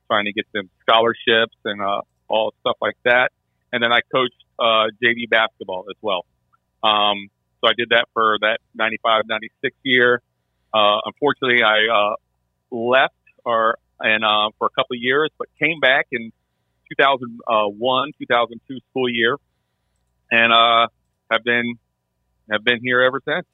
trying 0.08 0.26
to 0.26 0.34
get 0.34 0.46
them 0.52 0.70
scholarships 0.82 1.56
and 1.64 1.80
all 2.28 2.54
stuff 2.60 2.76
like 2.82 2.98
that 3.06 3.32
and 3.72 3.84
then 3.84 3.92
I 3.92 4.02
coached 4.12 4.44
uh, 4.60 4.88
JV 5.04 5.30
basketball 5.30 5.86
as 5.90 5.98
well. 6.02 6.26
Um, 6.84 7.30
so 7.62 7.68
I 7.68 7.74
did 7.78 7.90
that 7.90 8.08
for 8.14 8.38
that 8.42 8.60
95, 8.76 9.24
96 9.28 9.76
year. 9.84 10.22
Uh, 10.74 10.98
unfortunately, 11.06 11.64
I 11.64 11.88
uh, 11.88 12.16
left 12.72 13.16
or 13.46 13.78
and 14.00 14.24
uh, 14.24 14.50
for 14.60 14.68
a 14.68 14.70
couple 14.70 14.96
of 14.96 15.02
years, 15.02 15.30
but 15.38 15.48
came 15.60 15.80
back 15.80 16.08
in 16.12 16.32
2001, 16.98 18.12
2002 18.20 18.80
school 18.90 19.10
year, 19.10 19.38
and 20.32 20.54
uh, 20.54 20.88
have 21.32 21.44
been 21.44 21.76
have 22.52 22.64
been 22.64 22.80
here 22.82 23.02
ever 23.02 23.22
since. 23.28 23.46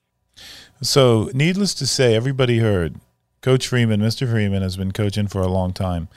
So, 0.81 1.29
needless 1.33 1.73
to 1.75 1.87
say, 1.87 2.15
everybody 2.15 2.59
heard 2.59 2.99
Coach 3.41 3.67
Freeman, 3.67 4.01
Mr. 4.01 4.29
Freeman, 4.29 4.61
has 4.61 4.77
been 4.77 4.91
coaching 4.91 5.27
for 5.27 5.41
a 5.41 5.47
long 5.47 5.73
time. 5.73 6.07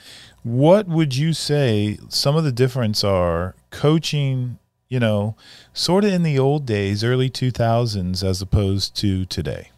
What 0.43 0.87
would 0.87 1.15
you 1.15 1.33
say 1.33 1.97
some 2.09 2.35
of 2.35 2.43
the 2.43 2.51
difference 2.51 3.03
are 3.03 3.55
coaching, 3.77 4.57
you 4.89 4.99
know, 4.99 5.35
sort 5.71 6.03
of 6.03 6.11
in 6.11 6.23
the 6.23 6.39
old 6.39 6.65
days, 6.65 7.03
early 7.03 7.29
2000s, 7.29 8.23
as 8.23 8.41
opposed 8.41 8.95
to 8.97 9.23
today? 9.25 9.69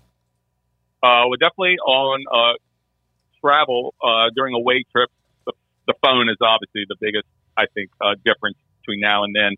Uh, 1.03 1.23
we're 1.27 1.35
definitely 1.35 1.77
on 1.79 2.23
uh, 2.31 2.53
travel 3.43 3.93
uh, 4.01 4.29
during 4.33 4.55
away 4.55 4.85
trips. 4.89 5.11
The, 5.45 5.51
the 5.85 5.93
phone 6.01 6.29
is 6.29 6.37
obviously 6.41 6.85
the 6.87 6.95
biggest, 6.99 7.25
I 7.57 7.65
think, 7.73 7.89
uh, 7.99 8.15
difference 8.23 8.57
between 8.79 9.01
now 9.01 9.25
and 9.25 9.35
then. 9.35 9.55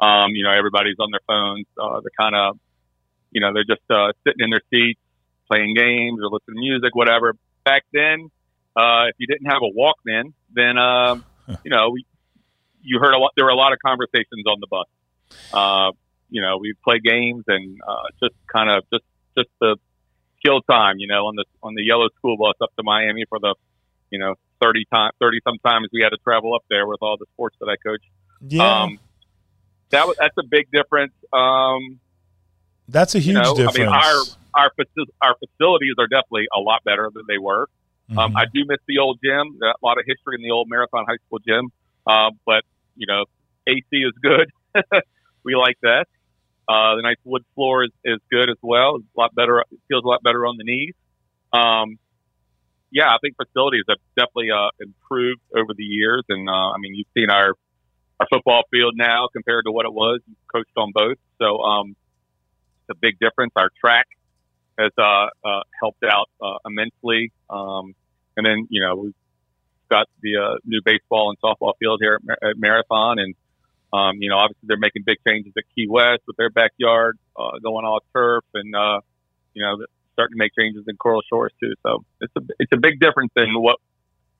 Um, 0.00 0.30
you 0.30 0.42
know, 0.42 0.52
everybody's 0.52 0.96
on 0.98 1.10
their 1.10 1.20
phones. 1.26 1.66
Uh, 1.78 2.00
they're 2.00 2.18
kind 2.18 2.34
of, 2.34 2.58
you 3.30 3.42
know, 3.42 3.52
they're 3.52 3.64
just 3.64 3.88
uh, 3.90 4.12
sitting 4.26 4.40
in 4.40 4.50
their 4.50 4.62
seats, 4.72 5.00
playing 5.48 5.74
games 5.74 6.18
or 6.22 6.30
listening 6.30 6.56
to 6.56 6.60
music, 6.60 6.94
whatever. 6.94 7.36
Back 7.64 7.84
then, 7.92 8.30
uh, 8.74 9.04
if 9.08 9.16
you 9.18 9.26
didn't 9.26 9.50
have 9.50 9.60
a 9.62 9.70
Walkman, 9.70 10.32
then 10.54 10.78
um, 10.78 11.24
you 11.64 11.70
know 11.70 11.90
we, 11.90 12.06
you 12.82 12.98
heard 12.98 13.14
a 13.14 13.18
lot. 13.18 13.32
There 13.36 13.44
were 13.44 13.50
a 13.50 13.56
lot 13.56 13.72
of 13.72 13.78
conversations 13.84 14.44
on 14.46 14.60
the 14.60 14.66
bus. 14.66 14.86
Uh, 15.52 15.92
you 16.28 16.40
know, 16.40 16.58
we 16.58 16.74
play 16.84 16.98
games 16.98 17.44
and 17.46 17.78
uh, 17.86 18.02
just 18.22 18.34
kind 18.52 18.70
of 18.70 18.84
just 18.92 19.04
just 19.36 19.48
the 19.60 19.76
kill 20.44 20.60
time. 20.62 20.98
You 20.98 21.08
know, 21.08 21.26
on 21.26 21.36
the 21.36 21.44
on 21.62 21.74
the 21.74 21.82
yellow 21.82 22.08
school 22.18 22.36
bus 22.36 22.54
up 22.60 22.70
to 22.76 22.82
Miami 22.82 23.24
for 23.28 23.38
the 23.38 23.54
you 24.10 24.18
know 24.18 24.34
thirty 24.60 24.84
time 24.92 25.12
thirty 25.20 25.40
sometimes 25.44 25.88
we 25.92 26.02
had 26.02 26.10
to 26.10 26.18
travel 26.18 26.54
up 26.54 26.64
there 26.70 26.86
with 26.86 26.98
all 27.02 27.16
the 27.18 27.26
sports 27.34 27.56
that 27.60 27.68
I 27.68 27.76
coached. 27.76 28.08
Yeah. 28.40 28.82
Um, 28.82 28.98
that 29.90 30.06
was 30.06 30.16
that's 30.18 30.36
a 30.38 30.46
big 30.48 30.70
difference. 30.72 31.12
Um, 31.32 32.00
that's 32.88 33.14
a 33.14 33.18
huge 33.18 33.36
you 33.36 33.42
know, 33.42 33.54
difference. 33.54 33.78
I 33.78 33.80
mean, 33.80 33.88
our 33.88 34.24
our 34.54 34.70
our 35.22 35.36
facilities 35.36 35.94
are 35.98 36.06
definitely 36.06 36.46
a 36.54 36.60
lot 36.60 36.82
better 36.84 37.10
than 37.14 37.24
they 37.28 37.38
were. 37.38 37.68
Um, 38.10 38.16
mm-hmm. 38.16 38.18
Um, 38.18 38.36
I 38.36 38.44
do 38.52 38.64
miss 38.66 38.78
the 38.88 38.98
old 38.98 39.18
gym. 39.22 39.58
A 39.62 39.86
lot 39.86 39.98
of 39.98 40.04
history 40.06 40.36
in 40.36 40.42
the 40.42 40.50
old 40.50 40.68
Marathon 40.68 41.04
High 41.06 41.18
School 41.26 41.38
gym. 41.46 41.70
Uh, 42.06 42.30
but 42.44 42.64
you 42.96 43.06
know, 43.06 43.24
AC 43.66 43.84
is 43.92 44.12
good. 44.22 44.50
we 45.44 45.54
like 45.54 45.76
that. 45.82 46.06
Uh, 46.68 46.96
the 46.96 47.02
nice 47.02 47.16
wood 47.24 47.44
floor 47.54 47.84
is, 47.84 47.90
is 48.04 48.18
good 48.30 48.48
as 48.48 48.56
well. 48.62 48.96
It's 48.96 49.04
a 49.16 49.20
lot 49.20 49.34
better. 49.34 49.60
It 49.60 49.80
feels 49.88 50.04
a 50.04 50.08
lot 50.08 50.22
better 50.22 50.46
on 50.46 50.56
the 50.56 50.64
knees. 50.64 50.94
Um, 51.52 51.98
yeah, 52.90 53.08
I 53.08 53.16
think 53.22 53.36
facilities 53.36 53.84
have 53.88 53.98
definitely 54.16 54.50
uh, 54.50 54.70
improved 54.80 55.40
over 55.56 55.72
the 55.76 55.84
years. 55.84 56.22
And 56.28 56.48
uh, 56.48 56.70
I 56.70 56.78
mean, 56.78 56.94
you've 56.94 57.08
seen 57.14 57.30
our 57.30 57.54
our 58.20 58.26
football 58.30 58.62
field 58.70 58.94
now 58.96 59.28
compared 59.32 59.64
to 59.64 59.72
what 59.72 59.86
it 59.86 59.92
was. 59.92 60.20
You 60.28 60.36
coached 60.52 60.76
on 60.76 60.92
both, 60.94 61.16
so 61.40 61.58
um, 61.62 61.96
it's 62.88 62.96
a 62.96 63.00
big 63.00 63.18
difference. 63.18 63.52
Our 63.56 63.70
track 63.80 64.06
has 64.78 64.92
uh, 64.98 65.26
uh, 65.44 65.62
helped 65.80 66.04
out 66.04 66.28
uh, 66.40 66.58
immensely. 66.66 67.32
Um, 67.50 67.94
and 68.36 68.46
then, 68.46 68.66
you 68.70 68.82
know, 68.82 68.96
we've 68.96 69.14
got 69.94 70.06
the 70.24 70.32
uh, 70.44 70.56
new 70.72 70.80
baseball 70.90 71.24
and 71.30 71.38
softball 71.44 71.74
field 71.80 71.98
here 72.04 72.14
at, 72.18 72.22
Mar- 72.28 72.50
at 72.50 72.56
Marathon. 72.66 73.14
And, 73.22 73.34
um, 73.98 74.14
you 74.22 74.28
know, 74.30 74.38
obviously 74.42 74.66
they're 74.68 74.84
making 74.88 75.02
big 75.12 75.18
changes 75.26 75.52
at 75.60 75.64
Key 75.74 75.86
West 75.96 76.22
with 76.26 76.36
their 76.40 76.50
backyard 76.50 77.14
uh, 77.40 77.58
going 77.66 77.84
all 77.84 78.00
turf 78.14 78.44
and, 78.54 78.74
uh, 78.74 79.00
you 79.54 79.62
know, 79.62 79.72
starting 80.14 80.34
to 80.36 80.38
make 80.44 80.52
changes 80.58 80.84
in 80.90 80.96
Coral 80.96 81.22
Shores 81.28 81.52
too. 81.60 81.74
So 81.84 81.90
it's 82.24 82.36
a, 82.40 82.42
it's 82.62 82.72
a 82.72 82.80
big 82.86 83.00
difference 83.04 83.32
than 83.34 83.48
what, 83.66 83.78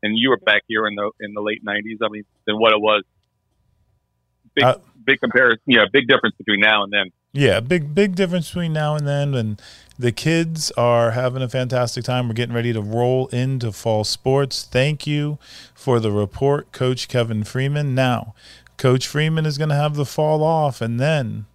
and 0.03 0.17
you 0.21 0.31
were 0.31 0.43
back 0.53 0.63
here 0.73 0.87
in 0.89 0.95
the, 0.95 1.11
in 1.21 1.35
the 1.35 1.43
late 1.43 1.63
nineties. 1.63 1.99
I 2.03 2.09
mean, 2.09 2.25
than 2.47 2.57
what 2.59 2.73
it 2.73 2.81
was. 2.81 3.03
Big, 4.55 4.65
uh, 4.65 4.77
big 5.05 5.19
comparison, 5.21 5.63
yeah, 5.67 5.87
big 5.91 6.07
difference 6.13 6.37
between 6.37 6.61
now 6.61 6.85
and 6.85 6.93
then. 6.93 7.07
Yeah, 7.33 7.61
big 7.61 7.95
big 7.95 8.15
difference 8.15 8.49
between 8.51 8.75
now 8.75 8.97
and 8.97 9.09
then, 9.09 9.35
and 9.35 9.63
the 9.99 10.13
kids 10.13 10.71
are 10.73 11.13
having 11.13 11.43
a 11.43 11.49
fantastic 11.49 12.05
time. 12.05 12.29
We're 12.29 12.35
getting 12.35 12.55
ready 12.55 12.73
to 12.73 12.81
roll 12.81 13.27
into 13.29 13.73
fall 13.73 14.05
sports. 14.05 14.65
Thank 14.65 15.07
you 15.07 15.39
for 15.75 16.01
the 16.01 16.11
report, 16.11 16.73
Coach 16.73 17.09
Kevin 17.09 17.45
Freeman. 17.45 17.95
Now, 17.95 18.35
Coach 18.77 19.07
Freeman 19.07 19.47
is 19.47 19.59
going 19.59 19.69
to 19.69 19.75
have 19.75 19.95
the 19.95 20.07
fall 20.07 20.43
off, 20.43 20.81
and 20.81 20.99
then 20.99 21.47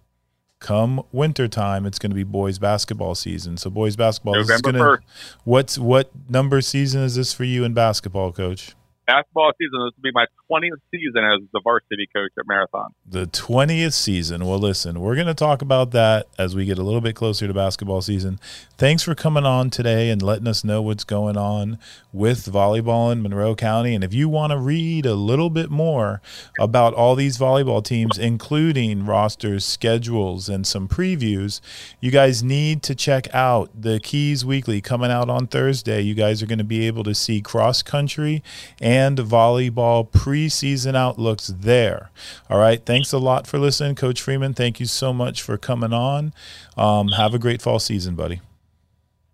come 0.60 1.02
wintertime, 1.12 1.86
it's 1.86 1.98
going 1.98 2.10
to 2.10 2.16
be 2.16 2.24
boys 2.24 2.58
basketball 2.58 3.14
season. 3.14 3.56
So 3.56 3.70
boys 3.70 3.96
basketball 3.96 4.34
November 4.34 4.54
is 4.54 4.60
going 4.60 4.74
to. 4.74 4.98
What's 5.44 5.78
what 5.78 6.10
number 6.28 6.60
season 6.60 7.02
is 7.02 7.14
this 7.14 7.32
for 7.32 7.44
you 7.44 7.64
in 7.64 7.74
basketball, 7.74 8.32
Coach? 8.32 8.74
Basketball 9.08 9.52
season. 9.58 9.86
This 9.86 9.92
will 9.96 10.02
be 10.02 10.12
my 10.12 10.26
20th 10.50 10.80
season 10.90 11.24
as 11.24 11.40
the 11.52 11.60
varsity 11.64 12.06
coach 12.14 12.30
at 12.38 12.46
Marathon. 12.46 12.92
The 13.06 13.26
20th 13.26 13.94
season. 13.94 14.44
Well, 14.44 14.58
listen, 14.58 15.00
we're 15.00 15.14
going 15.14 15.26
to 15.26 15.34
talk 15.34 15.62
about 15.62 15.92
that 15.92 16.26
as 16.38 16.54
we 16.54 16.66
get 16.66 16.78
a 16.78 16.82
little 16.82 17.00
bit 17.00 17.16
closer 17.16 17.46
to 17.46 17.54
basketball 17.54 18.02
season. 18.02 18.38
Thanks 18.76 19.02
for 19.02 19.14
coming 19.14 19.46
on 19.46 19.70
today 19.70 20.10
and 20.10 20.20
letting 20.20 20.46
us 20.46 20.62
know 20.62 20.82
what's 20.82 21.04
going 21.04 21.38
on 21.38 21.78
with 22.12 22.44
volleyball 22.46 23.10
in 23.10 23.22
Monroe 23.22 23.54
County. 23.54 23.94
And 23.94 24.04
if 24.04 24.12
you 24.12 24.28
want 24.28 24.52
to 24.52 24.58
read 24.58 25.06
a 25.06 25.14
little 25.14 25.50
bit 25.50 25.70
more 25.70 26.20
about 26.60 26.92
all 26.92 27.14
these 27.14 27.38
volleyball 27.38 27.82
teams, 27.82 28.18
including 28.18 29.06
rosters, 29.06 29.64
schedules, 29.64 30.50
and 30.50 30.66
some 30.66 30.86
previews, 30.86 31.62
you 32.00 32.10
guys 32.10 32.42
need 32.42 32.82
to 32.82 32.94
check 32.94 33.32
out 33.34 33.70
the 33.74 34.00
Keys 34.00 34.44
Weekly 34.44 34.82
coming 34.82 35.10
out 35.10 35.30
on 35.30 35.46
Thursday. 35.46 36.02
You 36.02 36.14
guys 36.14 36.42
are 36.42 36.46
going 36.46 36.58
to 36.58 36.64
be 36.64 36.86
able 36.86 37.04
to 37.04 37.14
see 37.14 37.40
cross 37.40 37.82
country 37.82 38.42
and 38.82 38.97
and 38.98 39.18
volleyball 39.18 40.08
preseason 40.10 40.96
outlooks 40.96 41.46
there. 41.46 42.10
All 42.50 42.58
right. 42.58 42.84
Thanks 42.84 43.12
a 43.12 43.18
lot 43.18 43.46
for 43.46 43.58
listening, 43.58 43.94
Coach 43.94 44.20
Freeman. 44.20 44.54
Thank 44.54 44.80
you 44.80 44.86
so 44.86 45.12
much 45.12 45.40
for 45.42 45.56
coming 45.56 45.92
on. 45.92 46.32
Um, 46.76 47.08
have 47.08 47.32
a 47.32 47.38
great 47.38 47.62
fall 47.62 47.78
season, 47.78 48.16
buddy. 48.16 48.40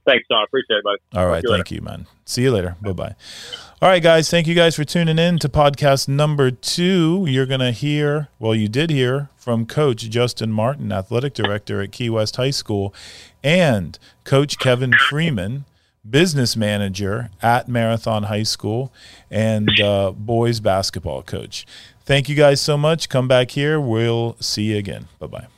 Thanks, 0.07 0.27
Don. 0.29 0.45
Appreciate 0.45 0.77
it, 0.79 0.85
buddy. 0.85 0.99
All 1.15 1.27
right. 1.27 1.43
Thank 1.49 1.71
you, 1.71 1.81
man. 1.81 2.07
See 2.27 2.43
you 2.43 2.51
later. 2.51 2.77
Bye 2.83 2.93
bye. 2.93 3.15
All 3.81 3.89
right, 3.89 4.03
guys. 4.03 4.31
Thank 4.31 4.47
you 4.47 4.55
guys 4.55 4.77
for 4.77 4.85
tuning 4.85 5.19
in 5.19 5.39
to 5.39 5.49
podcast 5.49 6.09
number 6.09 6.51
two. 6.51 7.25
You're 7.27 7.47
going 7.47 7.61
to 7.61 7.71
hear, 7.73 8.29
well, 8.39 8.55
you 8.55 8.69
did 8.69 8.91
hear 8.91 9.31
from 9.37 9.67
Coach 9.67 10.09
Justin 10.11 10.53
Martin, 10.53 10.93
athletic 10.93 11.35
director 11.35 11.81
at 11.83 11.93
Key 11.93 12.11
West 12.11 12.37
High 12.37 12.51
School, 12.51 12.95
and 13.43 13.99
Coach 14.25 14.59
Kevin 14.59 14.93
Freeman, 15.09 15.65
business 16.09 16.57
manager 16.57 17.31
at 17.43 17.69
Marathon 17.69 18.25
High 18.25 18.43
School 18.43 18.93
and 19.31 19.69
uh, 19.81 20.13
boys 20.13 20.61
basketball 20.61 21.23
coach. 21.23 21.67
Thank 22.05 22.29
you 22.29 22.35
guys 22.35 22.61
so 22.61 22.77
much. 22.77 23.09
Come 23.09 23.29
back 23.29 23.53
here. 23.53 23.81
We'll 23.81 24.37
see 24.41 24.65
you 24.65 24.77
again. 24.77 25.09
Bye 25.19 25.27
bye. 25.27 25.54